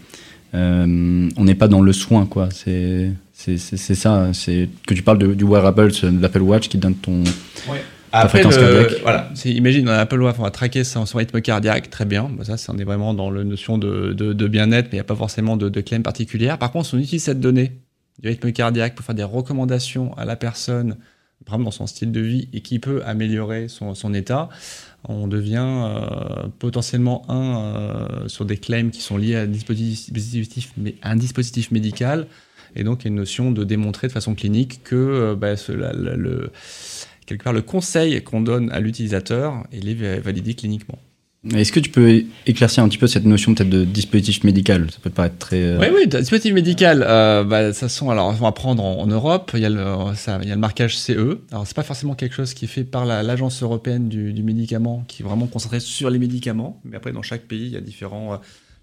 euh, 0.56 1.30
on 1.38 1.44
n'est 1.44 1.56
pas 1.56 1.68
dans 1.68 1.82
le 1.82 1.94
soin 1.94 2.26
quoi. 2.26 2.50
C'est 2.52 3.12
c'est 3.34 3.58
ça. 3.96 4.32
C'est 4.34 4.70
que 4.86 4.94
tu 4.94 5.02
parles 5.02 5.20
de, 5.20 5.34
du 5.34 5.46
wearable, 5.46 5.92
de 5.92 6.22
l'Apple 6.22 6.42
Watch 6.42 6.68
qui 6.68 6.78
donne 6.78 6.96
ton 6.96 7.24
ouais. 7.70 7.82
Après, 8.12 8.44
le, 8.44 9.02
voilà, 9.04 9.30
imagine 9.46 9.86
dans 9.86 9.92
l'Apple 9.92 10.20
Watch, 10.20 10.36
on 10.40 10.44
va 10.44 10.50
traquer 10.50 10.84
son, 10.84 11.06
son, 11.06 11.20
rythme 11.20 11.42
cardiaque, 11.42 11.90
très 11.90 12.06
bien. 12.06 12.30
Ça, 12.44 12.56
on 12.74 12.78
est 12.80 12.84
vraiment 12.84 13.14
dans 13.14 13.30
la 13.30 13.44
notion 13.44 13.78
de, 13.78 14.14
de, 14.14 14.34
de 14.34 14.48
bien-être, 14.48 14.86
mais 14.86 14.94
il 14.94 14.96
n'y 14.96 15.02
a 15.02 15.06
pas 15.06 15.16
forcément 15.16 15.58
de, 15.58 15.70
de 15.70 15.82
claim 15.82 16.02
particulière. 16.02 16.58
Par 16.58 16.72
contre, 16.72 16.88
si 16.88 16.96
on 16.96 16.98
utilise 16.98 17.24
cette 17.24 17.40
donnée 17.40 17.74
du 18.20 18.30
rythme 18.30 18.52
cardiaque 18.52 18.96
pour 18.96 19.06
faire 19.06 19.16
des 19.16 19.24
recommandations 19.24 20.18
à 20.18 20.26
la 20.26 20.36
personne, 20.36 20.98
par 21.46 21.56
exemple 21.56 21.66
dans 21.66 21.72
son 21.72 21.88
style 21.88 22.12
de 22.12 22.20
vie, 22.20 22.50
et 22.52 22.62
qui 22.62 22.80
peut 22.80 23.02
améliorer 23.06 23.68
son, 23.68 23.94
son 23.94 24.14
état, 24.14 24.50
on 25.08 25.28
devient 25.28 25.66
euh, 25.66 26.48
potentiellement 26.60 27.24
un 27.30 27.58
euh, 27.58 28.28
sur 28.28 28.46
des 28.46 28.58
claims 28.58 28.92
qui 28.92 29.02
sont 29.02 29.18
liés 29.18 29.36
à 29.36 29.42
un 29.42 31.16
dispositif, 31.16 31.72
médical. 31.72 32.28
Et 32.76 32.84
donc, 32.84 33.02
il 33.02 33.06
y 33.06 33.08
a 33.08 33.10
une 33.10 33.16
notion 33.16 33.52
de 33.52 33.64
démontrer 33.64 34.08
de 34.08 34.12
façon 34.12 34.36
clinique 34.36 34.84
que 34.84 34.96
euh, 34.96 35.36
bah, 35.36 35.56
le, 35.68 36.52
quelque 37.26 37.44
part 37.44 37.54
le 37.54 37.62
conseil 37.62 38.22
qu'on 38.24 38.42
donne 38.42 38.72
à 38.72 38.80
l'utilisateur, 38.80 39.66
il 39.72 39.90
est 39.90 40.20
validé 40.20 40.54
cliniquement. 40.54 41.00
Est-ce 41.56 41.72
que 41.72 41.80
tu 41.80 41.90
peux 41.90 42.26
éclaircir 42.46 42.84
un 42.84 42.90
petit 42.90 42.98
peu 42.98 43.08
cette 43.08 43.24
notion 43.24 43.54
de 43.54 43.86
dispositif 43.86 44.44
médical? 44.44 44.92
Ça 44.92 44.98
peut 45.02 45.10
paraître 45.10 45.38
très. 45.38 45.64
Euh... 45.64 45.80
Oui, 45.80 45.88
oui, 45.96 46.08
dispositif 46.08 46.54
médical. 46.54 47.06
Euh, 47.08 47.46
bah, 47.46 47.72
ça 47.72 47.88
alors 48.12 48.28
on 48.28 48.34
va 48.34 48.52
prendre 48.52 48.84
en, 48.84 49.08
Europe. 49.08 49.52
Il 49.54 49.62
y 49.62 49.66
a 49.66 49.70
le, 49.70 50.56
marquage 50.58 50.98
CE. 50.98 51.40
Alors 51.52 51.66
c'est 51.66 51.76
pas 51.76 51.84
forcément 51.84 52.14
quelque 52.14 52.36
chose 52.36 52.54
qui 52.54 52.66
est 52.66 52.68
fait 52.68 52.84
par 52.84 53.06
l'agence 53.06 53.64
européenne 53.64 54.10
du, 54.10 54.44
médicament, 54.44 55.06
qui 55.08 55.24
est 55.24 55.26
vraiment 55.26 55.48
concentrée 55.48 55.80
sur 55.80 56.10
les 56.10 56.20
médicaments. 56.20 56.82
Mais 56.84 56.98
après, 56.98 57.14
dans 57.14 57.22
chaque 57.22 57.44
pays, 57.44 57.68
il 57.68 57.72
y 57.72 57.78
a 57.78 57.82
différents. 57.82 58.34
Euh, 58.34 58.38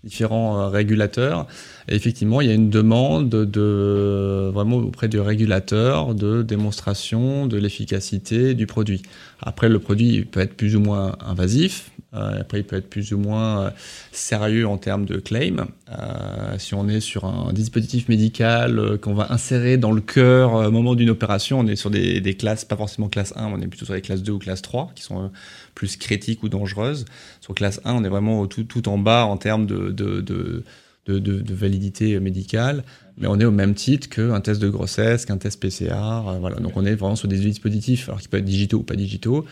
différents 0.05 0.71
régulateurs. 0.71 1.49
Et 1.89 1.97
effectivement, 1.97 2.41
il 2.41 2.47
y 2.47 2.51
a 2.51 2.55
une 2.55 2.71
demande 2.71 3.29
de, 3.29 4.51
vraiment 4.55 4.77
auprès 4.77 5.09
du 5.09 5.19
régulateur 5.19 6.15
de 6.15 6.43
démonstration 6.43 7.49
de 7.49 7.57
l'efficacité 7.57 8.55
du 8.55 8.67
produit. 8.69 9.03
Après, 9.41 9.69
le 9.69 9.81
produit 9.81 10.25
peut 10.25 10.39
être 10.39 10.55
plus 10.55 10.77
ou 10.77 10.81
moins 10.81 11.17
invasif, 11.27 11.91
après, 12.13 12.61
il 12.61 12.65
peut 12.65 12.77
être 12.77 12.89
plus 12.89 13.13
ou 13.13 13.19
moins 13.19 13.67
euh, 13.67 13.71
sérieux 14.13 14.67
en 14.67 14.79
termes 14.79 15.05
de 15.05 15.17
claim. 15.17 15.67
Euh, 15.91 16.59
si 16.59 16.75
on 16.75 16.89
est 16.89 17.01
sur 17.01 17.25
un 17.25 17.53
dispositif 17.53 18.09
médical 18.09 18.79
euh, 18.79 18.97
qu'on 18.97 19.15
va 19.15 19.33
insérer 19.33 19.77
dans 19.77 19.93
le 19.93 20.01
cœur 20.01 20.55
au 20.55 20.71
moment 20.71 20.95
d'une 20.95 21.11
opération, 21.11 21.61
on 21.61 21.67
est 21.67 21.77
sur 21.77 21.91
des, 21.91 22.37
classes, 22.39 22.65
pas 22.65 22.77
forcément 22.77 23.09
classe 23.09 23.35
1, 23.37 23.47
on 23.47 23.61
est 23.61 23.67
plutôt 23.67 23.85
sur 23.85 23.95
les 23.95 24.01
classes 24.01 24.23
2 24.23 24.33
ou 24.33 24.39
classe 24.39 24.63
3, 24.63 24.93
qui 24.95 25.03
sont 25.03 25.31
plus 25.75 25.97
critiques 25.97 26.43
ou 26.43 26.49
dangereuses. 26.49 27.05
Sur 27.41 27.55
classe 27.55 27.81
1, 27.85 27.95
on 27.95 28.05
est 28.05 28.09
vraiment 28.09 28.47
tout, 28.47 28.65
tout 28.65 28.89
en 28.89 28.99
bas 28.99 29.25
en 29.25 29.37
termes 29.37 29.67
de, 29.67 29.91
de 29.91 30.65
de, 31.07 31.19
de, 31.19 31.41
de, 31.41 31.55
validité 31.55 32.19
médicale, 32.21 32.85
mais 33.17 33.27
on 33.27 33.39
est 33.39 33.45
au 33.45 33.51
même 33.51 33.75
titre 33.75 34.09
qu'un 34.09 34.41
test 34.41 34.61
de 34.61 34.69
grossesse, 34.69 35.25
qu'un 35.25 35.39
test 35.39 35.61
PCR. 35.61 35.93
Euh, 35.93 36.39
voilà. 36.41 36.57
Donc 36.57 36.73
on 36.77 36.85
est 36.85 36.95
vraiment 36.95 37.17
sur 37.17 37.29
des 37.29 37.39
dispositifs, 37.39 38.09
alors 38.09 38.21
qui 38.21 38.29
peuvent 38.29 38.41
être 38.41 38.47
digitaux 38.47 38.79
ou 38.79 38.83
pas 38.83 38.97
digitaux, 38.97 39.45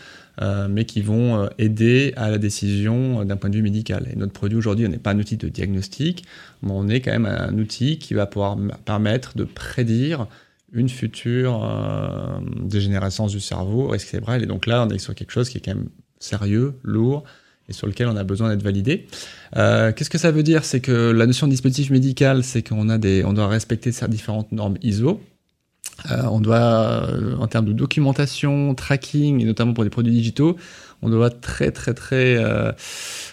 euh, 0.43 0.67
mais 0.69 0.85
qui 0.85 1.01
vont 1.01 1.37
euh, 1.37 1.49
aider 1.59 2.13
à 2.17 2.31
la 2.31 2.39
décision 2.39 3.25
d'un 3.25 3.37
point 3.37 3.51
de 3.51 3.57
vue 3.57 3.63
médical. 3.63 4.09
Et 4.13 4.17
notre 4.17 4.33
produit 4.33 4.59
aujourd'hui, 4.59 4.87
on 4.87 4.91
n'est 4.91 4.99
pas 4.99 5.13
un 5.13 5.19
outil 5.19 5.37
de 5.37 5.49
diagnostic, 5.49 6.25
mais 6.63 6.73
on 6.73 6.89
est 6.89 7.01
quand 7.01 7.13
même 7.13 7.27
un 7.27 7.57
outil 7.59 7.99
qui 7.99 8.15
va 8.15 8.27
pouvoir 8.27 8.57
permettre 8.85 9.37
de 9.37 9.45
prédire 9.45 10.27
une 10.75 10.89
future 10.89 11.65
euh, 11.65 12.41
dégénérescence 12.61 13.31
du 13.31 13.41
cerveau, 13.41 13.89
risque 13.89 14.09
cérébral. 14.09 14.43
Et 14.43 14.47
donc 14.47 14.67
là, 14.67 14.85
on 14.85 14.91
est 14.91 14.99
sur 14.99 15.15
quelque 15.15 15.31
chose 15.31 15.49
qui 15.49 15.59
est 15.59 15.61
quand 15.61 15.75
même 15.75 15.89
sérieux, 16.19 16.75
lourd, 16.83 17.25
et 17.69 17.73
sur 17.73 17.87
lequel 17.87 18.09
on 18.09 18.17
a 18.17 18.25
besoin 18.25 18.51
d'être 18.51 18.63
validé. 18.63 19.07
Euh, 19.57 19.93
Qu'est-ce 19.93 20.11
que 20.11 20.19
ça 20.19 20.31
veut 20.31 20.43
dire? 20.43 20.65
C'est 20.65 20.81
que 20.81 21.11
la 21.11 21.27
notion 21.27 21.47
de 21.47 21.53
dispositif 21.53 21.91
médical, 21.91 22.45
c'est 22.45 22.63
qu'on 22.63 22.89
a 22.89 22.99
des, 22.99 23.25
on 23.25 23.33
doit 23.33 23.49
respecter 23.49 23.91
différentes 24.09 24.53
normes 24.53 24.77
ISO. 24.83 25.21
Euh, 26.11 26.23
on 26.31 26.41
doit, 26.41 26.57
euh, 26.57 27.37
en 27.39 27.47
termes 27.47 27.67
de 27.67 27.73
documentation, 27.73 28.75
tracking, 28.75 29.41
et 29.41 29.45
notamment 29.45 29.73
pour 29.73 29.85
des 29.85 29.91
produits 29.91 30.13
digitaux, 30.13 30.57
on 31.03 31.11
doit 31.11 31.29
très 31.29 31.71
très 31.71 31.93
très 31.93 32.37
euh, 32.39 32.73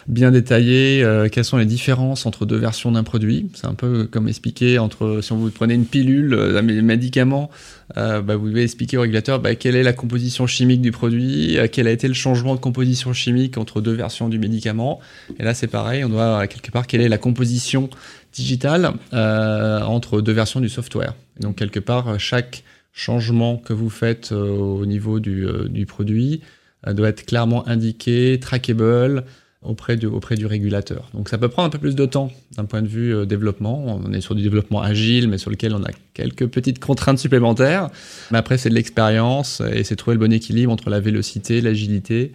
bien 0.08 0.32
détailler 0.32 1.06
quelles 1.32 1.46
sont 1.46 1.56
les 1.56 1.66
différences 1.66 2.26
entre 2.26 2.46
deux 2.46 2.58
versions 2.58 2.92
d'un 2.92 3.04
produit. 3.04 3.50
C'est 3.54 3.68
un 3.68 3.76
peu 3.76 4.08
comme 4.08 4.28
expliquer 4.28 4.78
entre 4.78 5.22
si 5.22 5.32
vous 5.32 5.50
prenez 5.52 5.76
une 5.76 5.86
pilule 5.86 6.32
d'un 6.32 6.64
médicament, 6.64 7.50
bah, 7.96 8.36
vous 8.36 8.50
devez 8.50 8.64
expliquer 8.64 8.98
au 8.98 9.02
régulateur 9.02 9.40
bah, 9.40 9.56
quelle 9.56 9.78
est 9.78 9.84
la 9.84 9.94
composition 9.94 10.48
chimique 10.48 10.82
du 10.82 10.92
produit, 10.92 11.58
quel 11.72 11.88
a 11.88 11.92
été 11.92 12.10
le 12.10 12.14
changement 12.14 12.56
de 12.56 12.60
composition 12.60 13.14
chimique 13.14 13.58
entre 13.58 13.80
deux 13.80 13.94
versions 13.94 14.28
du 14.28 14.38
médicament. 14.38 15.00
Et 15.40 15.44
là 15.44 15.54
c'est 15.54 15.68
pareil, 15.68 16.04
on 16.04 16.10
doit 16.10 16.48
quelque 16.48 16.72
part 16.72 16.88
quelle 16.88 17.02
est 17.02 17.10
la 17.10 17.20
composition 17.20 17.90
digitale 18.34 18.94
entre 19.12 20.22
deux 20.22 20.32
versions 20.32 20.60
du 20.60 20.70
software. 20.70 21.14
Donc 21.40 21.58
quelque 21.58 21.80
part 21.80 22.20
chaque 22.20 22.64
changement 22.94 23.58
que 23.58 23.74
vous 23.74 23.90
faites 23.90 24.32
au 24.32 24.86
niveau 24.86 25.20
du, 25.20 25.48
du 25.70 25.86
produit 25.86 26.42
euh, 26.88 26.94
doit 26.94 27.10
être 27.10 27.26
clairement 27.26 27.68
indiqué, 27.68 28.40
trackable 28.40 29.24
auprès 29.62 29.96
du, 29.98 30.08
auprès 30.08 30.36
du 30.36 30.48
régulateur. 30.48 31.10
Donc 31.14 31.30
ça 31.30 31.38
peut 31.38 31.50
prendre 31.50 31.68
un 31.68 31.70
peu 31.70 31.78
plus 31.78 31.96
de 31.96 32.06
temps 32.08 32.32
d'un 32.58 32.66
point 32.66 32.82
de 32.82 32.88
vue 32.88 33.14
euh, 33.14 33.26
développement. 33.26 34.02
On 34.04 34.12
est 34.12 34.22
sur 34.22 34.34
du 34.34 34.42
développement 34.42 34.82
agile, 34.82 35.28
mais 35.28 35.38
sur 35.38 35.52
lequel 35.52 35.76
on 35.76 35.84
a 35.84 35.92
quelques 36.16 36.48
petites 36.48 36.80
contraintes 36.80 37.20
supplémentaires. 37.20 37.90
Mais 38.32 38.40
après, 38.40 38.58
c'est 38.58 38.70
de 38.70 38.74
l'expérience 38.74 39.62
et 39.72 39.84
c'est 39.84 39.96
trouver 39.96 40.16
le 40.16 40.20
bon 40.20 40.34
équilibre 40.34 40.72
entre 40.72 40.90
la 40.90 41.00
vélocité, 41.00 41.62
l'agilité 41.62 42.32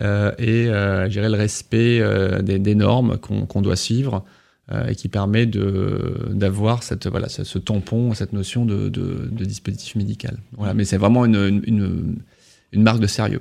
euh, 0.00 0.30
et 0.38 0.66
euh, 0.68 1.08
le 1.08 1.36
respect 1.36 1.98
euh, 2.00 2.40
des, 2.40 2.60
des, 2.60 2.76
normes 2.76 3.18
qu'on 3.18 3.46
qu 3.46 3.60
doit 3.60 3.74
suivre. 3.74 4.24
Et 4.88 4.94
qui 4.94 5.08
permet 5.08 5.46
d'avoir 5.46 6.82
voilà 7.06 7.28
ce, 7.28 7.58
tampon, 7.58 8.12
cette 8.12 8.32
notion 8.32 8.66
de, 8.66 8.88
de, 8.88 9.44
dispositif 9.44 9.96
médical. 9.96 10.38
Voilà, 10.56 10.74
mais 10.74 10.84
c'est 10.84 10.98
vraiment 10.98 11.24
une, 11.24 11.62
une, 11.66 12.82
marque 12.82 13.00
de 13.00 13.06
sérieux. 13.06 13.40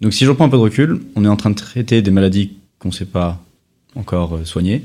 Donc 0.00 0.12
si 0.12 0.24
je 0.24 0.30
reprends 0.30 0.46
un 0.46 0.48
peu 0.48 0.56
de 0.56 0.62
recul, 0.62 1.00
on 1.14 1.24
est 1.24 1.28
en 1.28 1.36
train 1.36 1.50
de 1.50 1.54
traiter 1.54 2.02
des 2.02 2.10
maladies 2.10 2.56
qu'on 2.80 2.88
ne 2.88 2.94
sait 2.94 3.04
pas 3.04 3.40
encore 3.94 4.40
soigner. 4.44 4.84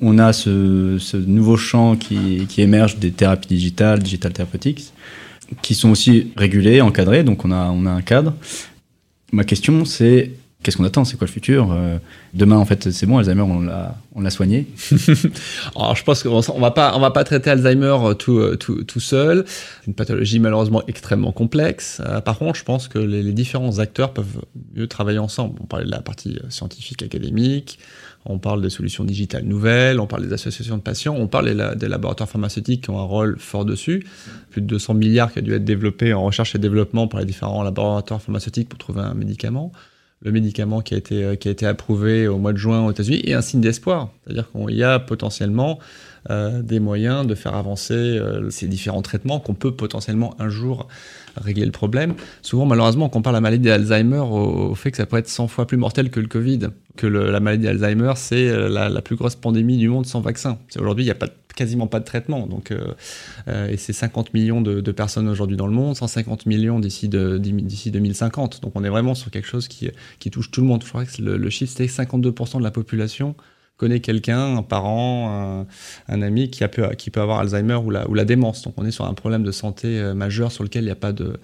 On 0.00 0.18
a 0.18 0.32
ce, 0.32 0.98
ce 0.98 1.16
nouveau 1.16 1.56
champ 1.56 1.96
qui, 1.96 2.46
qui, 2.48 2.60
émerge 2.60 2.98
des 2.98 3.10
thérapies 3.10 3.48
digitales, 3.48 4.02
digital 4.02 4.32
therapeutics, 4.32 4.92
qui 5.62 5.74
sont 5.74 5.90
aussi 5.90 6.32
régulées, 6.36 6.80
encadrées, 6.80 7.24
donc 7.24 7.44
on 7.44 7.52
a, 7.52 7.70
on 7.70 7.86
a 7.86 7.90
un 7.90 8.02
cadre. 8.02 8.34
Ma 9.32 9.44
question, 9.44 9.84
c'est 9.84 10.32
qu'est-ce 10.62 10.76
qu'on 10.76 10.84
attend 10.84 11.04
C'est 11.04 11.16
quoi 11.16 11.26
le 11.26 11.32
futur 11.32 11.72
euh, 11.72 11.98
Demain, 12.34 12.56
en 12.56 12.64
fait, 12.64 12.90
c'est 12.90 13.06
bon, 13.06 13.18
Alzheimer, 13.18 13.42
on 13.42 13.60
l'a, 13.60 13.96
on 14.14 14.20
l'a 14.20 14.30
soigné. 14.30 14.66
Alors, 15.76 15.96
je 15.96 16.04
pense 16.04 16.22
qu'on 16.22 16.40
on 16.48 16.60
va 16.60 16.70
pas, 16.70 16.96
on 16.96 17.00
va 17.00 17.10
pas 17.10 17.24
traiter 17.24 17.50
Alzheimer 17.50 17.96
euh, 18.02 18.14
tout, 18.14 18.38
euh, 18.38 18.56
tout, 18.56 18.84
tout 18.84 19.00
seul. 19.00 19.44
C'est 19.46 19.88
une 19.88 19.94
pathologie 19.94 20.38
malheureusement 20.38 20.82
extrêmement 20.86 21.32
complexe. 21.32 22.00
par 22.24 22.38
contre, 22.38 22.58
je 22.58 22.64
pense 22.64 22.88
que 22.88 22.98
les, 22.98 23.22
les, 23.22 23.32
différents 23.32 23.78
acteurs 23.78 24.12
peuvent 24.12 24.42
mieux 24.74 24.86
travailler 24.86 25.18
ensemble. 25.18 25.58
On 25.62 25.66
parlait 25.66 25.86
de 25.86 25.90
la 25.90 26.00
partie 26.00 26.38
scientifique, 26.48 27.02
académique. 27.02 27.78
On 28.24 28.38
parle 28.38 28.62
des 28.62 28.70
solutions 28.70 29.02
digitales 29.02 29.44
nouvelles, 29.44 29.98
on 29.98 30.06
parle 30.06 30.22
des 30.22 30.32
associations 30.32 30.76
de 30.76 30.82
patients, 30.82 31.16
on 31.18 31.26
parle 31.26 31.76
des, 31.76 31.88
laboratoires 31.88 32.28
pharmaceutiques 32.28 32.84
qui 32.84 32.90
ont 32.90 33.00
un 33.00 33.04
rôle 33.04 33.36
fort 33.38 33.64
dessus. 33.64 34.06
Plus 34.50 34.62
de 34.62 34.66
200 34.66 34.94
milliards 34.94 35.32
qui 35.32 35.40
a 35.40 35.42
dû 35.42 35.52
être 35.54 35.64
développés 35.64 36.12
en 36.12 36.22
recherche 36.22 36.54
et 36.54 36.58
développement 36.58 37.08
par 37.08 37.18
les 37.18 37.26
différents 37.26 37.64
laboratoires 37.64 38.22
pharmaceutiques 38.22 38.68
pour 38.68 38.78
trouver 38.78 39.00
un 39.00 39.14
médicament 39.14 39.72
le 40.22 40.32
médicament 40.32 40.80
qui 40.80 40.94
a 40.94 40.96
été, 40.96 41.24
euh, 41.24 41.34
qui 41.34 41.48
a 41.48 41.50
été 41.50 41.66
approuvé 41.66 42.28
au 42.28 42.38
mois 42.38 42.52
de 42.52 42.58
juin 42.58 42.84
aux 42.84 42.90
États-Unis 42.90 43.22
est 43.24 43.34
un 43.34 43.42
signe 43.42 43.60
d'espoir. 43.60 44.10
C'est-à-dire 44.24 44.48
qu'il 44.50 44.76
y 44.76 44.82
a 44.82 44.98
potentiellement 44.98 45.78
euh, 46.30 46.62
des 46.62 46.78
moyens 46.78 47.26
de 47.26 47.34
faire 47.34 47.56
avancer 47.56 47.94
euh, 47.94 48.48
ces 48.50 48.68
différents 48.68 49.02
traitements 49.02 49.40
qu'on 49.40 49.54
peut 49.54 49.72
potentiellement 49.72 50.36
un 50.38 50.48
jour 50.48 50.86
régler 51.36 51.64
le 51.64 51.72
problème. 51.72 52.14
Souvent, 52.42 52.66
malheureusement, 52.66 53.06
on 53.06 53.08
compare 53.08 53.32
la 53.32 53.40
maladie 53.40 53.64
d'Alzheimer 53.64 54.18
au, 54.18 54.74
fait 54.74 54.90
que 54.90 54.98
ça 54.98 55.06
peut 55.06 55.16
être 55.16 55.28
100 55.28 55.48
fois 55.48 55.66
plus 55.66 55.78
mortel 55.78 56.10
que 56.10 56.20
le 56.20 56.28
Covid, 56.28 56.68
que 56.96 57.06
la 57.06 57.40
maladie 57.40 57.64
d'Alzheimer, 57.64 58.12
c'est 58.16 58.68
la, 58.68 58.88
la, 58.88 59.02
plus 59.02 59.16
grosse 59.16 59.34
pandémie 59.34 59.78
du 59.78 59.88
monde 59.88 60.06
sans 60.06 60.20
vaccin. 60.20 60.58
Aujourd'hui, 60.78 61.04
il 61.04 61.06
n'y 61.06 61.12
a 61.12 61.16
pas 61.16 61.26
de 61.26 61.32
quasiment 61.54 61.86
pas 61.86 62.00
de 62.00 62.04
traitement. 62.04 62.46
Donc, 62.46 62.70
euh, 62.70 62.94
euh, 63.48 63.68
et 63.68 63.76
c'est 63.76 63.92
50 63.92 64.34
millions 64.34 64.60
de, 64.60 64.92
personnes 64.92 65.28
aujourd'hui 65.28 65.56
dans 65.56 65.66
le 65.66 65.72
monde, 65.72 65.96
150 65.96 66.46
millions 66.46 66.78
d'ici 66.78 67.08
d'ici 67.08 67.90
2050. 67.90 68.62
Donc 68.62 68.72
on 68.74 68.84
est 68.84 68.88
vraiment 68.88 69.14
sur 69.14 69.30
quelque 69.30 69.48
chose 69.48 69.68
qui, 69.68 69.90
qui 70.18 70.30
touche 70.30 70.50
tout 70.50 70.60
le 70.60 70.66
monde. 70.66 70.82
Je 70.82 70.88
crois 70.88 71.04
que 71.04 71.22
le, 71.22 71.50
chiffre, 71.50 71.72
c'est 71.76 71.86
52% 71.86 72.58
de 72.58 72.62
la 72.62 72.70
population 72.70 73.34
connaît 73.78 74.00
quelqu'un, 74.00 74.58
un 74.58 74.62
parent, 74.62 75.66
un, 76.08 76.22
ami 76.22 76.50
qui, 76.50 76.62
a 76.62 76.68
qui 76.68 77.10
peut 77.10 77.20
avoir 77.20 77.40
Alzheimer 77.40 77.74
ou 77.74 77.90
la, 77.90 78.08
ou 78.08 78.14
la 78.14 78.24
démence. 78.24 78.62
Donc 78.62 78.74
on 78.76 78.84
est 78.84 78.92
sur 78.92 79.06
un 79.06 79.14
problème 79.14 79.42
de 79.42 79.50
santé 79.50 79.98
euh, 79.98 80.14
majeur 80.14 80.52
sur 80.52 80.62
lequel 80.62 80.84
il 80.84 80.86
n'y 80.86 80.92
a 80.92 80.96
pas 80.96 81.12
de 81.12 81.40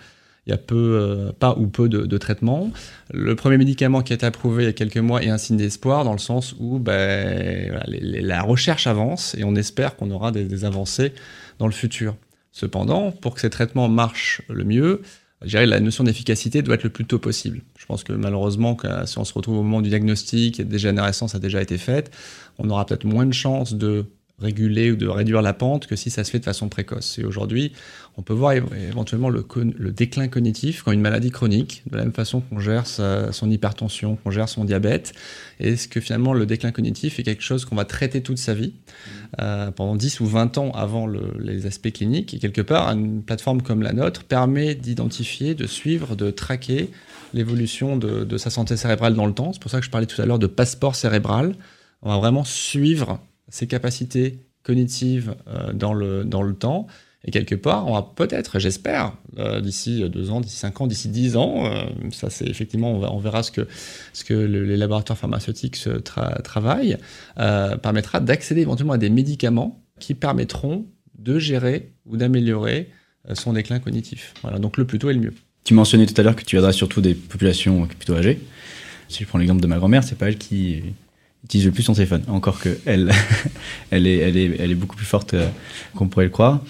il 0.48 0.52
y 0.52 0.54
a 0.54 0.58
peu, 0.58 0.98
euh, 0.98 1.30
pas 1.38 1.54
ou 1.58 1.66
peu 1.66 1.90
de, 1.90 2.18
traitements. 2.18 2.70
Le 3.12 3.36
premier 3.36 3.58
médicament 3.58 4.00
qui 4.02 4.14
a 4.14 4.16
été 4.16 4.24
approuvé 4.24 4.64
il 4.64 4.66
y 4.66 4.70
a 4.70 4.72
quelques 4.72 4.96
mois 4.96 5.22
est 5.22 5.28
un 5.28 5.36
signe 5.36 5.58
d'espoir 5.58 6.04
dans 6.04 6.12
le 6.12 6.18
sens 6.18 6.54
où 6.58 6.78
ben, 6.78 7.78
la 7.86 8.42
recherche 8.42 8.86
avance 8.86 9.36
et 9.38 9.44
on 9.44 9.54
espère 9.54 9.94
qu'on 9.96 10.10
aura 10.10 10.32
des, 10.32 10.64
avancées 10.64 11.12
dans 11.58 11.66
le 11.66 11.72
futur. 11.72 12.16
Cependant, 12.50 13.12
pour 13.12 13.34
que 13.34 13.42
ces 13.42 13.50
traitements 13.50 13.88
marchent 13.88 14.40
le 14.48 14.64
mieux, 14.64 15.02
la 15.42 15.80
notion 15.80 16.02
d'efficacité 16.02 16.62
doit 16.62 16.76
être 16.76 16.82
le 16.82 16.90
plus 16.90 17.04
tôt 17.04 17.18
possible. 17.18 17.60
Je 17.78 17.84
pense 17.84 18.02
que 18.02 18.14
malheureusement, 18.14 18.76
si 19.04 19.18
on 19.18 19.24
se 19.24 19.34
retrouve 19.34 19.58
au 19.58 19.62
moment 19.62 19.82
du 19.82 19.90
diagnostic 19.90 20.58
et 20.58 20.64
de 20.64 20.70
dégénérescence 20.70 21.34
a 21.34 21.38
déjà 21.38 21.60
été 21.60 21.76
faite, 21.76 22.10
on 22.58 22.70
aura 22.70 22.86
peut-être 22.86 23.04
moins 23.04 23.26
de 23.26 23.34
chances 23.34 23.74
de 23.74 24.06
réguler 24.40 24.92
ou 24.92 24.96
de 24.96 25.08
réduire 25.08 25.42
la 25.42 25.52
pente 25.52 25.86
que 25.86 25.96
si 25.96 26.10
ça 26.10 26.22
se 26.22 26.30
fait 26.30 26.38
de 26.38 26.44
façon 26.44 26.68
précoce. 26.68 27.18
Et 27.18 27.24
aujourd'hui, 27.24 27.72
on 28.16 28.22
peut 28.22 28.34
voir 28.34 28.52
éventuellement 28.52 29.30
le, 29.30 29.46
le, 29.76 29.92
déclin 29.92 30.28
cognitif 30.28 30.82
quand 30.82 30.92
une 30.92 31.00
maladie 31.00 31.30
chronique, 31.30 31.82
de 31.90 31.96
la 31.96 32.04
même 32.04 32.12
façon 32.12 32.40
qu'on 32.40 32.60
gère 32.60 32.86
son 32.86 33.50
hypertension, 33.50 34.16
qu'on 34.16 34.30
gère 34.30 34.48
son 34.48 34.64
diabète. 34.64 35.12
Est-ce 35.60 35.88
que 35.88 36.00
finalement 36.00 36.34
le 36.34 36.46
déclin 36.46 36.70
cognitif 36.70 37.18
est 37.18 37.22
quelque 37.22 37.42
chose 37.42 37.64
qu'on 37.64 37.76
va 37.76 37.84
traiter 37.84 38.22
toute 38.22 38.38
sa 38.38 38.54
vie, 38.54 38.74
euh, 39.40 39.70
pendant 39.70 39.96
10 39.96 40.20
ou 40.20 40.26
20 40.26 40.58
ans 40.58 40.70
avant 40.72 41.06
le, 41.06 41.32
les 41.38 41.66
aspects 41.66 41.92
cliniques? 41.92 42.34
Et 42.34 42.38
quelque 42.38 42.62
part, 42.62 42.88
une 42.88 43.22
plateforme 43.22 43.62
comme 43.62 43.82
la 43.82 43.92
nôtre 43.92 44.24
permet 44.24 44.74
d'identifier, 44.74 45.54
de 45.54 45.66
suivre, 45.66 46.16
de 46.16 46.30
traquer 46.30 46.90
l'évolution 47.34 47.96
de, 47.96 48.24
de 48.24 48.36
sa 48.36 48.50
santé 48.50 48.76
cérébrale 48.76 49.14
dans 49.14 49.26
le 49.26 49.34
temps. 49.34 49.52
C'est 49.52 49.62
pour 49.62 49.70
ça 49.70 49.78
que 49.78 49.84
je 49.84 49.90
parlais 49.90 50.06
tout 50.06 50.20
à 50.20 50.26
l'heure 50.26 50.38
de 50.38 50.46
passeport 50.46 50.94
cérébral. 50.94 51.54
On 52.02 52.10
va 52.10 52.18
vraiment 52.18 52.44
suivre 52.44 53.20
ses 53.48 53.66
capacités 53.66 54.38
cognitives 54.62 55.34
euh, 55.48 55.72
dans, 55.72 55.94
le, 55.94 56.24
dans 56.24 56.42
le 56.42 56.54
temps. 56.54 56.86
Et 57.24 57.30
quelque 57.30 57.54
part, 57.54 57.88
on 57.88 57.94
va 57.94 58.02
peut-être, 58.02 58.58
j'espère, 58.58 59.12
euh, 59.38 59.60
d'ici 59.60 60.08
deux 60.08 60.30
ans, 60.30 60.40
d'ici 60.40 60.56
cinq 60.56 60.80
ans, 60.80 60.86
d'ici 60.86 61.08
dix 61.08 61.36
ans, 61.36 61.66
euh, 61.66 61.84
ça 62.12 62.30
c'est 62.30 62.46
effectivement, 62.46 62.92
on, 62.92 63.18
verra 63.18 63.42
ce 63.42 63.50
que, 63.50 63.66
ce 64.12 64.24
que 64.24 64.34
les 64.34 64.76
laboratoires 64.76 65.18
pharmaceutiques 65.18 65.88
travaillent, 66.44 66.96
permettra 67.34 68.20
d'accéder 68.20 68.60
éventuellement 68.60 68.92
à 68.92 68.98
des 68.98 69.10
médicaments 69.10 69.82
qui 69.98 70.14
permettront 70.14 70.86
de 71.18 71.38
gérer 71.40 71.90
ou 72.06 72.16
d'améliorer 72.16 72.88
son 73.34 73.52
déclin 73.52 73.80
cognitif. 73.80 74.32
Voilà, 74.42 74.60
donc 74.60 74.76
le 74.76 74.86
plus 74.86 75.00
tôt 75.00 75.10
est 75.10 75.14
le 75.14 75.20
mieux. 75.20 75.34
Tu 75.64 75.74
mentionnais 75.74 76.06
tout 76.06 76.18
à 76.20 76.22
l'heure 76.22 76.36
que 76.36 76.44
tu 76.44 76.56
adresses 76.56 76.76
surtout 76.76 77.00
des 77.00 77.14
populations 77.14 77.86
plutôt 77.86 78.14
âgées. 78.14 78.38
Si 79.08 79.24
je 79.24 79.28
prends 79.28 79.38
l'exemple 79.38 79.60
de 79.60 79.66
ma 79.66 79.78
grand-mère, 79.78 80.04
c'est 80.04 80.16
pas 80.16 80.28
elle 80.28 80.38
qui 80.38 80.82
utilise 81.44 81.66
le 81.66 81.72
plus 81.72 81.82
son 81.82 81.94
téléphone. 81.94 82.22
Encore 82.28 82.60
que 82.60 82.78
elle, 82.84 83.10
elle, 83.90 84.06
est, 84.06 84.16
elle, 84.16 84.36
est, 84.36 84.56
elle 84.58 84.70
est 84.70 84.76
beaucoup 84.76 84.96
plus 84.96 85.06
forte 85.06 85.34
euh, 85.34 85.48
qu'on 85.94 86.08
pourrait 86.08 86.26
le 86.26 86.30
croire. 86.30 86.60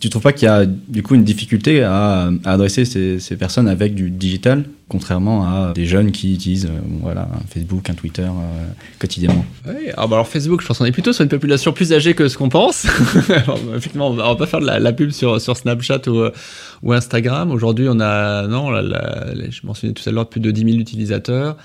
Tu 0.00 0.10
trouves 0.10 0.22
pas 0.22 0.32
qu'il 0.32 0.46
y 0.46 0.50
a 0.50 0.66
du 0.66 1.04
coup 1.04 1.14
une 1.14 1.22
difficulté 1.22 1.80
à, 1.84 2.28
adresser 2.44 2.84
ces, 2.84 3.36
personnes 3.36 3.68
avec 3.68 3.94
du 3.94 4.10
digital, 4.10 4.64
contrairement 4.88 5.44
à 5.44 5.72
des 5.74 5.86
jeunes 5.86 6.10
qui 6.10 6.34
utilisent 6.34 6.66
euh, 6.66 6.80
voilà, 7.02 7.28
un 7.32 7.46
Facebook, 7.48 7.88
un 7.88 7.94
Twitter 7.94 8.22
euh, 8.24 8.64
quotidiennement? 8.98 9.44
Oui, 9.64 9.90
ah 9.96 10.08
bah 10.08 10.16
alors 10.16 10.26
Facebook, 10.26 10.60
je 10.60 10.66
pense 10.66 10.78
qu'on 10.78 10.86
est 10.86 10.92
plutôt 10.92 11.12
sur 11.12 11.22
une 11.22 11.28
population 11.28 11.72
plus 11.72 11.92
âgée 11.92 12.14
que 12.14 12.26
ce 12.26 12.36
qu'on 12.36 12.48
pense. 12.48 12.84
Effectivement, 13.76 14.08
on 14.08 14.14
va 14.14 14.34
pas 14.34 14.46
faire 14.46 14.58
de 14.58 14.66
la, 14.66 14.92
pub 14.92 15.10
sur, 15.10 15.40
sur 15.40 15.56
Snapchat 15.56 16.02
ou 16.82 16.92
Instagram. 16.92 17.52
Aujourd'hui, 17.52 17.86
on 17.88 18.00
a, 18.00 18.48
non, 18.48 18.74
je 18.74 19.60
mentionnais 19.64 19.92
tout 19.92 20.08
à 20.08 20.10
l'heure, 20.10 20.28
plus 20.28 20.40
de 20.40 20.50
10 20.50 20.64
000 20.64 20.76
utilisateurs. 20.78 21.56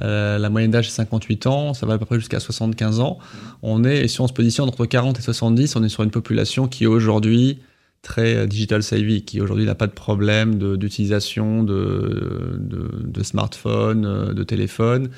Euh, 0.00 0.38
la 0.38 0.50
moyenne 0.50 0.70
d'âge 0.70 0.88
est 0.88 0.92
58 0.92 1.46
ans, 1.46 1.74
ça 1.74 1.86
va 1.86 1.94
à 1.94 1.98
peu 1.98 2.04
près 2.04 2.18
jusqu'à 2.18 2.40
75 2.40 3.00
ans. 3.00 3.18
On 3.62 3.84
est, 3.84 4.04
et 4.04 4.08
si 4.08 4.20
on 4.20 4.28
se 4.28 4.32
positionne 4.32 4.68
entre 4.68 4.86
40 4.86 5.18
et 5.18 5.22
70, 5.22 5.76
on 5.76 5.84
est 5.84 5.88
sur 5.88 6.02
une 6.02 6.10
population 6.10 6.68
qui 6.68 6.84
est 6.84 6.88
aujourd'hui 6.88 7.58
très 8.02 8.36
euh, 8.36 8.46
digital 8.46 8.82
savvy, 8.82 9.22
qui 9.22 9.40
aujourd'hui 9.40 9.64
n'a 9.64 9.74
pas 9.74 9.86
de 9.86 9.92
problème 9.92 10.76
d'utilisation 10.76 11.62
de, 11.62 12.56
de, 12.58 12.90
de, 13.04 13.22
smartphone, 13.22 14.04
euh, 14.04 14.32
de 14.32 14.42
téléphone. 14.44 15.08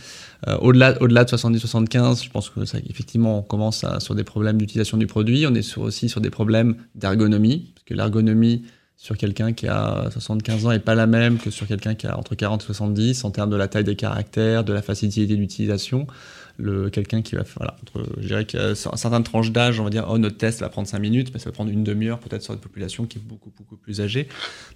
au-delà, 0.61 1.01
au-delà 1.03 1.25
de 1.25 1.31
70-75, 1.31 2.25
je 2.25 2.31
pense 2.31 2.49
que 2.49 2.65
ça, 2.65 2.79
effectivement, 2.89 3.39
on 3.39 3.43
commence 3.43 3.85
sur 3.99 4.15
des 4.15 4.25
problèmes 4.25 4.59
d'utilisation 4.59 4.97
du 4.97 5.07
produit. 5.07 5.47
On 5.47 5.55
est 5.55 5.79
aussi 5.79 6.09
sur 6.09 6.21
des 6.21 6.31
problèmes 6.31 6.77
d'ergonomie, 6.95 7.73
parce 7.75 7.85
que 7.85 7.95
l'ergonomie 7.95 8.63
sur 8.99 9.17
quelqu'un 9.17 9.53
qui 9.53 9.69
a 9.69 10.11
75 10.11 10.67
ans 10.67 10.73
est 10.73 10.81
pas 10.81 10.97
la 10.97 11.07
même 11.07 11.39
que 11.39 11.51
sur 11.51 11.69
quelqu'un 11.69 11.95
qui 11.95 12.09
a 12.09 12.19
entre 12.19 12.35
40 12.35 12.63
et 12.63 12.67
70 12.67 13.25
en 13.25 13.31
termes 13.31 13.49
de 13.49 13.55
la 13.55 13.69
taille 13.69 13.85
des 13.85 13.95
caractères, 13.95 14.65
de 14.65 14.73
la 14.73 14.83
facilité 14.83 15.25
d'utilisation. 15.25 16.09
Le, 16.57 16.91
quelqu'un 16.91 17.23
qui 17.23 17.37
va, 17.37 17.45
voilà, 17.57 17.77
je 18.21 18.27
dirais 18.27 18.45
qu'à 18.45 18.75
certaines 18.75 19.23
tranches 19.23 19.53
d'âge, 19.53 19.79
on 19.79 19.85
va 19.85 19.91
dire, 19.91 20.09
oh, 20.11 20.19
notre 20.19 20.37
test 20.37 20.59
va 20.59 20.69
prendre 20.69 20.89
5 20.89 20.99
minutes, 20.99 21.31
mais 21.33 21.39
ça 21.39 21.51
va 21.51 21.53
prendre 21.53 21.71
une 21.71 21.85
demi-heure 21.85 22.19
peut-être 22.19 22.43
sur 22.43 22.53
une 22.53 22.59
population 22.59 23.07
qui 23.07 23.19
est 23.19 23.21
beaucoup, 23.21 23.53
beaucoup 23.57 23.77
plus 23.77 24.01
âgée. 24.01 24.27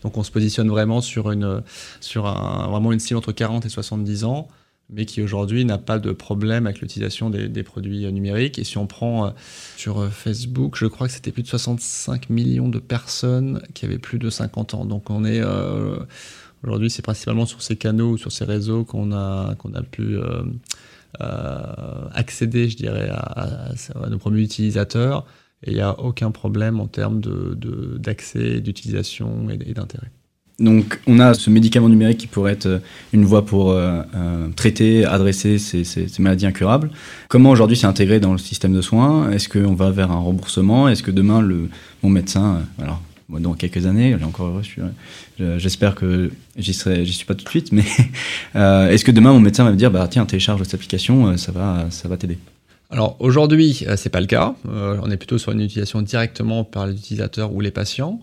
Donc 0.04 0.16
on 0.16 0.22
se 0.22 0.30
positionne 0.30 0.68
vraiment 0.68 1.00
sur 1.00 1.32
une, 1.32 1.60
sur 1.98 2.26
un, 2.26 2.68
vraiment 2.68 2.92
une 2.92 3.00
cible 3.00 3.18
entre 3.18 3.32
40 3.32 3.66
et 3.66 3.68
70 3.68 4.22
ans 4.22 4.46
mais 4.90 5.06
qui 5.06 5.22
aujourd'hui 5.22 5.64
n'a 5.64 5.78
pas 5.78 5.98
de 5.98 6.12
problème 6.12 6.66
avec 6.66 6.80
l'utilisation 6.80 7.30
des, 7.30 7.62
produits 7.62 8.10
numériques. 8.12 8.58
Et 8.58 8.64
si 8.64 8.78
on 8.78 8.86
prend 8.86 9.26
euh, 9.26 9.30
sur 9.76 10.00
euh, 10.00 10.10
Facebook, 10.10 10.76
je 10.76 10.86
crois 10.86 11.08
que 11.08 11.12
c'était 11.14 11.32
plus 11.32 11.42
de 11.42 11.48
65 11.48 12.30
millions 12.30 12.68
de 12.68 12.78
personnes 12.78 13.62
qui 13.74 13.84
avaient 13.84 13.98
plus 13.98 14.18
de 14.18 14.30
50 14.30 14.74
ans. 14.74 14.84
Donc 14.84 15.10
on 15.10 15.24
est 15.24 15.40
euh, 15.40 15.98
aujourd'hui, 16.62 16.90
c'est 16.90 17.02
principalement 17.02 17.46
sur 17.46 17.62
ces 17.62 17.76
canaux 17.76 18.12
ou 18.12 18.18
sur 18.18 18.30
ces 18.30 18.44
réseaux 18.44 18.84
qu'on 18.84 19.12
a 19.12 19.54
qu'on 19.56 19.74
a 19.74 19.82
pu 19.82 20.18
accéder, 21.18 22.68
je 22.68 22.76
dirais, 22.76 23.08
à, 23.10 23.72
nos 24.08 24.18
premiers 24.18 24.42
utilisateurs. 24.42 25.26
Et 25.64 25.70
il 25.70 25.74
n'y 25.74 25.80
a 25.80 25.98
aucun 26.00 26.32
problème 26.32 26.80
en 26.80 26.88
termes 26.88 27.20
d'accès, 27.98 28.60
d'utilisation 28.60 29.48
et 29.48 29.74
d'intérêt. 29.74 30.10
Donc, 30.58 31.00
on 31.06 31.18
a 31.18 31.34
ce 31.34 31.50
médicament 31.50 31.88
numérique 31.88 32.18
qui 32.18 32.26
pourrait 32.26 32.52
être 32.52 32.66
euh, 32.66 32.78
une 33.12 33.24
voie 33.24 33.44
pour 33.44 33.70
euh, 33.70 34.02
euh, 34.14 34.48
traiter, 34.54 35.04
adresser 35.04 35.58
ces, 35.58 35.84
maladies 36.18 36.46
incurables. 36.46 36.90
Comment 37.28 37.50
aujourd'hui 37.50 37.76
c'est 37.76 37.86
intégré 37.86 38.20
dans 38.20 38.32
le 38.32 38.38
système 38.38 38.72
de 38.72 38.82
soins? 38.82 39.30
Est-ce 39.30 39.48
qu'on 39.48 39.74
va 39.74 39.90
vers 39.90 40.10
un 40.10 40.20
remboursement? 40.20 40.88
Est-ce 40.88 41.02
que 41.02 41.10
demain, 41.10 41.46
mon 42.02 42.10
médecin, 42.10 42.62
alors 42.80 43.02
dans 43.28 43.54
quelques 43.54 43.86
années, 43.86 44.14
j'espère 45.56 45.94
que 45.94 46.30
j'y 46.56 46.74
serai, 46.74 47.06
j'y 47.06 47.14
suis 47.14 47.24
pas 47.24 47.34
tout 47.34 47.44
de 47.44 47.48
suite, 47.48 47.72
mais 47.72 47.84
est-ce 48.54 49.04
que 49.04 49.10
demain 49.10 49.32
mon 49.32 49.40
médecin 49.40 49.64
va 49.64 49.70
me 49.70 49.76
dire, 49.76 49.90
bah 49.90 50.06
tiens, 50.10 50.26
télécharge 50.26 50.62
cette 50.64 50.74
application, 50.74 51.36
ça 51.38 51.50
va, 51.50 51.86
ça 51.88 52.08
va 52.08 52.18
t'aider? 52.18 52.36
Alors 52.90 53.16
aujourd'hui, 53.20 53.86
c'est 53.96 54.10
pas 54.10 54.20
le 54.20 54.26
cas. 54.26 54.54
on 54.66 55.10
est 55.10 55.16
plutôt 55.16 55.38
sur 55.38 55.52
une 55.52 55.62
utilisation 55.62 56.02
directement 56.02 56.62
par 56.62 56.86
l'utilisateur 56.86 57.54
ou 57.54 57.62
les 57.62 57.70
patients. 57.70 58.20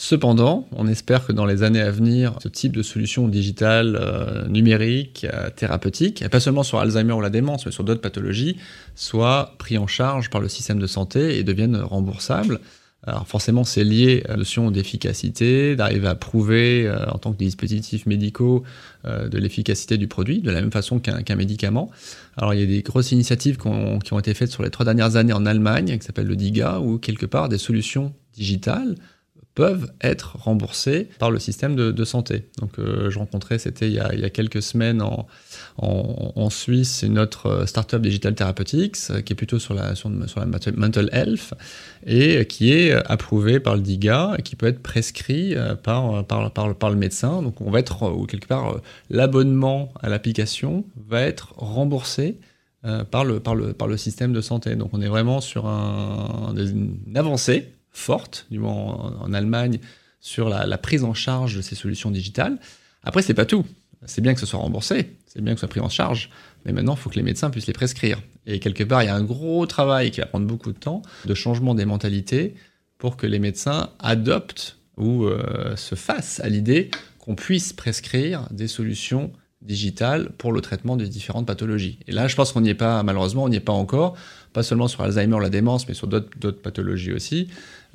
Cependant, 0.00 0.68
on 0.76 0.86
espère 0.86 1.26
que 1.26 1.32
dans 1.32 1.44
les 1.44 1.64
années 1.64 1.80
à 1.80 1.90
venir, 1.90 2.38
ce 2.40 2.46
type 2.46 2.70
de 2.70 2.84
solution 2.84 3.26
digitale, 3.26 3.98
euh, 4.00 4.46
numérique, 4.46 5.26
euh, 5.34 5.50
thérapeutique, 5.50 6.22
et 6.22 6.28
pas 6.28 6.38
seulement 6.38 6.62
sur 6.62 6.78
Alzheimer 6.78 7.14
ou 7.14 7.20
la 7.20 7.30
démence, 7.30 7.66
mais 7.66 7.72
sur 7.72 7.82
d'autres 7.82 8.00
pathologies, 8.00 8.58
soit 8.94 9.56
pris 9.58 9.76
en 9.76 9.88
charge 9.88 10.30
par 10.30 10.40
le 10.40 10.48
système 10.48 10.78
de 10.78 10.86
santé 10.86 11.36
et 11.36 11.42
deviennent 11.42 11.76
remboursables. 11.76 12.60
Alors 13.08 13.26
forcément, 13.26 13.64
c'est 13.64 13.82
lié 13.82 14.22
à 14.26 14.32
la 14.32 14.36
notion 14.36 14.70
d'efficacité, 14.70 15.74
d'arriver 15.74 16.06
à 16.06 16.14
prouver 16.14 16.86
euh, 16.86 17.04
en 17.10 17.18
tant 17.18 17.32
que 17.32 17.38
dispositifs 17.38 18.06
médicaux 18.06 18.62
de 19.04 19.38
l'efficacité 19.38 19.96
du 19.96 20.06
produit, 20.06 20.42
de 20.42 20.50
la 20.52 20.60
même 20.60 20.70
façon 20.70 21.00
qu'un 21.00 21.36
médicament. 21.36 21.90
Alors 22.36 22.54
il 22.54 22.60
y 22.60 22.62
a 22.62 22.66
des 22.66 22.82
grosses 22.82 23.10
initiatives 23.10 23.56
qui 23.56 23.66
ont, 23.66 24.18
été 24.18 24.32
faites 24.34 24.52
sur 24.52 24.62
les 24.62 24.70
trois 24.70 24.84
dernières 24.84 25.16
années 25.16 25.32
en 25.32 25.44
Allemagne, 25.44 25.98
qui 25.98 26.06
s'appellent 26.06 26.26
le 26.28 26.36
DIGA, 26.36 26.78
où 26.78 26.98
quelque 26.98 27.26
part 27.26 27.48
des 27.48 27.58
solutions 27.58 28.12
digitales 28.34 28.94
peuvent 29.58 29.90
être 30.02 30.36
remboursés 30.36 31.08
par 31.18 31.32
le 31.32 31.40
système 31.40 31.74
de, 31.74 32.04
santé. 32.04 32.44
Donc, 32.60 32.78
euh, 32.78 33.10
je 33.10 33.18
rencontrais, 33.18 33.58
c'était 33.58 33.88
il, 33.88 33.94
y 33.94 33.98
a 33.98 34.30
quelques 34.30 34.62
semaines 34.62 35.02
en, 35.02 35.26
en, 35.78 36.48
Suisse, 36.48 37.02
une 37.02 37.18
autre 37.18 37.46
euh, 37.46 37.66
startup 37.66 38.00
Digital 38.00 38.36
Therapeutics 38.36 38.96
euh, 39.10 39.20
qui 39.20 39.32
est 39.32 39.36
plutôt 39.36 39.58
sur 39.58 39.74
la, 39.74 39.96
sur, 39.96 40.10
la 40.10 40.46
mental 40.46 41.10
health 41.12 41.54
et 42.06 42.46
qui 42.46 42.72
est 42.72 42.92
approuvé 42.92 43.58
par 43.58 43.74
le 43.74 43.82
DIGA 43.82 44.36
et 44.38 44.42
qui 44.42 44.54
peut 44.54 44.68
être 44.68 44.80
prescrit 44.80 45.56
par, 45.82 46.24
par, 46.24 46.52
par, 46.52 46.76
par 46.76 46.90
le 46.90 46.96
médecin. 46.96 47.42
Donc, 47.42 47.60
on 47.60 47.72
va 47.72 47.80
être, 47.80 48.08
ou 48.12 48.26
quelque 48.26 48.46
part, 48.46 48.80
l'abonnement 49.10 49.92
à 50.00 50.08
l'application 50.08 50.84
va 51.08 51.22
être 51.22 51.52
remboursé 51.56 52.38
par, 53.10 53.24
le, 53.24 53.40
par, 53.40 53.56
le, 53.56 53.72
par 53.72 53.88
le 53.88 53.96
système 53.96 54.32
de 54.32 54.40
santé. 54.40 54.76
Donc, 54.76 54.90
on 54.92 55.00
est 55.00 55.08
vraiment 55.08 55.40
sur 55.40 55.66
un, 55.66 56.54
une 56.56 57.16
avancée 57.16 57.72
forte, 57.98 58.46
du 58.50 58.58
moins 58.58 59.16
en, 59.20 59.32
Allemagne, 59.32 59.80
sur 60.20 60.48
la, 60.48 60.78
prise 60.78 61.04
en 61.04 61.14
charge 61.14 61.56
de 61.56 61.62
ces 61.62 61.74
solutions 61.74 62.10
digitales. 62.10 62.58
Après, 63.02 63.22
c'est 63.22 63.34
pas 63.34 63.46
tout. 63.46 63.64
C'est 64.06 64.20
bien 64.20 64.34
que 64.34 64.40
ce 64.40 64.46
soit 64.46 64.60
remboursé, 64.60 65.16
c'est 65.26 65.42
bien 65.42 65.54
que 65.54 65.58
ce 65.58 65.66
soit 65.66 65.70
pris 65.70 65.80
en 65.80 65.88
charge, 65.88 66.30
mais 66.64 66.72
maintenant, 66.72 66.94
il 66.94 66.98
faut 66.98 67.10
que 67.10 67.16
les 67.16 67.22
médecins 67.22 67.50
puissent 67.50 67.66
les 67.66 67.72
prescrire. 67.72 68.22
Et 68.46 68.60
quelque 68.60 68.84
part, 68.84 69.02
il 69.02 69.06
y 69.06 69.08
a 69.08 69.14
un 69.14 69.24
gros 69.24 69.66
travail 69.66 70.12
qui 70.12 70.20
va 70.20 70.26
prendre 70.26 70.46
beaucoup 70.46 70.72
de 70.72 70.78
temps 70.78 71.02
de 71.24 71.34
changement 71.34 71.74
des 71.74 71.84
mentalités 71.84 72.54
pour 72.96 73.16
que 73.16 73.26
les 73.26 73.40
médecins 73.40 73.90
adoptent 73.98 74.78
ou 74.96 75.24
euh, 75.24 75.74
se 75.76 75.94
fassent 75.94 76.40
à 76.40 76.48
l'idée 76.48 76.90
qu'on 77.18 77.34
puisse 77.34 77.72
prescrire 77.72 78.46
des 78.50 78.68
solutions 78.68 79.32
digitales 79.68 80.30
pour 80.38 80.52
le 80.52 80.60
traitement 80.60 80.96
des 80.96 81.06
différentes 81.06 81.46
pathologies. 81.46 81.98
Et 82.08 82.12
là, 82.12 82.26
je 82.26 82.34
pense 82.34 82.52
qu'on 82.52 82.62
n'y 82.62 82.70
est 82.70 82.74
pas, 82.74 83.02
malheureusement, 83.02 83.44
on 83.44 83.48
n'y 83.48 83.56
est 83.56 83.60
pas 83.60 83.72
encore, 83.72 84.16
pas 84.52 84.62
seulement 84.62 84.88
sur 84.88 85.02
Alzheimer, 85.02 85.38
la 85.40 85.50
démence, 85.50 85.86
mais 85.86 85.94
sur 85.94 86.08
d'autres 86.08 86.62
pathologies 86.62 87.12
aussi. 87.12 87.48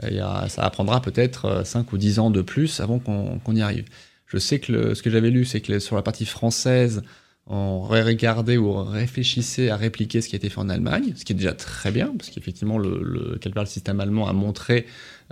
Euh, 0.04 0.48
ça 0.48 0.64
apprendra 0.64 1.02
peut-être 1.02 1.66
5 1.66 1.80
euh, 1.80 1.84
ou 1.92 1.98
10 1.98 2.20
ans 2.20 2.30
de 2.30 2.42
plus 2.42 2.80
avant 2.80 3.00
qu'on 3.00 3.56
y 3.56 3.62
arrive. 3.62 3.86
Je 4.28 4.38
sais 4.38 4.60
que 4.60 4.94
ce 4.94 5.04
que 5.04 5.10
j'avais 5.10 5.32
lu, 5.32 5.46
c'est 5.46 5.62
que 5.62 5.80
sur 5.80 5.96
la 5.96 6.02
partie 6.02 6.26
française, 6.26 7.04
on 7.46 7.82
regardait 7.82 8.58
ou 8.58 8.74
réfléchissait 8.74 9.70
à 9.70 9.76
répliquer 9.76 10.22
ce 10.22 10.30
qui 10.30 10.36
a 10.36 10.38
été 10.38 10.50
fait 10.50 10.60
en 10.60 10.70
Allemagne, 10.70 11.14
ce 11.16 11.26
qui 11.26 11.34
est 11.34 11.36
déjà 11.36 11.54
très 11.54 11.92
bien, 11.92 12.14
parce 12.18 12.30
qu'effectivement, 12.30 12.78
le, 12.78 13.02
le, 13.04 13.66
système 13.66 14.00
allemand 14.00 14.28
a 14.28 14.34
montré 14.34 14.86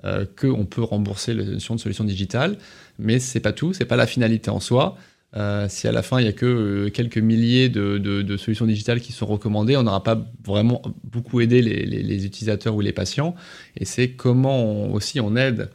euh, 0.04 0.26
qu'on 0.40 0.66
peut 0.66 0.84
rembourser 0.84 1.34
la 1.34 1.44
notion 1.46 1.76
de 1.76 1.80
solution 1.80 2.04
digitale, 2.04 2.58
mais 3.00 3.20
c'est 3.20 3.40
pas 3.40 3.54
tout, 3.54 3.74
c'est 3.74 3.86
pas 3.86 3.96
la 3.96 4.08
finalité 4.08 4.50
en 4.50 4.60
soi. 4.60 4.98
Euh, 5.38 5.68
si 5.70 5.88
à 5.88 5.94
la 5.94 6.02
fin 6.04 6.20
il 6.20 6.24
n'y 6.24 6.30
a 6.30 6.34
que 6.34 6.46
euh, 6.46 6.90
quelques 6.90 7.18
milliers 7.18 7.70
de, 7.70 8.38
solutions 8.38 8.66
digitales 8.66 9.00
qui 9.00 9.14
sont 9.14 9.26
recommandées, 9.26 9.78
on 9.78 9.84
n'aura 9.84 10.04
pas 10.04 10.22
vraiment 10.46 10.82
beaucoup 11.06 11.40
aidé 11.40 11.62
les, 11.62 12.26
utilisateurs 12.26 12.76
ou 12.76 12.82
les 12.82 12.92
patients. 12.92 13.36
Et 13.78 13.86
c'est 13.86 14.12
comment 14.12 14.92
aussi 14.92 15.20
on 15.20 15.36
aide 15.36 15.70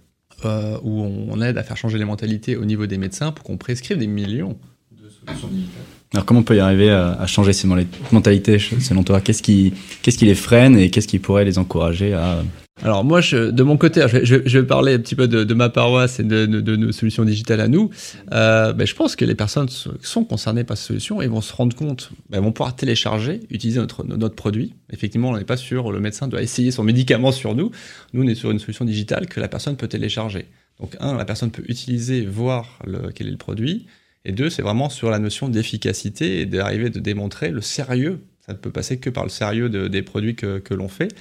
euh, 0.44 0.78
ou 0.82 1.00
on 1.00 1.40
aide 1.40 1.56
à 1.56 1.62
faire 1.62 1.76
changer 1.76 1.96
les 1.96 2.04
mentalités 2.04 2.56
au 2.56 2.64
niveau 2.64 2.86
des 2.86 2.98
médecins 2.98 3.32
pour 3.32 3.44
qu'on 3.44 3.56
prescrive 3.56 3.96
des 3.96 4.06
millions 4.06 4.58
de 4.92 5.08
solutions 5.08 5.48
digitales. 5.48 5.95
Alors 6.16 6.24
comment 6.24 6.40
on 6.40 6.44
peut 6.44 6.56
y 6.56 6.60
arriver 6.60 6.90
à, 6.90 7.26
changer 7.26 7.52
ces 7.52 7.68
mentalités 8.10 8.58
selon 8.58 9.02
toi? 9.02 9.20
Qu'est-ce 9.20 9.42
qui, 9.42 9.74
qu'est-ce 10.00 10.16
qui 10.16 10.24
les 10.24 10.34
freine 10.34 10.78
et 10.78 10.88
qu'est-ce 10.88 11.06
qui 11.06 11.18
pourrait 11.18 11.44
les 11.44 11.58
encourager 11.58 12.14
à 12.14 12.42
alors 12.82 13.04
moi, 13.04 13.22
de 13.22 13.62
mon 13.62 13.78
côté, 13.78 14.04
je, 14.22 14.58
vais 14.58 14.66
parler 14.66 14.92
un 14.92 14.98
petit 14.98 15.14
peu 15.14 15.28
de, 15.28 15.54
ma 15.54 15.70
paroisse 15.70 16.20
et 16.20 16.24
de, 16.24 16.76
nos 16.76 16.92
solutions 16.92 17.24
digitales 17.24 17.60
à 17.60 17.68
nous. 17.68 17.88
Euh, 18.32 18.74
ben, 18.74 18.86
je 18.86 18.94
pense 18.94 19.16
que 19.16 19.24
les 19.24 19.34
personnes 19.34 19.68
sont 19.68 20.24
concernées 20.24 20.62
par 20.62 20.76
ces 20.76 20.88
solutions 20.88 21.22
et 21.22 21.26
vont 21.26 21.40
se 21.40 21.54
rendre 21.54 21.74
compte, 21.74 22.10
ben, 22.28 22.40
vont 22.40 22.52
pouvoir 22.52 22.76
télécharger, 22.76 23.40
utiliser 23.48 23.80
notre, 23.80 24.04
notre 24.04 24.34
produit. 24.34 24.74
Effectivement, 24.92 25.30
on 25.30 25.38
n'est 25.38 25.44
pas 25.44 25.56
sûr, 25.56 25.90
le 25.90 26.00
médecin 26.00 26.28
doit 26.28 26.42
essayer 26.42 26.70
son 26.70 26.82
médicament 26.82 27.32
sur 27.32 27.54
nous. 27.54 27.70
Nous, 28.12 28.22
on 28.22 28.26
est 28.26 28.34
sur 28.34 28.50
une 28.50 28.58
solution 28.58 28.84
digitale 28.84 29.26
que 29.26 29.40
la 29.40 29.48
personne 29.48 29.76
peut 29.76 29.88
télécharger. 29.88 30.44
Donc 30.78 30.96
un, 31.00 31.16
la 31.16 31.24
personne 31.24 31.50
peut 31.50 31.64
utiliser, 31.68 32.26
voir 32.26 32.78
quel 33.14 33.28
est 33.28 33.30
le 33.30 33.38
produit. 33.38 33.86
Et 34.26 34.32
deux, 34.32 34.50
c'est 34.50 34.62
vraiment 34.62 34.90
sur 34.90 35.08
la 35.08 35.18
notion 35.18 35.48
d'efficacité 35.48 36.40
et 36.40 36.46
d'arriver 36.46 36.90
de 36.90 36.98
démontrer 36.98 37.50
le 37.50 37.62
sérieux 37.62 38.20
ça 38.46 38.52
ne 38.52 38.58
peut 38.58 38.70
passer 38.70 38.98
que 38.98 39.10
par 39.10 39.24
le 39.24 39.28
sérieux 39.28 39.68
des 39.68 40.02
produits 40.02 40.36
que, 40.36 40.58
que 40.58 40.72
l'on 40.72 40.86
fait, 40.86 41.12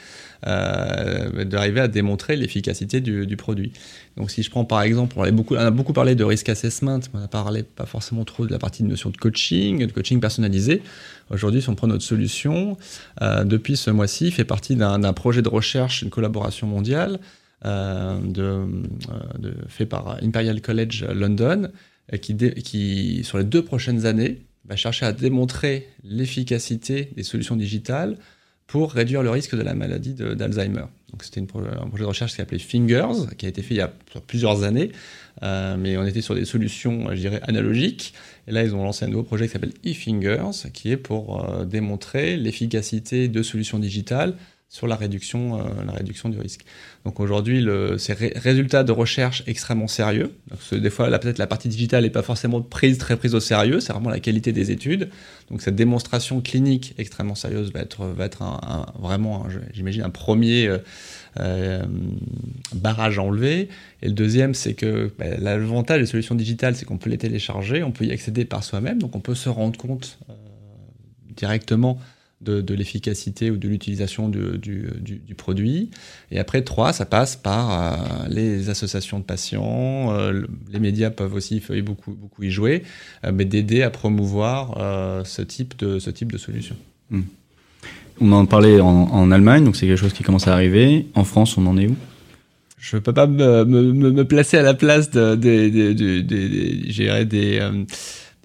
euh, 0.46 1.44
d'arriver 1.44 1.82
à 1.82 1.88
démontrer 1.88 2.36
l'efficacité 2.36 3.02
du, 3.02 3.26
du, 3.26 3.36
produit. 3.36 3.74
Donc 4.16 4.30
si 4.30 4.44
je 4.44 4.52
prends 4.52 4.64
par 4.64 4.84
exemple, 4.84 5.16
on 5.18 5.24
a 5.24 5.32
beaucoup, 5.32 5.56
a 5.56 5.94
parlé 5.94 6.14
de 6.14 6.24
risk 6.24 6.50
assessment, 6.50 7.00
mais 7.00 7.16
on 7.16 7.20
n'a 7.20 7.28
parlé 7.28 7.64
pas 7.64 7.88
forcément 7.88 8.26
trop 8.26 8.46
de 8.46 8.52
la 8.52 8.60
partie 8.60 8.84
de 8.84 8.88
notion 8.88 9.10
de 9.10 9.18
coaching, 9.18 9.88
de 9.88 9.92
coaching 9.92 10.20
personnalisé. 10.20 10.84
Aujourd'hui, 11.32 11.64
si 11.64 11.70
on 11.70 11.74
prend 11.74 11.88
notre 11.88 12.04
solution, 12.04 12.78
euh, 13.24 13.44
depuis 13.44 13.76
ce 13.76 13.90
mois-ci, 13.90 14.30
fait 14.30 14.46
partie 14.46 14.76
d'un 14.76 15.14
projet 15.14 15.42
de 15.42 15.50
recherche, 15.50 16.04
une 16.04 16.12
collaboration 16.12 16.68
mondiale 16.68 17.20
euh, 17.66 18.20
euh, 18.38 18.68
fait 19.68 19.88
par 19.88 20.18
Imperial 20.22 20.62
College 20.62 21.06
London, 21.06 21.70
qui, 22.22 22.36
qui, 22.36 23.24
sur 23.24 23.38
les 23.38 23.44
deux 23.44 23.64
prochaines 23.64 24.06
années, 24.06 24.42
va 24.66 24.76
chercher 24.76 25.06
à 25.06 25.12
démontrer 25.12 25.88
l'efficacité 26.04 27.10
des 27.16 27.24
solutions 27.24 27.56
digitales 27.56 28.18
pour 28.68 28.92
réduire 28.92 29.22
le 29.22 29.30
risque 29.30 29.56
de 29.56 29.62
la 29.62 29.76
maladie 29.76 30.14
d'Alzheimer. 30.14 30.86
Donc 31.12 31.24
c'était 31.24 31.40
un 31.40 31.46
projet 31.46 32.04
de 32.04 32.08
recherche 32.08 32.32
qui 32.32 32.38
s'appelait 32.38 32.60
Fingers, 32.60 33.36
qui 33.38 33.46
a 33.46 33.50
été 33.50 33.62
fait 33.62 33.76
il 33.76 33.78
y 33.78 33.82
a 33.82 33.94
plusieurs 34.28 34.64
années, 34.64 34.92
euh, 35.44 35.78
mais 35.78 35.98
on 35.98 36.06
était 36.06 36.22
sur 36.22 36.36
des 36.36 36.46
solutions, 36.46 37.08
je 37.12 37.20
dirais, 37.20 37.40
analogiques. 37.44 38.14
Et 38.48 38.52
là, 38.52 38.64
ils 38.64 38.74
ont 38.74 38.84
lancé 38.84 39.06
un 39.06 39.10
nouveau 39.10 39.24
projet 39.24 39.46
qui 39.46 39.54
s'appelle 39.54 39.74
eFingers, 39.84 40.70
qui 40.74 40.92
est 40.92 40.98
pour 40.98 41.48
euh, 41.48 41.64
démontrer 41.66 42.38
l'efficacité 42.38 43.28
de 43.28 43.44
solutions 43.44 43.80
digitales 43.80 44.36
sur 44.68 44.88
la 44.88 44.96
réduction, 44.96 45.60
euh, 45.60 45.64
la 45.86 45.94
réduction 45.94 46.30
du 46.30 46.40
risque. 46.40 46.66
Donc 47.06 47.20
aujourd'hui, 47.20 47.66
ces 47.98 48.14
résultats 48.14 48.84
de 48.84 48.92
recherche 48.92 49.44
extrêmement 49.48 49.88
sérieux. 49.88 50.36
Donc, 50.50 50.82
des 50.82 50.90
fois, 50.90 51.08
peut-être 51.20 51.38
la 51.38 51.48
partie 51.48 51.70
digitale 51.70 52.04
n'est 52.04 52.10
pas 52.10 52.24
forcément 52.24 52.62
prise, 52.62 52.98
très 52.98 53.16
prise 53.16 53.36
au 53.36 53.40
sérieux, 53.40 53.80
c'est 53.80 53.94
vraiment 53.94 54.10
la 54.10 54.20
qualité 54.20 54.52
des 54.52 54.72
études. 54.72 55.10
Donc 55.50 55.62
cette 55.62 55.76
démonstration 55.76 56.42
clinique 56.42 56.96
extrêmement 56.98 57.36
sérieuse 57.36 57.72
va 57.72 57.82
être, 57.82 58.06
va 58.06 58.26
être 58.26 58.44
vraiment, 59.00 59.46
j'imagine, 59.74 60.02
un 60.02 60.10
premier 60.10 60.68
euh, 60.68 60.80
euh, 61.40 61.84
barrage 62.74 63.20
à 63.20 63.22
enlever. 63.22 63.70
Et 64.02 64.08
le 64.08 64.14
deuxième, 64.14 64.56
c'est 64.56 64.74
que 64.74 65.12
bah, 65.20 65.26
l'avantage 65.38 66.02
des 66.02 66.08
solutions 66.08 66.34
digitales, 66.34 66.76
c'est 66.76 66.86
qu'on 66.86 66.98
peut 66.98 67.12
les 67.12 67.20
télécharger, 67.20 67.84
on 67.84 67.92
peut 67.92 68.06
y 68.06 68.12
accéder 68.12 68.46
par 68.46 68.64
soi-même, 68.64 69.00
donc 69.00 69.16
on 69.16 69.20
peut 69.20 69.36
se 69.36 69.50
rendre 69.50 69.78
compte 69.78 70.18
directement 71.36 72.00
de, 72.42 72.74
l'efficacité 72.74 73.50
ou 73.52 73.58
de 73.58 73.68
l'utilisation 73.68 74.30
du, 74.30 74.58
du, 74.58 75.36
produit. 75.36 75.90
Et 76.32 76.40
après, 76.40 76.62
trois, 76.62 76.94
ça 76.94 77.06
passe 77.06 77.36
par 77.36 77.72
euh, 77.72 78.28
les 78.30 78.70
associations 78.70 79.20
de 79.20 79.24
patients, 79.24 80.14
euh, 80.14 80.44
les 80.72 80.80
médias 80.80 81.10
peuvent 81.10 81.34
aussi 81.34 81.62
beaucoup, 81.84 82.12
beaucoup 82.12 82.44
y 82.44 82.52
jouer, 82.52 82.84
euh, 83.24 83.32
mais 83.34 83.46
d'aider 83.46 83.82
à 83.82 83.90
promouvoir 83.90 84.76
ce, 85.26 85.42
type 85.42 85.78
de, 85.78 86.00
ce 86.00 86.10
type 86.10 86.32
de 86.32 86.38
solution. 86.38 86.76
Hmm. 87.10 87.22
On 88.22 88.32
en 88.32 88.46
parlait 88.46 88.80
en, 88.80 88.88
en 88.88 89.32
Allemagne, 89.32 89.66
donc 89.66 89.76
c'est 89.76 89.88
quelque 89.88 90.00
chose 90.00 90.14
qui 90.14 90.24
commence 90.24 90.48
à 90.48 90.54
arriver. 90.54 91.08
En 91.16 91.24
France, 91.24 91.58
on 91.58 91.66
en 91.68 91.78
est 91.78 91.88
où? 91.88 91.96
Je 92.78 92.98
ne 92.98 93.02
peux 93.02 93.14
pas 93.14 93.26
me, 93.26 93.66
me, 93.66 94.12
me, 94.12 94.26
placer 94.26 94.58
à 94.58 94.62
la 94.62 94.76
place 94.76 95.10
des, 95.10 95.36
des, 95.72 95.94
des, 95.96 96.22
des, 96.22 97.26
des 97.26 97.60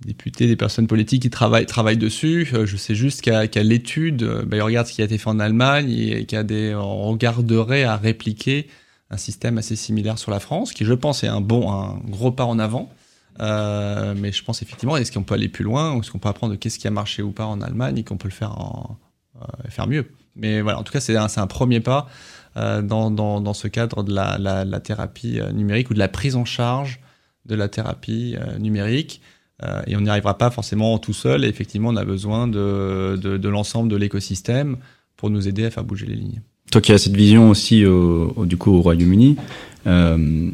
députés, 0.04 0.46
des 0.46 0.56
personnes 0.56 0.86
politiques 0.86 1.22
qui 1.22 1.30
travaillent, 1.30 1.66
travaillent 1.66 1.98
dessus. 1.98 2.48
Euh, 2.54 2.66
je 2.66 2.76
sais 2.76 2.94
juste 2.94 3.22
qu'à 3.22 3.62
l'étude, 3.62 4.22
euh, 4.22 4.44
bah, 4.44 4.56
ils 4.56 4.62
regardent 4.62 4.86
ce 4.86 4.92
qui 4.92 5.02
a 5.02 5.04
été 5.04 5.18
fait 5.18 5.28
en 5.28 5.38
Allemagne 5.38 5.90
et 5.90 6.24
qu'il 6.24 6.38
regarderait 6.76 7.84
à 7.84 7.96
répliquer 7.96 8.68
un 9.10 9.16
système 9.16 9.58
assez 9.58 9.76
similaire 9.76 10.18
sur 10.18 10.30
la 10.30 10.40
France, 10.40 10.72
qui 10.72 10.84
je 10.84 10.94
pense 10.94 11.24
est 11.24 11.28
un 11.28 11.40
bon, 11.40 11.70
un 11.70 11.98
gros 12.08 12.30
pas 12.30 12.44
en 12.44 12.58
avant. 12.58 12.90
Euh, 13.40 14.14
mais 14.16 14.32
je 14.32 14.44
pense 14.44 14.62
effectivement, 14.62 14.96
est-ce 14.96 15.12
qu'on 15.12 15.22
peut 15.22 15.34
aller 15.34 15.48
plus 15.48 15.64
loin, 15.64 15.94
ou 15.94 16.00
est-ce 16.00 16.10
qu'on 16.10 16.18
peut 16.18 16.28
apprendre 16.28 16.52
de 16.52 16.58
qu'est-ce 16.58 16.78
qui 16.78 16.86
a 16.86 16.90
marché 16.90 17.22
ou 17.22 17.32
pas 17.32 17.46
en 17.46 17.60
Allemagne 17.60 17.98
et 17.98 18.04
qu'on 18.04 18.16
peut 18.16 18.28
le 18.28 18.34
faire, 18.34 18.58
en, 18.58 18.98
faire 19.68 19.86
mieux. 19.86 20.10
Mais 20.36 20.60
voilà, 20.60 20.78
en 20.78 20.82
tout 20.82 20.92
cas, 20.92 21.00
c'est 21.00 21.16
un, 21.16 21.26
un, 21.34 21.46
premier 21.46 21.80
pas 21.80 22.08
dans, 22.54 23.10
dans, 23.10 23.40
dans, 23.40 23.54
ce 23.54 23.68
cadre 23.68 24.02
de 24.02 24.12
la, 24.12 24.36
la, 24.38 24.64
la, 24.64 24.80
thérapie 24.80 25.40
numérique 25.54 25.90
ou 25.90 25.94
de 25.94 25.98
la 25.98 26.08
prise 26.08 26.36
en 26.36 26.44
charge 26.44 27.00
de 27.46 27.54
la 27.54 27.68
thérapie 27.68 28.36
numérique. 28.58 29.22
Euh, 29.62 29.82
et 29.86 29.96
on 29.96 30.00
n'y 30.00 30.08
arrivera 30.08 30.38
pas 30.38 30.50
forcément 30.50 30.98
tout 30.98 31.12
seul. 31.12 31.44
Et 31.44 31.48
effectivement, 31.48 31.90
on 31.90 31.96
a 31.96 32.04
besoin 32.04 32.48
de, 32.48 33.18
de, 33.20 33.36
de 33.36 33.48
l'ensemble 33.48 33.90
de 33.90 33.96
l'écosystème 33.96 34.76
pour 35.16 35.30
nous 35.30 35.48
aider 35.48 35.64
à 35.64 35.70
faire 35.70 35.84
bouger 35.84 36.06
les 36.06 36.16
lignes. 36.16 36.40
Toi 36.70 36.80
qui 36.80 36.92
as 36.92 36.98
cette 36.98 37.16
vision 37.16 37.50
aussi 37.50 37.84
au, 37.84 38.46
du 38.46 38.56
coup 38.56 38.72
au 38.72 38.80
Royaume-Uni, 38.80 39.36
euh, 39.86 40.50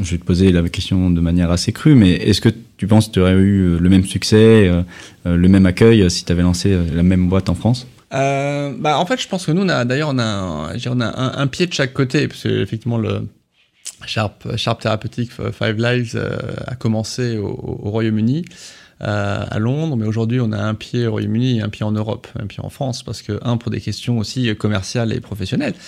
je 0.00 0.10
vais 0.10 0.18
te 0.18 0.24
poser 0.24 0.50
la 0.50 0.68
question 0.68 1.10
de 1.10 1.20
manière 1.20 1.50
assez 1.50 1.72
crue, 1.72 1.94
mais 1.94 2.10
est-ce 2.12 2.40
que 2.40 2.48
tu 2.76 2.86
penses 2.86 3.06
que 3.08 3.12
tu 3.12 3.20
aurais 3.20 3.34
eu 3.34 3.78
le 3.78 3.88
même 3.88 4.04
succès, 4.04 4.68
euh, 4.68 4.82
le 5.24 5.48
même 5.48 5.64
accueil 5.64 6.10
si 6.10 6.24
tu 6.24 6.32
avais 6.32 6.42
lancé 6.42 6.76
la 6.92 7.02
même 7.02 7.28
boîte 7.28 7.48
en 7.48 7.54
France? 7.54 7.86
Euh, 8.12 8.72
bah, 8.78 8.98
en 8.98 9.06
fait, 9.06 9.20
je 9.20 9.28
pense 9.28 9.46
que 9.46 9.52
nous, 9.52 9.62
on 9.62 9.68
a 9.68 9.84
d'ailleurs 9.84 10.10
on 10.12 10.18
a, 10.18 10.24
un, 10.24 10.76
on 10.86 11.00
a 11.00 11.40
un, 11.40 11.46
pied 11.46 11.66
de 11.66 11.72
chaque 11.72 11.92
côté, 11.92 12.28
parce 12.28 12.42
que 12.42 12.62
effectivement 12.62 12.98
le 12.98 13.26
Sharp, 14.06 14.56
Sharp 14.56 14.80
Therapeutic 14.80 15.30
Five 15.30 15.76
Lives 15.78 16.16
a 16.66 16.74
commencé 16.74 17.38
au, 17.38 17.48
au 17.48 17.90
Royaume-Uni. 17.90 18.44
Euh, 19.02 19.44
à 19.50 19.58
Londres, 19.58 19.96
mais 19.96 20.06
aujourd'hui 20.06 20.40
on 20.40 20.52
a 20.52 20.58
un 20.58 20.74
pied 20.74 21.08
au 21.08 21.10
Royaume-Uni 21.12 21.60
un 21.60 21.68
pied 21.70 21.84
en 21.84 21.90
Europe, 21.90 22.28
un 22.38 22.46
pied 22.46 22.60
en 22.62 22.68
France, 22.68 23.02
parce 23.02 23.20
que 23.20 23.40
un 23.42 23.56
pour 23.56 23.72
des 23.72 23.80
questions 23.80 24.18
aussi 24.18 24.54
commerciales 24.54 25.12
et 25.12 25.18
professionnelles, 25.20 25.74
euh, 25.74 25.78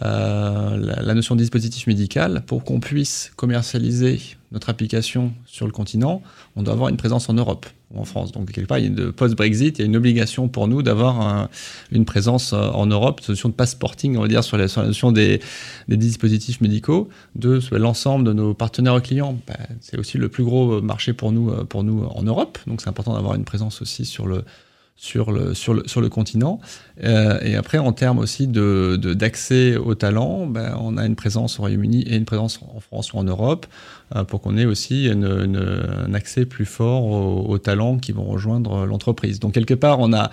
la, 0.00 0.76
la, 0.76 1.14
notion 1.14 1.36
de 1.36 1.40
dispositif 1.40 1.86
médical, 1.86 2.42
pour 2.46 2.64
qu'on 2.64 2.80
puisse 2.80 3.32
commercialiser 3.36 4.20
notre 4.54 4.70
application 4.70 5.32
sur 5.46 5.66
le 5.66 5.72
continent, 5.72 6.22
on 6.56 6.62
doit 6.62 6.72
avoir 6.72 6.88
une 6.88 6.96
présence 6.96 7.28
en 7.28 7.34
Europe 7.34 7.66
ou 7.92 8.00
en 8.00 8.04
France. 8.04 8.32
Donc, 8.32 8.50
quelque 8.52 8.66
part, 8.66 8.78
il 8.78 8.98
y 8.98 9.02
a 9.02 9.12
post-Brexit, 9.12 9.78
il 9.78 9.82
y 9.82 9.84
a 9.84 9.86
une 9.86 9.96
obligation 9.96 10.48
pour 10.48 10.68
nous 10.68 10.82
d'avoir 10.82 11.48
une 11.90 12.04
présence 12.04 12.52
euh, 12.52 12.70
en 12.70 12.86
Europe, 12.86 13.20
une 13.26 13.32
notion 13.32 13.48
de 13.48 13.54
passporting, 13.54 14.16
on 14.16 14.22
va 14.22 14.28
dire, 14.28 14.44
sur 14.44 14.56
la, 14.56 14.66
notion 14.76 15.12
des, 15.12 15.40
dispositifs 15.88 16.60
médicaux, 16.60 17.08
de 17.34 17.60
l'ensemble 17.72 18.24
de 18.24 18.32
nos 18.32 18.54
partenaires 18.54 19.02
clients. 19.02 19.38
Ben, 19.46 19.56
c'est 19.80 19.98
aussi 19.98 20.18
le 20.18 20.28
plus 20.28 20.44
gros 20.44 20.80
marché 20.80 21.12
pour 21.12 21.32
nous, 21.32 21.50
euh, 21.50 21.64
pour 21.64 21.84
nous 21.84 22.04
en 22.04 22.22
Europe. 22.22 22.58
Donc, 22.66 22.80
c'est 22.80 22.88
important 22.88 23.14
d'avoir 23.14 23.34
une 23.34 23.44
présence 23.44 23.82
aussi 23.82 24.04
sur 24.04 24.26
le, 24.26 24.44
sur 24.96 25.32
le, 25.32 25.54
sur 25.54 25.74
le, 25.74 25.82
sur 25.86 26.00
le 26.00 26.08
continent. 26.08 26.60
Euh, 27.02 27.38
et 27.42 27.56
après, 27.56 27.78
en 27.78 27.92
termes 27.92 28.18
aussi 28.18 28.46
de, 28.46 28.96
d'accès 28.96 29.76
aux 29.76 29.94
talents, 29.94 30.46
ben, 30.46 30.76
on 30.80 30.96
a 30.96 31.04
une 31.04 31.16
présence 31.16 31.58
au 31.58 31.62
Royaume-Uni 31.62 32.02
et 32.02 32.16
une 32.16 32.24
présence 32.24 32.60
en 32.74 32.80
France 32.80 33.12
ou 33.12 33.18
en 33.18 33.24
Europe 33.24 33.66
euh, 34.14 34.24
pour 34.24 34.40
qu'on 34.40 34.56
ait 34.56 34.64
aussi 34.64 35.10
un 35.10 36.14
accès 36.14 36.46
plus 36.46 36.64
fort 36.64 37.04
aux, 37.04 37.58
talents 37.58 37.98
qui 37.98 38.12
vont 38.12 38.24
rejoindre 38.24 38.86
l'entreprise. 38.86 39.40
Donc, 39.40 39.54
quelque 39.54 39.74
part, 39.74 39.98
on 40.00 40.12
a 40.12 40.30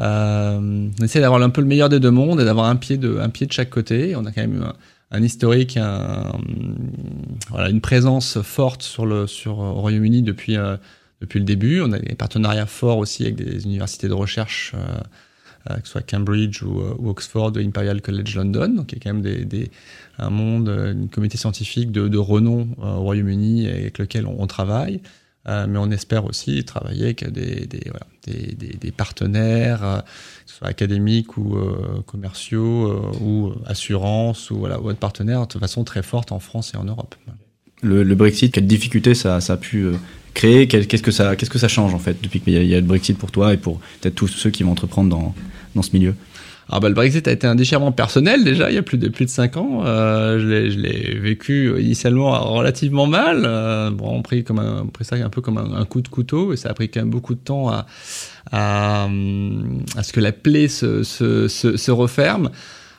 euh, 0.00 0.88
on 1.00 1.04
essaie 1.04 1.20
d'avoir 1.20 1.42
un 1.42 1.50
peu 1.50 1.60
le 1.60 1.66
meilleur 1.66 1.88
des 1.88 2.00
deux 2.00 2.10
mondes 2.10 2.40
et 2.40 2.44
d'avoir 2.44 2.66
un 2.66 2.76
pied 2.76 2.98
de, 2.98 3.18
un 3.18 3.28
pied 3.28 3.46
de 3.46 3.52
chaque 3.52 3.70
côté. 3.70 4.14
On 4.14 4.24
a 4.24 4.32
quand 4.32 4.42
même 4.42 4.62
un, 4.62 4.74
un 5.18 5.22
historique, 5.22 5.76
un, 5.76 6.32
voilà, 7.50 7.70
une 7.70 7.80
présence 7.80 8.40
forte 8.42 8.82
sur 8.82 9.06
le, 9.06 9.26
sur, 9.26 9.58
au 9.58 9.74
Royaume-Uni 9.74 10.22
depuis 10.22 10.56
depuis 11.22 11.38
le 11.38 11.46
début. 11.46 11.80
On 11.80 11.92
a 11.92 11.98
des 11.98 12.14
partenariats 12.14 12.66
forts 12.66 12.98
aussi 12.98 13.22
avec 13.22 13.36
des 13.36 13.64
universités 13.64 14.08
de 14.08 14.12
recherche, 14.12 14.72
euh, 14.74 15.00
euh, 15.70 15.76
que 15.76 15.86
ce 15.86 15.92
soit 15.92 16.02
Cambridge 16.02 16.62
ou, 16.62 16.80
euh, 16.80 16.94
Oxford 17.08 17.52
ou 17.54 17.58
Imperial 17.58 18.02
College 18.02 18.34
London. 18.36 18.68
Donc 18.68 18.92
il 18.92 18.96
y 18.96 19.00
a 19.00 19.02
quand 19.02 19.14
même 19.14 19.66
un 20.18 20.30
monde, 20.30 20.68
une 20.68 21.08
comité 21.08 21.38
scientifique 21.38 21.90
de, 21.92 22.18
renom 22.18 22.68
au 22.78 23.00
Royaume-Uni 23.00 23.68
avec 23.68 23.98
lequel 23.98 24.26
on, 24.26 24.46
travaille. 24.46 25.00
mais 25.46 25.78
on 25.78 25.90
espère 25.90 26.24
aussi 26.24 26.64
travailler 26.64 27.04
avec 27.04 27.32
des, 27.32 28.92
partenaires, 28.96 30.02
que 30.44 30.50
ce 30.50 30.56
soit 30.58 30.68
académiques 30.68 31.36
ou 31.38 31.56
commerciaux 32.06 33.14
ou 33.20 33.52
assurances 33.66 34.50
ou, 34.50 34.58
voilà, 34.58 34.80
autres 34.80 34.98
partenaires 34.98 35.46
de 35.46 35.58
façon 35.58 35.84
très 35.84 36.02
forte 36.02 36.32
en 36.32 36.40
France 36.40 36.72
et 36.74 36.76
en 36.76 36.84
Europe. 36.84 37.14
Le, 37.82 38.14
Brexit, 38.14 38.52
quelle 38.52 38.66
difficulté 38.66 39.14
ça 39.14 39.36
a 39.36 39.56
pu 39.56 39.92
créer 40.34 40.66
Qu'est-ce 40.66 41.02
que 41.02 41.10
ça, 41.10 41.36
qu'est-ce 41.36 41.50
que 41.50 41.58
ça 41.58 41.68
change 41.68 41.94
en 41.94 41.98
fait 41.98 42.16
depuis 42.22 42.40
qu'il 42.40 42.64
y, 42.64 42.74
a 42.74 42.80
le 42.80 42.86
Brexit 42.86 43.16
pour 43.16 43.30
toi 43.30 43.52
et 43.52 43.56
pour 43.56 43.80
peut-être 44.00 44.14
tous 44.14 44.28
ceux 44.28 44.50
qui 44.50 44.62
vont 44.62 44.72
entreprendre 44.72 45.10
dans, 45.10 45.34
dans 45.74 45.82
ce 45.82 45.90
milieu? 45.92 46.14
Alors 46.68 46.80
bah, 46.80 46.88
le 46.88 46.94
Brexit 46.94 47.26
a 47.28 47.32
été 47.32 47.46
un 47.46 47.54
déchirement 47.54 47.92
personnel 47.92 48.44
déjà 48.44 48.70
il 48.70 48.74
y 48.74 48.78
a 48.78 48.82
plus 48.82 48.96
de 48.96 49.08
plus 49.08 49.24
de 49.26 49.30
cinq 49.30 49.56
ans. 49.56 49.82
Euh, 49.84 50.38
je 50.38 50.78
l'ai 50.78 51.18
vécu 51.18 51.78
initialement 51.80 52.30
relativement 52.52 53.06
mal. 53.06 53.42
Euh, 53.44 53.90
bon, 53.90 54.08
on 54.10 54.22
pris 54.22 54.44
comme 54.44 54.58
un, 54.58 54.86
pris 54.86 55.04
ça 55.04 55.16
un 55.16 55.28
peu 55.28 55.40
comme 55.40 55.58
un, 55.58 55.84
coup 55.84 56.00
de 56.00 56.08
couteau 56.08 56.52
et 56.52 56.56
ça 56.56 56.70
a 56.70 56.74
pris 56.74 56.88
quand 56.88 57.00
même 57.00 57.10
beaucoup 57.10 57.34
de 57.34 57.40
temps 57.40 57.68
à 57.68 57.86
à, 58.52 59.08
à 59.96 60.02
ce 60.02 60.12
que 60.12 60.20
la 60.20 60.32
plaie 60.32 60.68
se, 60.68 61.02
se, 61.02 61.48
se, 61.48 61.76
se 61.76 61.90
referme. 61.90 62.50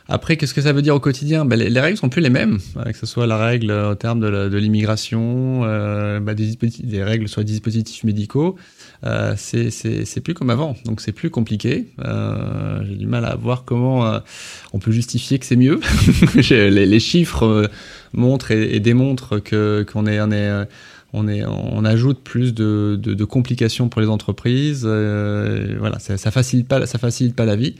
Après, 0.09 0.35
qu'est-ce 0.35 0.53
que 0.53 0.61
ça 0.61 0.73
veut 0.73 0.81
dire 0.81 0.95
au 0.95 0.99
quotidien? 0.99 1.45
Ben, 1.45 1.57
les, 1.57 1.69
les, 1.69 1.79
règles 1.79 1.97
sont 1.97 2.09
plus 2.09 2.21
les 2.21 2.29
mêmes, 2.29 2.59
euh, 2.77 2.91
que 2.91 2.97
ce 2.97 3.05
soit 3.05 3.25
la 3.25 3.37
règle 3.37 3.71
en 3.71 3.95
termes 3.95 4.19
de, 4.19 4.49
de 4.49 4.57
l'immigration, 4.57 5.61
euh, 5.63 6.19
ben, 6.19 6.35
des, 6.35 7.03
règles 7.03 7.27
sur 7.27 7.39
les 7.41 7.45
dispositifs 7.45 8.03
médicaux. 8.03 8.57
Euh, 9.05 9.33
c'est 9.37 10.21
plus 10.21 10.33
comme 10.33 10.49
avant, 10.49 10.75
donc 10.85 11.01
c'est 11.01 11.11
plus 11.11 11.29
compliqué. 11.29 11.87
Euh, 12.03 12.83
J'ai 12.85 12.95
du 12.95 13.05
mal 13.05 13.25
à 13.25 13.35
voir 13.35 13.63
comment 13.65 14.05
euh, 14.05 14.19
on 14.73 14.79
peut 14.79 14.91
justifier 14.91 15.39
que 15.39 15.45
c'est 15.45 15.55
mieux. 15.55 15.79
les, 16.51 16.99
chiffres 16.99 17.45
euh, 17.45 17.67
montrent 18.13 18.51
et, 18.51 18.79
démontrent 18.79 19.39
que 19.39 19.85
qu'on 19.91 20.05
est, 20.05 20.19
on 20.21 20.31
est 20.31 20.67
on, 21.15 21.27
est, 21.27 21.45
on 21.45 21.85
ajoute 21.85 22.21
plus 22.23 22.55
de, 22.55 22.99
de, 22.99 23.13
de 23.13 23.23
complications 23.25 23.87
pour 23.87 24.01
les 24.01 24.07
entreprises. 24.07 24.83
voilà, 24.83 25.99
ça, 25.99 26.17
ça 26.17 26.31
facilite 26.31 26.67
pas, 26.67 26.85
ça 26.87 26.97
facilite 26.97 27.35
pas 27.35 27.45
la 27.45 27.55
vie. 27.55 27.75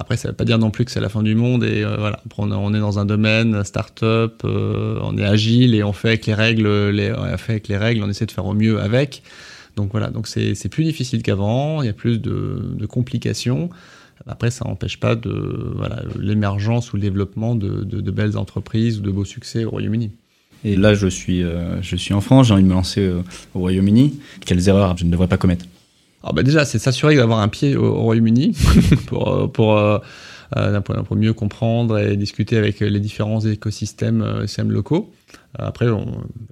Après, 0.00 0.16
ça 0.16 0.28
ne 0.28 0.32
veut 0.32 0.36
pas 0.36 0.44
dire 0.44 0.58
non 0.58 0.70
plus 0.70 0.84
que 0.84 0.92
c'est 0.92 1.00
la 1.00 1.08
fin 1.08 1.24
du 1.24 1.34
monde. 1.34 1.64
Et 1.64 1.82
euh, 1.82 1.96
voilà, 1.98 2.20
on, 2.38 2.72
est 2.72 2.78
dans 2.78 3.00
un 3.00 3.04
domaine 3.04 3.64
start-up, 3.64 4.42
euh, 4.44 5.00
on 5.02 5.18
est 5.18 5.24
agile 5.24 5.74
et 5.74 5.82
on 5.82 5.92
fait 5.92 6.08
avec 6.08 6.26
les 6.26 6.34
règles, 6.34 6.68
les, 6.90 7.12
on 7.12 7.36
fait 7.36 7.54
avec 7.54 7.66
les 7.66 7.76
règles, 7.76 8.04
on 8.04 8.08
essaie 8.08 8.24
de 8.24 8.30
faire 8.30 8.46
au 8.46 8.54
mieux 8.54 8.80
avec. 8.80 9.24
Donc 9.74 9.90
voilà, 9.90 10.10
donc 10.10 10.28
c'est 10.28 10.68
plus 10.68 10.84
difficile 10.84 11.22
qu'avant. 11.22 11.82
Il 11.82 11.86
y 11.86 11.88
a 11.88 11.92
plus 11.92 12.20
de, 12.20 12.86
complications. 12.88 13.70
Après, 14.28 14.52
ça 14.52 14.64
n'empêche 14.66 15.00
pas 15.00 15.16
de 15.16 15.76
l'émergence 16.20 16.92
ou 16.92 16.96
le 16.96 17.02
développement 17.02 17.56
de, 17.56 18.10
belles 18.12 18.36
entreprises 18.36 18.98
ou 18.98 19.02
de 19.02 19.10
beaux 19.10 19.24
succès 19.24 19.64
au 19.64 19.70
Royaume-Uni. 19.70 20.12
Et 20.64 20.76
là, 20.76 20.94
je 20.94 21.08
suis, 21.08 21.42
euh, 21.42 21.82
je 21.82 21.96
suis 21.96 22.14
en 22.14 22.20
France, 22.20 22.48
j'ai 22.48 22.54
envie 22.54 22.62
de 22.62 22.68
me 22.68 22.74
lancer 22.74 23.08
au 23.54 23.58
Royaume-Uni. 23.58 24.20
Quelles 24.46 24.68
erreurs 24.68 24.96
je 24.96 25.04
ne 25.04 25.10
devrais 25.10 25.28
pas 25.28 25.38
commettre? 25.38 25.64
Alors 26.22 26.34
bah 26.34 26.42
déjà, 26.42 26.64
c'est 26.64 26.78
s'assurer 26.78 27.14
d'avoir 27.14 27.38
un 27.38 27.48
pied 27.48 27.76
au, 27.76 27.94
Royaume-Uni 28.02 28.56
pour, 29.06 29.28
euh, 29.28 29.46
pour, 29.46 29.78
euh, 29.78 29.98
euh 30.56 30.80
mieux 31.12 31.32
comprendre 31.32 31.98
et 31.98 32.16
discuter 32.16 32.56
avec 32.56 32.80
les 32.80 33.00
différents 33.00 33.40
écosystèmes, 33.40 34.22
euh, 34.22 34.64
locaux. 34.64 35.12
Après, 35.58 35.86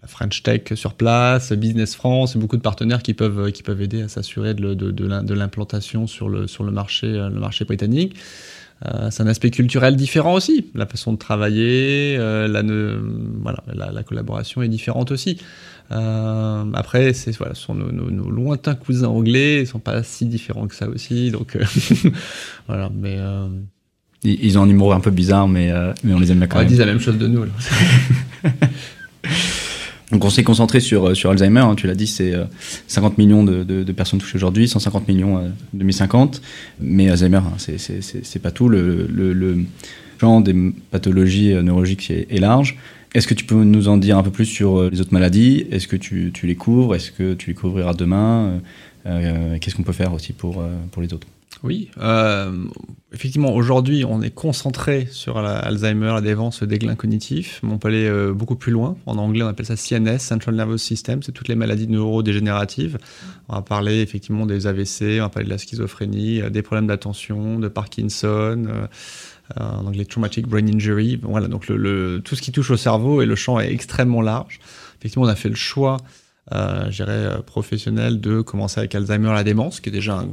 French 0.07 0.43
Tech 0.43 0.63
sur 0.75 0.95
place, 0.95 1.53
Business 1.53 1.97
France, 1.97 2.37
beaucoup 2.37 2.57
de 2.57 2.63
partenaires 2.63 3.03
qui 3.03 3.15
peuvent, 3.15 3.51
qui 3.53 3.63
peuvent 3.63 3.83
aider 3.83 4.03
à 4.03 4.09
s'assurer 4.09 4.55
de, 4.55 5.35
l'implantation 5.35 6.07
sur 6.07 6.29
le, 6.29 6.47
sur 6.47 6.65
le, 6.65 6.71
marché, 6.71 7.07
le 7.07 7.39
marché 7.41 7.65
britannique. 7.65 8.17
C'est 9.11 9.23
un 9.23 9.27
aspect 9.27 9.51
culturel 9.51 9.97
différent 9.97 10.35
aussi. 10.35 10.71
La 10.75 10.87
façon 10.87 11.13
de 11.13 11.19
travailler, 11.19 12.17
la, 12.17 12.63
voilà, 12.63 13.63
la, 13.93 14.03
collaboration 14.03 14.63
est 14.63 14.69
différente 14.69 15.11
aussi. 15.11 15.39
Euh, 15.93 16.65
après, 16.75 17.13
c'est 17.13 17.37
voilà, 17.37 17.55
sont 17.55 17.75
nos, 17.75 17.93
nos, 17.93 18.11
nos, 18.11 18.31
lointains 18.31 18.75
cousins 18.75 19.09
anglais, 19.09 19.61
ils 19.61 19.67
sont 19.67 19.79
pas 19.79 20.03
si 20.03 20.27
différents 20.27 20.67
que 20.67 20.75
ça 20.75 20.89
aussi, 20.89 21.31
donc 21.31 21.55
euh, 21.57 21.65
voilà. 22.67 22.91
Mais 22.95 23.17
euh, 23.19 23.47
ils, 24.25 24.59
ont 24.59 24.63
un 24.63 24.69
humour 24.69 24.95
un 24.95 25.01
peu 25.01 25.11
bizarre, 25.11 25.47
mais 25.47 25.73
mais 26.03 26.13
on 26.15 26.19
les 26.19 26.33
aime 26.33 26.39
bien 26.39 26.49
quand 26.49 26.59
même. 26.59 26.67
Ils 26.67 26.71
disent 26.71 26.81
la 26.81 26.87
même 26.87 27.01
chose 27.01 27.19
de 27.19 27.29
nous. 27.29 27.45
Donc 30.13 30.25
on 30.25 30.31
s'est 30.31 30.45
concentré 30.45 30.79
sur, 30.79 31.17
sur 31.17 31.31
Alzheimer, 31.31 31.63
hein, 31.63 31.75
tu 31.75 31.89
l'as 31.89 31.97
dit, 31.97 32.07
c'est 32.07 32.33
50 32.87 33.19
millions 33.19 33.43
de, 33.43 33.65
de, 33.65 33.83
de 33.83 33.93
personnes 33.93 34.21
touchées 34.21 34.37
aujourd'hui, 34.37 34.69
150 34.69 35.09
millions 35.09 35.39
en 35.39 35.51
2050, 35.73 36.43
mais 36.81 37.11
Alzheimer, 37.11 37.39
hein, 37.39 37.55
c'est 37.59 38.39
pas 38.39 38.53
tout, 38.53 38.69
le, 38.69 39.09
le, 39.13 39.33
le, 39.33 39.65
genre 40.21 40.43
des 40.43 40.55
pathologies 40.93 41.55
neurologiques 41.55 42.09
est, 42.13 42.29
est 42.31 42.39
large. 42.39 42.77
Est-ce 43.15 43.27
que 43.27 43.35
tu 43.35 43.45
peux 43.45 43.65
nous 43.65 43.89
en 43.89 43.97
dire 43.97 44.19
un 44.19 44.23
peu 44.23 44.31
plus 44.31 44.45
sur 44.45 44.79
euh, 44.79 44.91
les 44.91 45.01
autres 45.01 45.13
maladies? 45.13 45.67
Est-ce 45.71 45.89
que 45.89 45.97
tu, 45.97 46.33
les 46.43 46.55
couvres? 46.55 46.95
Est-ce 46.95 47.11
que 47.11 47.35
tu 47.35 47.51
les 47.51 47.55
couvriras 47.55 47.95
demain? 47.95 48.47
Euh, 48.47 48.59
euh, 49.07 49.59
Qu'est-ce 49.59 49.77
qu'on 49.77 49.85
peut 49.85 49.93
faire 49.93 50.13
aussi 50.13 50.33
pour, 50.33 50.63
pour 50.93 51.03
les 51.03 51.13
autres? 51.15 51.27
Oui, 51.63 51.91
effectivement, 53.15 53.55
aujourd'hui, 53.55 54.05
on 54.05 54.21
est 54.21 54.31
concentré 54.31 55.09
sur 55.11 55.41
l'Alzheimer, 55.41 56.13
la 56.13 56.21
dévance, 56.21 56.61
le 56.61 56.67
déclin 56.67 56.95
cognitif, 56.95 57.61
mais 57.63 57.73
on 57.73 57.79
peut 57.79 57.89
aller 57.89 58.33
beaucoup 58.35 58.57
plus 58.57 58.73
loin. 58.73 58.97
En 59.07 59.17
anglais, 59.17 59.43
on 59.43 59.49
appelle 59.49 59.65
ça 59.65 59.75
CNS, 59.75 60.19
Central 60.19 60.55
Nervous 60.55 60.77
System, 60.77 61.23
c'est 61.23 61.33
toutes 61.33 61.49
les 61.49 61.55
maladies 61.55 61.89
neurodégénératives. 61.89 62.99
On 63.49 63.55
va 63.55 63.63
parler 63.63 64.03
effectivement 64.03 64.45
des 64.45 64.67
AVC, 64.67 65.19
on 65.19 65.23
va 65.23 65.29
parler 65.31 65.47
de 65.47 65.51
la 65.51 65.59
schizophrénie, 65.59 66.43
des 66.51 66.63
problèmes 66.63 66.89
d'attention, 66.89 67.59
de 67.59 67.69
Parkinson, 67.69 68.89
en 69.55 69.87
anglais 69.87 70.05
traumatic 70.05 70.49
brain 70.49 70.67
injury. 70.67 71.21
Voilà, 71.23 71.49
donc 71.49 71.69
le, 71.69 72.21
tout 72.25 72.35
ce 72.35 72.43
qui 72.43 72.53
touche 72.53 72.71
au 72.71 72.77
cerveau 72.77 73.23
et 73.23 73.27
le 73.27 73.37
champ 73.37 73.61
est 73.61 73.73
extrêmement 73.73 74.23
large. 74.23 74.59
Effectivement, 74.99 75.27
on 75.27 75.29
a 75.29 75.37
fait 75.37 75.49
le 75.49 75.55
choix, 75.55 75.99
euh, 76.53 76.91
je 76.91 76.97
dirais, 76.97 77.13
euh, 77.13 77.43
professionnel 77.43 78.21
de 78.21 78.41
commencer 78.41 78.81
avec 78.81 78.95
Alzheimer, 78.95 79.33
la 79.33 79.45
démence, 79.45 79.81
qui 79.81 79.89
est 79.89 79.93
déjà 79.93 80.19
un 80.19 80.29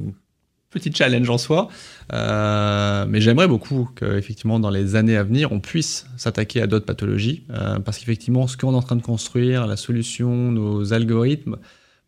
petit 0.73 0.91
challenge 0.91 1.29
en 1.29 1.37
soi. 1.37 1.69
Euh, 2.11 3.05
mais 3.07 3.21
j'aimerais 3.21 3.47
beaucoup 3.47 3.89
qu'effectivement, 3.95 4.59
dans 4.59 4.71
les 4.71 4.95
années 4.95 5.15
à 5.15 5.23
venir, 5.23 5.51
on 5.51 5.59
puisse 5.59 6.07
s'attaquer 6.17 6.61
à 6.61 6.67
d'autres 6.67 6.85
pathologies. 6.85 7.43
Euh, 7.51 7.79
parce 7.79 7.99
qu'effectivement, 7.99 8.47
ce 8.47 8.57
qu'on 8.57 8.73
est 8.73 8.75
en 8.75 8.81
train 8.81 8.95
de 8.95 9.01
construire, 9.03 9.67
la 9.67 9.77
solution, 9.77 10.51
nos 10.51 10.93
algorithmes, 10.93 11.57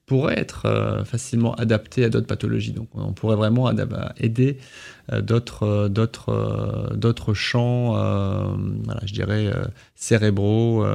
pourrait 0.06 0.38
être 0.38 1.04
facilement 1.06 1.56
adapté 1.56 2.04
à 2.04 2.10
d'autres 2.10 2.28
pathologies. 2.28 2.72
Donc 2.72 2.90
on 2.94 3.14
pourrait 3.14 3.36
vraiment 3.36 3.72
aider 4.18 4.58
d'autres 5.22 5.88
d'autres 5.88 6.94
d'autres 6.96 7.34
champs, 7.34 7.92
voilà, 8.84 9.02
je 9.06 9.14
dirais 9.14 9.52
cérébraux 9.96 10.86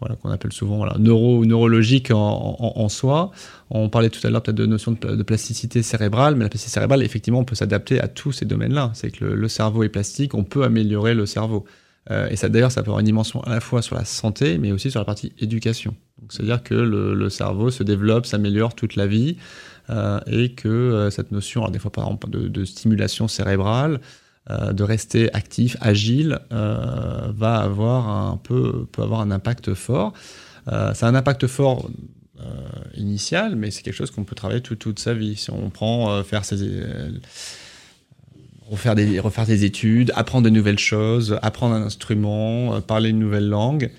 voilà, 0.00 0.16
qu'on 0.16 0.30
appelle 0.30 0.52
souvent 0.52 0.76
voilà, 0.76 0.96
neuro, 0.98 1.44
neurologique 1.44 2.10
en, 2.12 2.88
soi. 2.88 3.32
On 3.70 3.88
parlait 3.88 4.10
tout 4.10 4.24
à 4.26 4.30
l'heure 4.30 4.42
peut-être 4.42 4.56
de 4.56 4.66
notion 4.66 4.92
de, 4.92 5.22
plasticité 5.22 5.82
cérébrale, 5.82 6.36
mais 6.36 6.44
la 6.44 6.48
plasticité 6.48 6.74
cérébrale, 6.74 7.02
effectivement, 7.02 7.40
on 7.40 7.44
peut 7.44 7.56
s'adapter 7.56 8.00
à 8.00 8.08
tous 8.08 8.32
ces 8.32 8.44
domaines-là. 8.44 8.92
C'est 8.94 9.10
que 9.10 9.24
le, 9.24 9.48
cerveau 9.48 9.82
est 9.82 9.88
plastique, 9.88 10.34
on 10.34 10.44
peut 10.44 10.64
améliorer 10.64 11.14
le 11.14 11.26
cerveau. 11.26 11.64
Euh, 12.10 12.28
et 12.30 12.36
ça, 12.36 12.48
d'ailleurs, 12.48 12.72
ça 12.72 12.82
peut 12.82 12.88
avoir 12.88 13.00
une 13.00 13.06
dimension 13.06 13.40
à 13.42 13.50
la 13.50 13.60
fois 13.60 13.82
sur 13.82 13.96
la 13.96 14.04
santé, 14.04 14.58
mais 14.58 14.72
aussi 14.72 14.90
sur 14.90 15.00
la 15.00 15.04
partie 15.04 15.32
éducation. 15.38 15.94
C'est-à-dire 16.30 16.62
que 16.62 16.74
le, 16.74 17.30
cerveau 17.30 17.70
se 17.70 17.82
développe, 17.82 18.26
s'améliore 18.26 18.74
toute 18.74 18.96
la 18.96 19.06
vie, 19.06 19.36
euh, 19.90 20.20
et 20.26 20.52
que 20.52 20.68
euh, 20.68 21.10
cette 21.10 21.32
notion, 21.32 21.62
alors 21.62 21.70
des 21.70 21.78
fois 21.78 21.90
par 21.90 22.04
exemple 22.04 22.28
de, 22.30 22.64
stimulation 22.64 23.28
cérébrale, 23.28 24.00
de 24.72 24.82
rester 24.82 25.30
actif, 25.34 25.76
agile, 25.82 26.38
va 26.50 27.56
avoir 27.56 28.08
un 28.08 28.38
peu, 28.42 28.86
peut 28.90 29.02
avoir 29.02 29.20
un 29.20 29.30
impact 29.30 29.74
fort. 29.74 30.14
Euh, 30.72 30.94
un 31.02 31.14
impact 31.14 31.46
fort 31.46 31.90
initial, 32.94 33.56
mais 33.56 33.70
c'est 33.70 33.82
quelque 33.82 33.94
chose 33.94 34.10
qu'on 34.10 34.24
peut 34.24 34.34
travailler 34.34 34.62
toute 34.62 34.98
sa 34.98 35.12
vie. 35.12 35.36
Si 35.36 35.50
on 35.50 35.68
prend 35.68 36.22
faire 36.22 36.46
ses, 36.46 36.56
refaire 38.70 38.94
des, 38.94 39.20
refaire 39.20 39.46
des 39.46 39.64
études, 39.64 40.12
apprendre 40.14 40.44
de 40.44 40.50
nouvelles 40.50 40.78
choses, 40.78 41.38
apprendre 41.42 41.74
un 41.74 41.82
instrument, 41.82 42.80
parler 42.80 43.10
une 43.10 43.18
nouvelle 43.18 43.48
langue, 43.48 43.90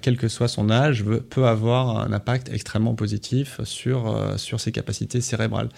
quel 0.00 0.16
que 0.16 0.28
soit 0.28 0.46
son 0.46 0.70
âge, 0.70 1.04
peut 1.28 1.46
avoir 1.46 1.98
un 1.98 2.12
impact 2.12 2.50
extrêmement 2.52 2.94
positif 2.94 3.60
sur, 3.64 4.16
sur 4.36 4.60
ses 4.60 4.70
capacités 4.70 5.20
cérébrales. 5.20 5.70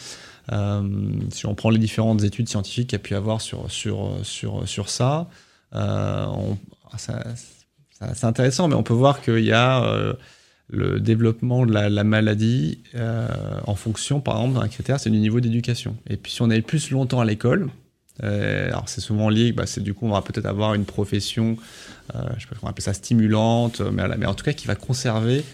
Euh, 0.53 0.83
si 1.31 1.47
on 1.47 1.55
prend 1.55 1.71
les 1.71 1.79
différentes 1.79 2.23
études 2.23 2.49
scientifiques 2.49 2.89
qu'il 2.89 2.99
y 2.99 3.01
a 3.01 3.05
pu 3.05 3.15
avoir 3.15 3.41
sur, 3.41 3.71
sur, 3.71 4.13
sur, 4.23 4.67
sur 4.69 4.89
ça, 4.89 5.29
euh, 5.75 6.27
c'est 8.15 8.25
intéressant, 8.25 8.69
mais 8.69 8.75
on 8.75 8.83
peut 8.83 8.95
voir 8.95 9.21
qu'il 9.21 9.45
y 9.45 9.53
a 9.53 9.85
euh, 9.85 10.15
le 10.71 11.01
développement 11.01 11.67
de 11.67 11.73
la, 11.73 12.05
maladie 12.05 12.83
en 13.67 13.75
fonction, 13.75 14.21
par 14.21 14.37
exemple, 14.37 14.61
d'un 14.61 14.69
critère, 14.69 15.01
c'est 15.01 15.11
du 15.11 15.19
niveau 15.19 15.41
d'éducation. 15.41 15.97
Et 16.09 16.17
puis 16.17 16.33
si 16.33 16.43
on 16.43 16.51
est 16.51 16.63
plus 16.63 16.91
longtemps 16.91 17.21
à 17.21 17.25
l'école, 17.25 17.69
alors 18.23 18.89
c'est 18.89 19.01
souvent 19.01 19.29
lié, 19.29 19.53
bah, 19.53 19.67
c'est 19.67 19.83
du 19.83 19.95
coup 19.95 20.07
on 20.07 20.13
va 20.13 20.23
peut-être 20.23 20.47
avoir 20.47 20.75
une 20.75 20.85
profession, 20.85 21.57
je 22.13 22.41
sais 22.41 22.47
pas 22.47 22.57
comment 22.59 22.65
on 22.65 22.71
appelle 22.71 22.83
ça, 22.83 22.95
stimulante, 22.95 23.81
mais, 23.81 24.03
mais 24.19 24.27
en 24.27 24.35
tout 24.35 24.45
cas 24.45 24.53
qui 24.53 24.67
va 24.67 24.75
conserver 24.75 25.45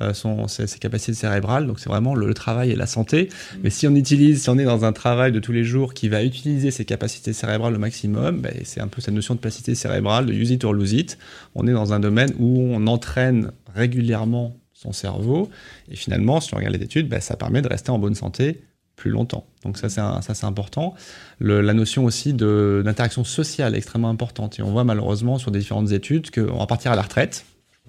euh, 0.00 0.14
ses, 0.48 0.78
capacités 0.78 1.12
cérébrales. 1.12 1.66
Donc 1.66 1.78
c'est 1.78 1.90
vraiment 1.90 2.14
le, 2.14 2.32
travail 2.32 2.70
et 2.70 2.76
la 2.76 2.86
santé. 2.86 3.28
Mais 3.62 3.68
si 3.68 3.86
on 3.86 3.94
utilise, 3.94 4.42
si 4.42 4.48
on 4.48 4.58
est 4.58 4.64
dans 4.64 4.86
un 4.86 4.92
travail 4.92 5.32
de 5.32 5.38
tous 5.38 5.52
les 5.52 5.64
jours 5.64 5.92
qui 5.92 6.08
va 6.08 6.24
utiliser 6.24 6.70
ses 6.70 6.86
capacités 6.86 7.34
cérébrales 7.34 7.74
au 7.74 7.78
maximum, 7.78 8.40
ben, 8.40 8.54
c'est 8.64 8.80
un 8.80 8.88
peu 8.88 9.02
cette 9.02 9.12
notion 9.12 9.34
de 9.34 9.40
plasticité 9.40 9.74
cérébrale, 9.74 10.24
de 10.24 10.32
use 10.32 10.50
it 10.50 10.64
or 10.64 10.72
lose 10.72 10.94
it. 10.94 11.18
On 11.54 11.66
est 11.66 11.72
dans 11.72 11.92
un 11.92 12.00
domaine 12.00 12.32
où 12.38 12.58
on 12.58 12.86
entraîne 12.86 13.52
régulièrement 13.74 14.56
son 14.72 14.92
cerveau. 14.92 15.50
Et 15.90 15.96
finalement, 15.96 16.40
si 16.40 16.54
on 16.54 16.56
regarde 16.56 16.74
les 16.74 16.82
études, 16.82 17.08
ben, 17.08 17.20
ça 17.20 17.36
permet 17.36 17.60
de 17.60 17.68
rester 17.68 17.90
en 17.90 17.98
bonne 17.98 18.14
santé 18.14 18.62
longtemps. 19.10 19.46
Donc 19.64 19.78
ça, 19.78 19.88
c'est 19.88 20.44
important. 20.44 20.94
la 21.40 21.74
notion 21.74 22.04
aussi 22.04 22.34
d'interaction 22.34 23.24
sociale 23.24 23.74
est 23.74 23.78
extrêmement 23.78 24.10
importante. 24.10 24.58
Et 24.58 24.62
on 24.62 24.70
voit 24.70 24.84
malheureusement 24.84 25.38
sur 25.38 25.50
des 25.50 25.60
différentes 25.60 25.92
études 25.92 26.30
qu'on 26.30 26.58
va 26.58 26.66
partir 26.66 26.92
à 26.92 26.96
la 26.96 27.02
retraite. 27.02 27.44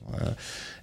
Euh, 0.10 0.26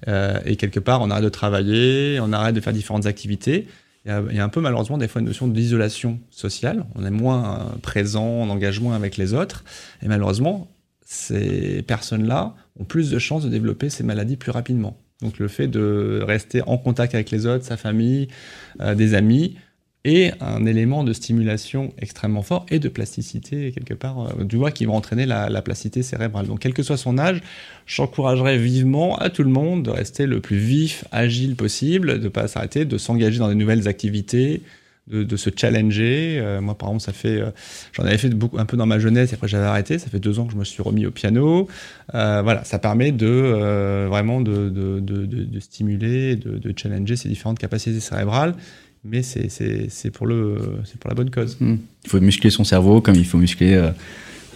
euh, 0.08 0.40
et 0.44 0.56
quelque 0.56 0.80
part, 0.80 1.02
on 1.02 1.10
arrête 1.10 1.24
de 1.24 1.28
travailler, 1.28 2.18
on 2.20 2.32
arrête 2.32 2.54
de 2.54 2.60
faire 2.60 2.72
différentes 2.72 3.06
activités. 3.06 3.68
Il 4.06 4.10
y, 4.10 4.38
a, 4.38 4.44
un 4.44 4.48
peu 4.48 4.62
malheureusement 4.62 4.96
des 4.96 5.08
fois 5.08 5.20
une 5.20 5.26
notion 5.26 5.46
d'isolation 5.46 6.20
sociale. 6.30 6.86
On 6.94 7.04
est 7.04 7.10
moins 7.10 7.60
euh, 7.60 7.76
présent, 7.82 8.40
en 8.40 8.48
engagement 8.48 8.94
avec 8.94 9.18
les 9.18 9.34
autres. 9.34 9.62
Et 10.02 10.08
malheureusement, 10.08 10.68
ces 11.04 11.82
personnes-là 11.82 12.54
ont 12.78 12.84
plus 12.84 13.10
de 13.10 13.18
chances 13.18 13.44
de 13.44 13.50
développer 13.50 13.90
ces 13.90 14.02
maladies 14.02 14.36
plus 14.36 14.52
rapidement. 14.52 14.96
Donc 15.20 15.38
le 15.38 15.48
fait 15.48 15.68
de 15.68 16.22
rester 16.26 16.62
en 16.62 16.78
contact 16.78 17.14
avec 17.14 17.30
les 17.30 17.44
autres, 17.44 17.64
sa 17.64 17.76
famille, 17.76 18.28
des 18.78 19.12
amis, 19.12 19.56
et 20.04 20.30
un 20.40 20.64
élément 20.64 21.04
de 21.04 21.12
stimulation 21.12 21.92
extrêmement 21.98 22.42
fort 22.42 22.64
et 22.70 22.78
de 22.78 22.88
plasticité 22.88 23.72
quelque 23.72 23.94
part 23.94 24.20
euh, 24.20 24.44
du 24.44 24.56
voix 24.56 24.70
qui 24.70 24.86
va 24.86 24.92
entraîner 24.92 25.26
la, 25.26 25.62
plasticité 25.62 26.02
cérébrale. 26.02 26.46
Donc 26.46 26.60
quel 26.60 26.72
que 26.72 26.82
soit 26.82 26.96
son 26.96 27.18
âge, 27.18 27.42
j'encouragerais 27.86 28.56
vivement 28.56 29.16
à 29.18 29.28
tout 29.28 29.42
le 29.42 29.50
monde 29.50 29.84
de 29.84 29.90
rester 29.90 30.26
le 30.26 30.40
plus 30.40 30.56
vif, 30.56 31.04
agile 31.12 31.54
possible, 31.54 32.18
de 32.18 32.24
ne 32.24 32.28
pas 32.28 32.48
s'arrêter, 32.48 32.84
de 32.86 32.96
s'engager 32.96 33.38
dans 33.38 33.48
de 33.48 33.54
nouvelles 33.54 33.88
activités, 33.88 34.62
de, 35.06 35.36
se 35.36 35.50
challenger. 35.54 36.38
Euh, 36.38 36.60
moi, 36.60 36.78
par 36.78 36.88
exemple, 36.90 37.02
ça 37.02 37.12
fait, 37.12 37.40
euh, 37.40 37.50
j'en 37.92 38.04
avais 38.04 38.16
fait 38.16 38.30
beaucoup, 38.30 38.58
un 38.58 38.64
peu 38.64 38.76
dans 38.76 38.86
ma 38.86 39.00
jeunesse, 39.00 39.32
et 39.32 39.34
après 39.34 39.48
j'avais 39.48 39.66
arrêté. 39.66 39.98
Ça 39.98 40.08
fait 40.08 40.20
deux 40.20 40.38
ans 40.38 40.46
que 40.46 40.52
je 40.52 40.56
me 40.56 40.64
suis 40.64 40.82
remis 40.82 41.04
au 41.04 41.10
piano. 41.10 41.68
voilà, 42.12 42.62
ça 42.64 42.78
permet 42.78 43.12
de 43.12 44.06
vraiment 44.08 44.40
de 44.40 45.60
stimuler, 45.60 46.36
de, 46.36 46.72
challenger 46.74 47.16
ces 47.16 47.28
différentes 47.28 47.58
capacités 47.58 48.00
cérébrales 48.00 48.54
mais 49.04 49.22
c'est 49.22 50.10
pour, 50.10 50.26
pour 50.26 51.08
la 51.08 51.14
bonne 51.14 51.30
cause. 51.30 51.56
Hmm. 51.60 51.76
Il 52.04 52.10
faut 52.10 52.20
muscler 52.20 52.50
son 52.50 52.64
cerveau 52.64 53.00
comme 53.00 53.14
il 53.14 53.26
faut 53.26 53.38
muscler. 53.38 53.74
Euh, 53.74 53.90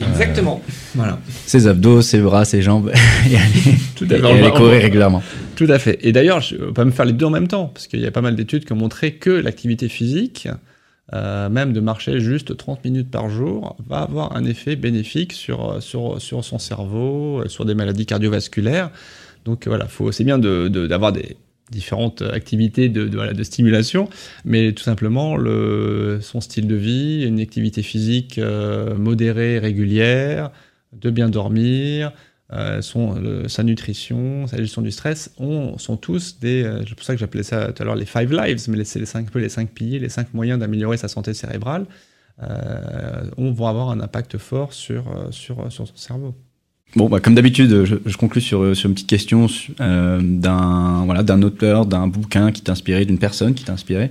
Exactement. 0.00 0.60
Euh, 0.66 0.72
voilà. 0.94 1.18
Ses 1.46 1.66
abdos, 1.66 2.02
ses 2.02 2.18
bras, 2.20 2.44
ses 2.44 2.62
jambes, 2.62 2.90
et 3.30 3.36
aller, 3.36 3.78
Tout 3.94 4.06
à 4.10 4.18
fait. 4.18 4.50
courir 4.50 4.82
régulièrement. 4.82 5.22
Tout 5.56 5.68
à 5.68 5.78
fait. 5.78 5.98
Et 6.02 6.12
d'ailleurs, 6.12 6.40
je 6.40 6.56
ne 6.56 6.70
pas 6.70 6.84
me 6.84 6.90
faire 6.90 7.04
les 7.04 7.12
deux 7.12 7.26
en 7.26 7.30
même 7.30 7.48
temps, 7.48 7.66
parce 7.68 7.86
qu'il 7.86 8.00
y 8.00 8.06
a 8.06 8.10
pas 8.10 8.20
mal 8.20 8.34
d'études 8.34 8.64
qui 8.64 8.72
ont 8.72 8.76
montré 8.76 9.14
que 9.14 9.30
l'activité 9.30 9.88
physique, 9.88 10.48
euh, 11.12 11.48
même 11.48 11.72
de 11.72 11.80
marcher 11.80 12.18
juste 12.20 12.56
30 12.56 12.84
minutes 12.84 13.10
par 13.10 13.30
jour, 13.30 13.76
va 13.86 13.98
avoir 13.98 14.36
un 14.36 14.44
effet 14.44 14.74
bénéfique 14.74 15.32
sur, 15.32 15.80
sur, 15.80 16.20
sur 16.20 16.44
son 16.44 16.58
cerveau, 16.58 17.44
sur 17.46 17.64
des 17.64 17.74
maladies 17.74 18.06
cardiovasculaires. 18.06 18.90
Donc 19.44 19.68
voilà, 19.68 19.86
c'est 20.10 20.24
bien 20.24 20.38
d'avoir 20.38 21.12
de, 21.12 21.20
des, 21.20 21.36
différentes 21.70 22.22
activités 22.22 22.88
de, 22.88 23.06
de, 23.06 23.42
stimulation, 23.42 24.08
mais 24.44 24.72
tout 24.72 24.82
simplement 24.82 25.36
le, 25.36 26.18
son 26.20 26.40
style 26.40 26.66
de 26.66 26.74
vie, 26.74 27.24
une 27.24 27.40
activité 27.40 27.82
physique 27.82 28.38
euh, 28.38 28.94
modérée, 28.96 29.58
régulière, 29.58 30.50
de 30.92 31.10
bien 31.10 31.28
dormir, 31.28 32.12
euh, 32.52 32.82
son, 32.82 33.48
sa 33.48 33.62
nutrition, 33.62 34.46
sa 34.46 34.58
gestion 34.58 34.82
du 34.82 34.90
stress, 34.90 35.32
on, 35.38 35.78
sont 35.78 35.96
tous 35.96 36.38
des. 36.38 36.62
Euh, 36.62 36.84
c'est 36.86 36.94
pour 36.94 37.04
ça 37.04 37.14
que 37.14 37.20
j'appelais 37.20 37.42
ça 37.42 37.72
tout 37.72 37.82
à 37.82 37.86
l'heure 37.86 37.96
les 37.96 38.06
five 38.06 38.32
lives, 38.32 38.68
mais 38.68 38.84
c'est 38.84 38.98
les 38.98 39.06
cinq, 39.06 39.34
les 39.34 39.48
cinq 39.48 39.70
piliers, 39.70 39.98
les 39.98 40.10
cinq 40.10 40.34
moyens 40.34 40.58
d'améliorer 40.58 40.98
sa 40.98 41.08
santé 41.08 41.32
cérébrale. 41.32 41.86
on 42.40 43.52
va 43.52 43.68
avoir 43.68 43.90
un 43.90 44.00
impact 44.00 44.36
fort 44.38 44.72
sur, 44.72 45.04
sur, 45.30 45.72
sur 45.72 45.88
son 45.88 45.96
cerveau. 45.96 46.34
Bon, 46.96 47.08
bah, 47.08 47.18
comme 47.18 47.34
d'habitude, 47.34 47.84
je, 47.84 47.96
je, 48.06 48.16
conclue 48.16 48.40
sur, 48.40 48.76
sur 48.76 48.88
une 48.88 48.94
petite 48.94 49.08
question 49.08 49.46
euh, 49.80 50.20
d'un 50.22 51.04
voilà, 51.04 51.22
auteur, 51.44 51.86
d'un 51.86 52.06
bouquin 52.06 52.52
qui 52.52 52.62
t'a 52.62 52.72
inspiré, 52.72 53.04
d'une 53.04 53.18
personne 53.18 53.54
qui 53.54 53.64
t'a 53.64 53.72
inspiré, 53.72 54.10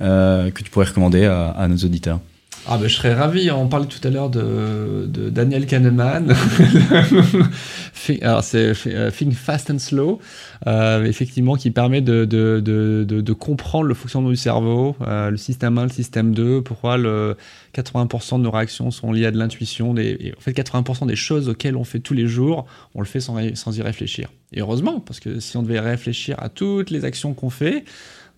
euh, 0.00 0.50
que 0.50 0.62
tu 0.62 0.70
pourrais 0.70 0.86
recommander 0.86 1.24
à 1.24 1.68
nos 1.68 1.76
auditeurs. 1.76 2.18
Ah 2.66 2.78
ben, 2.78 2.88
je 2.88 2.94
serais 2.94 3.12
ravi. 3.12 3.50
On 3.50 3.68
parlait 3.68 3.86
tout 3.86 4.06
à 4.06 4.10
l'heure 4.10 4.30
de, 4.30 5.06
de, 5.06 5.28
Daniel 5.28 5.66
Kahneman. 5.66 6.34
Alors 8.22 8.42
c'est 8.42 8.72
euh, 8.86 9.10
Think 9.10 9.34
Fast 9.34 9.70
and 9.70 9.78
Slow, 9.78 10.18
euh, 10.66 11.04
effectivement, 11.04 11.56
qui 11.56 11.70
permet 11.70 12.00
de, 12.00 12.24
de, 12.24 12.60
de, 12.60 13.32
comprendre 13.32 13.86
le 13.86 13.94
fonctionnement 13.94 14.30
du 14.30 14.36
cerveau, 14.36 14.96
euh, 15.02 15.30
le 15.30 15.36
système 15.36 15.76
1, 15.76 15.84
le 15.84 15.88
système 15.90 16.34
2, 16.34 16.62
pourquoi 16.62 16.96
le 16.96 17.36
80% 17.74 18.38
de 18.38 18.42
nos 18.42 18.50
réactions 18.50 18.90
sont 18.90 19.12
liées 19.12 19.26
à 19.26 19.30
de 19.30 19.38
l'intuition. 19.38 19.90
En 19.90 20.40
fait, 20.40 20.52
80% 20.52 21.06
des 21.06 21.16
choses 21.16 21.48
auxquelles 21.50 21.76
on 21.76 21.84
fait 21.84 22.00
tous 22.00 22.14
les 22.14 22.26
jours, 22.26 22.66
on 22.94 23.00
le 23.00 23.06
fait 23.06 23.20
sans, 23.20 23.36
sans 23.54 23.76
y 23.76 23.82
réfléchir. 23.82 24.28
Et 24.52 24.60
heureusement, 24.60 25.00
parce 25.00 25.20
que 25.20 25.40
si 25.40 25.56
on 25.56 25.62
devait 25.62 25.80
réfléchir 25.80 26.36
à 26.38 26.48
toutes 26.48 26.90
les 26.90 27.04
actions 27.04 27.34
qu'on 27.34 27.50
fait, 27.50 27.84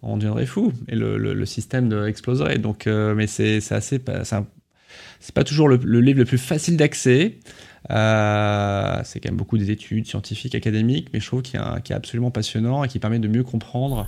on 0.06 0.16
deviendrait 0.16 0.46
fou 0.46 0.72
et 0.88 0.94
le, 0.94 1.44
système 1.44 1.92
exploserait. 2.06 2.58
Donc, 2.58 2.86
euh, 2.86 3.14
mais 3.14 3.26
c'est 3.26 3.60
assez, 3.70 4.00
c'est 5.20 5.34
pas 5.34 5.44
toujours 5.44 5.68
le, 5.68 5.76
livre 6.00 6.20
le 6.20 6.24
plus 6.24 6.38
facile 6.38 6.76
d'accès. 6.76 7.38
Euh, 7.90 9.00
c'est 9.04 9.20
quand 9.20 9.28
même 9.28 9.36
beaucoup 9.36 9.58
des 9.58 9.70
études 9.70 10.06
scientifiques, 10.06 10.54
académiques, 10.54 11.08
mais 11.12 11.20
je 11.20 11.26
trouve 11.26 11.42
qu'il 11.42 11.60
est, 11.60 11.92
absolument 11.92 12.30
passionnant 12.30 12.82
et 12.84 12.88
qui 12.88 12.98
permet 12.98 13.18
de 13.18 13.28
mieux 13.28 13.44
comprendre 13.44 14.06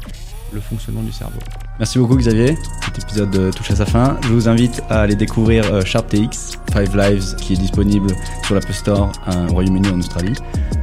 le 0.52 0.60
fonctionnement 0.60 1.02
du 1.02 1.12
cerveau. 1.12 1.38
Merci 1.78 1.98
beaucoup 1.98 2.16
Xavier. 2.16 2.56
Cet 2.84 3.04
épisode 3.04 3.36
euh, 3.36 3.52
touche 3.52 3.70
à 3.70 3.76
sa 3.76 3.86
fin. 3.86 4.18
Je 4.22 4.28
vous 4.28 4.48
invite 4.48 4.82
à 4.88 5.02
aller 5.02 5.14
découvrir 5.14 5.72
euh, 5.72 5.84
SharpTX 5.84 6.58
5 6.72 6.94
Lives 6.94 7.36
qui 7.36 7.52
est 7.52 7.56
disponible 7.56 8.10
sur 8.44 8.54
l'Apple 8.54 8.72
Store 8.72 9.12
au 9.48 9.52
Royaume-Uni 9.52 9.88
en 9.88 9.98
Australie. 10.00 10.34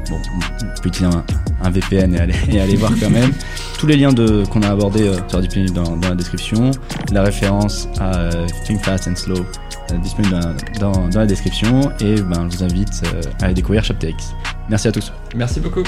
Bon, 0.09 0.17
on 0.37 0.81
peut 0.81 0.89
utiliser 0.89 1.13
un, 1.61 1.69
VPN 1.69 2.13
et 2.51 2.59
aller, 2.61 2.75
voir 2.75 2.93
quand 2.99 3.09
même. 3.09 3.33
Tous 3.79 3.87
les 3.87 3.97
liens 3.97 4.13
qu'on 4.13 4.61
a 4.61 4.69
abordés 4.69 5.11
seront 5.27 5.41
disponibles 5.41 5.73
dans, 5.73 5.97
dans, 5.97 6.09
la 6.09 6.15
description. 6.15 6.71
La 7.11 7.23
référence 7.23 7.89
à 7.99 8.29
Think 8.65 8.81
Fast 8.83 9.07
and 9.07 9.15
Slow 9.15 9.45
disponible 9.93 10.39
dans, 10.79 11.09
la 11.13 11.25
description 11.25 11.91
et 11.99 12.15
ben, 12.21 12.49
je 12.49 12.57
vous 12.57 12.63
invite 12.63 13.01
euh, 13.05 13.21
à 13.41 13.45
aller 13.45 13.53
découvrir 13.53 13.83
ShopTX. 13.83 14.33
Merci 14.69 14.87
à 14.87 14.91
tous. 14.91 15.11
Merci 15.35 15.59
beaucoup. 15.59 15.83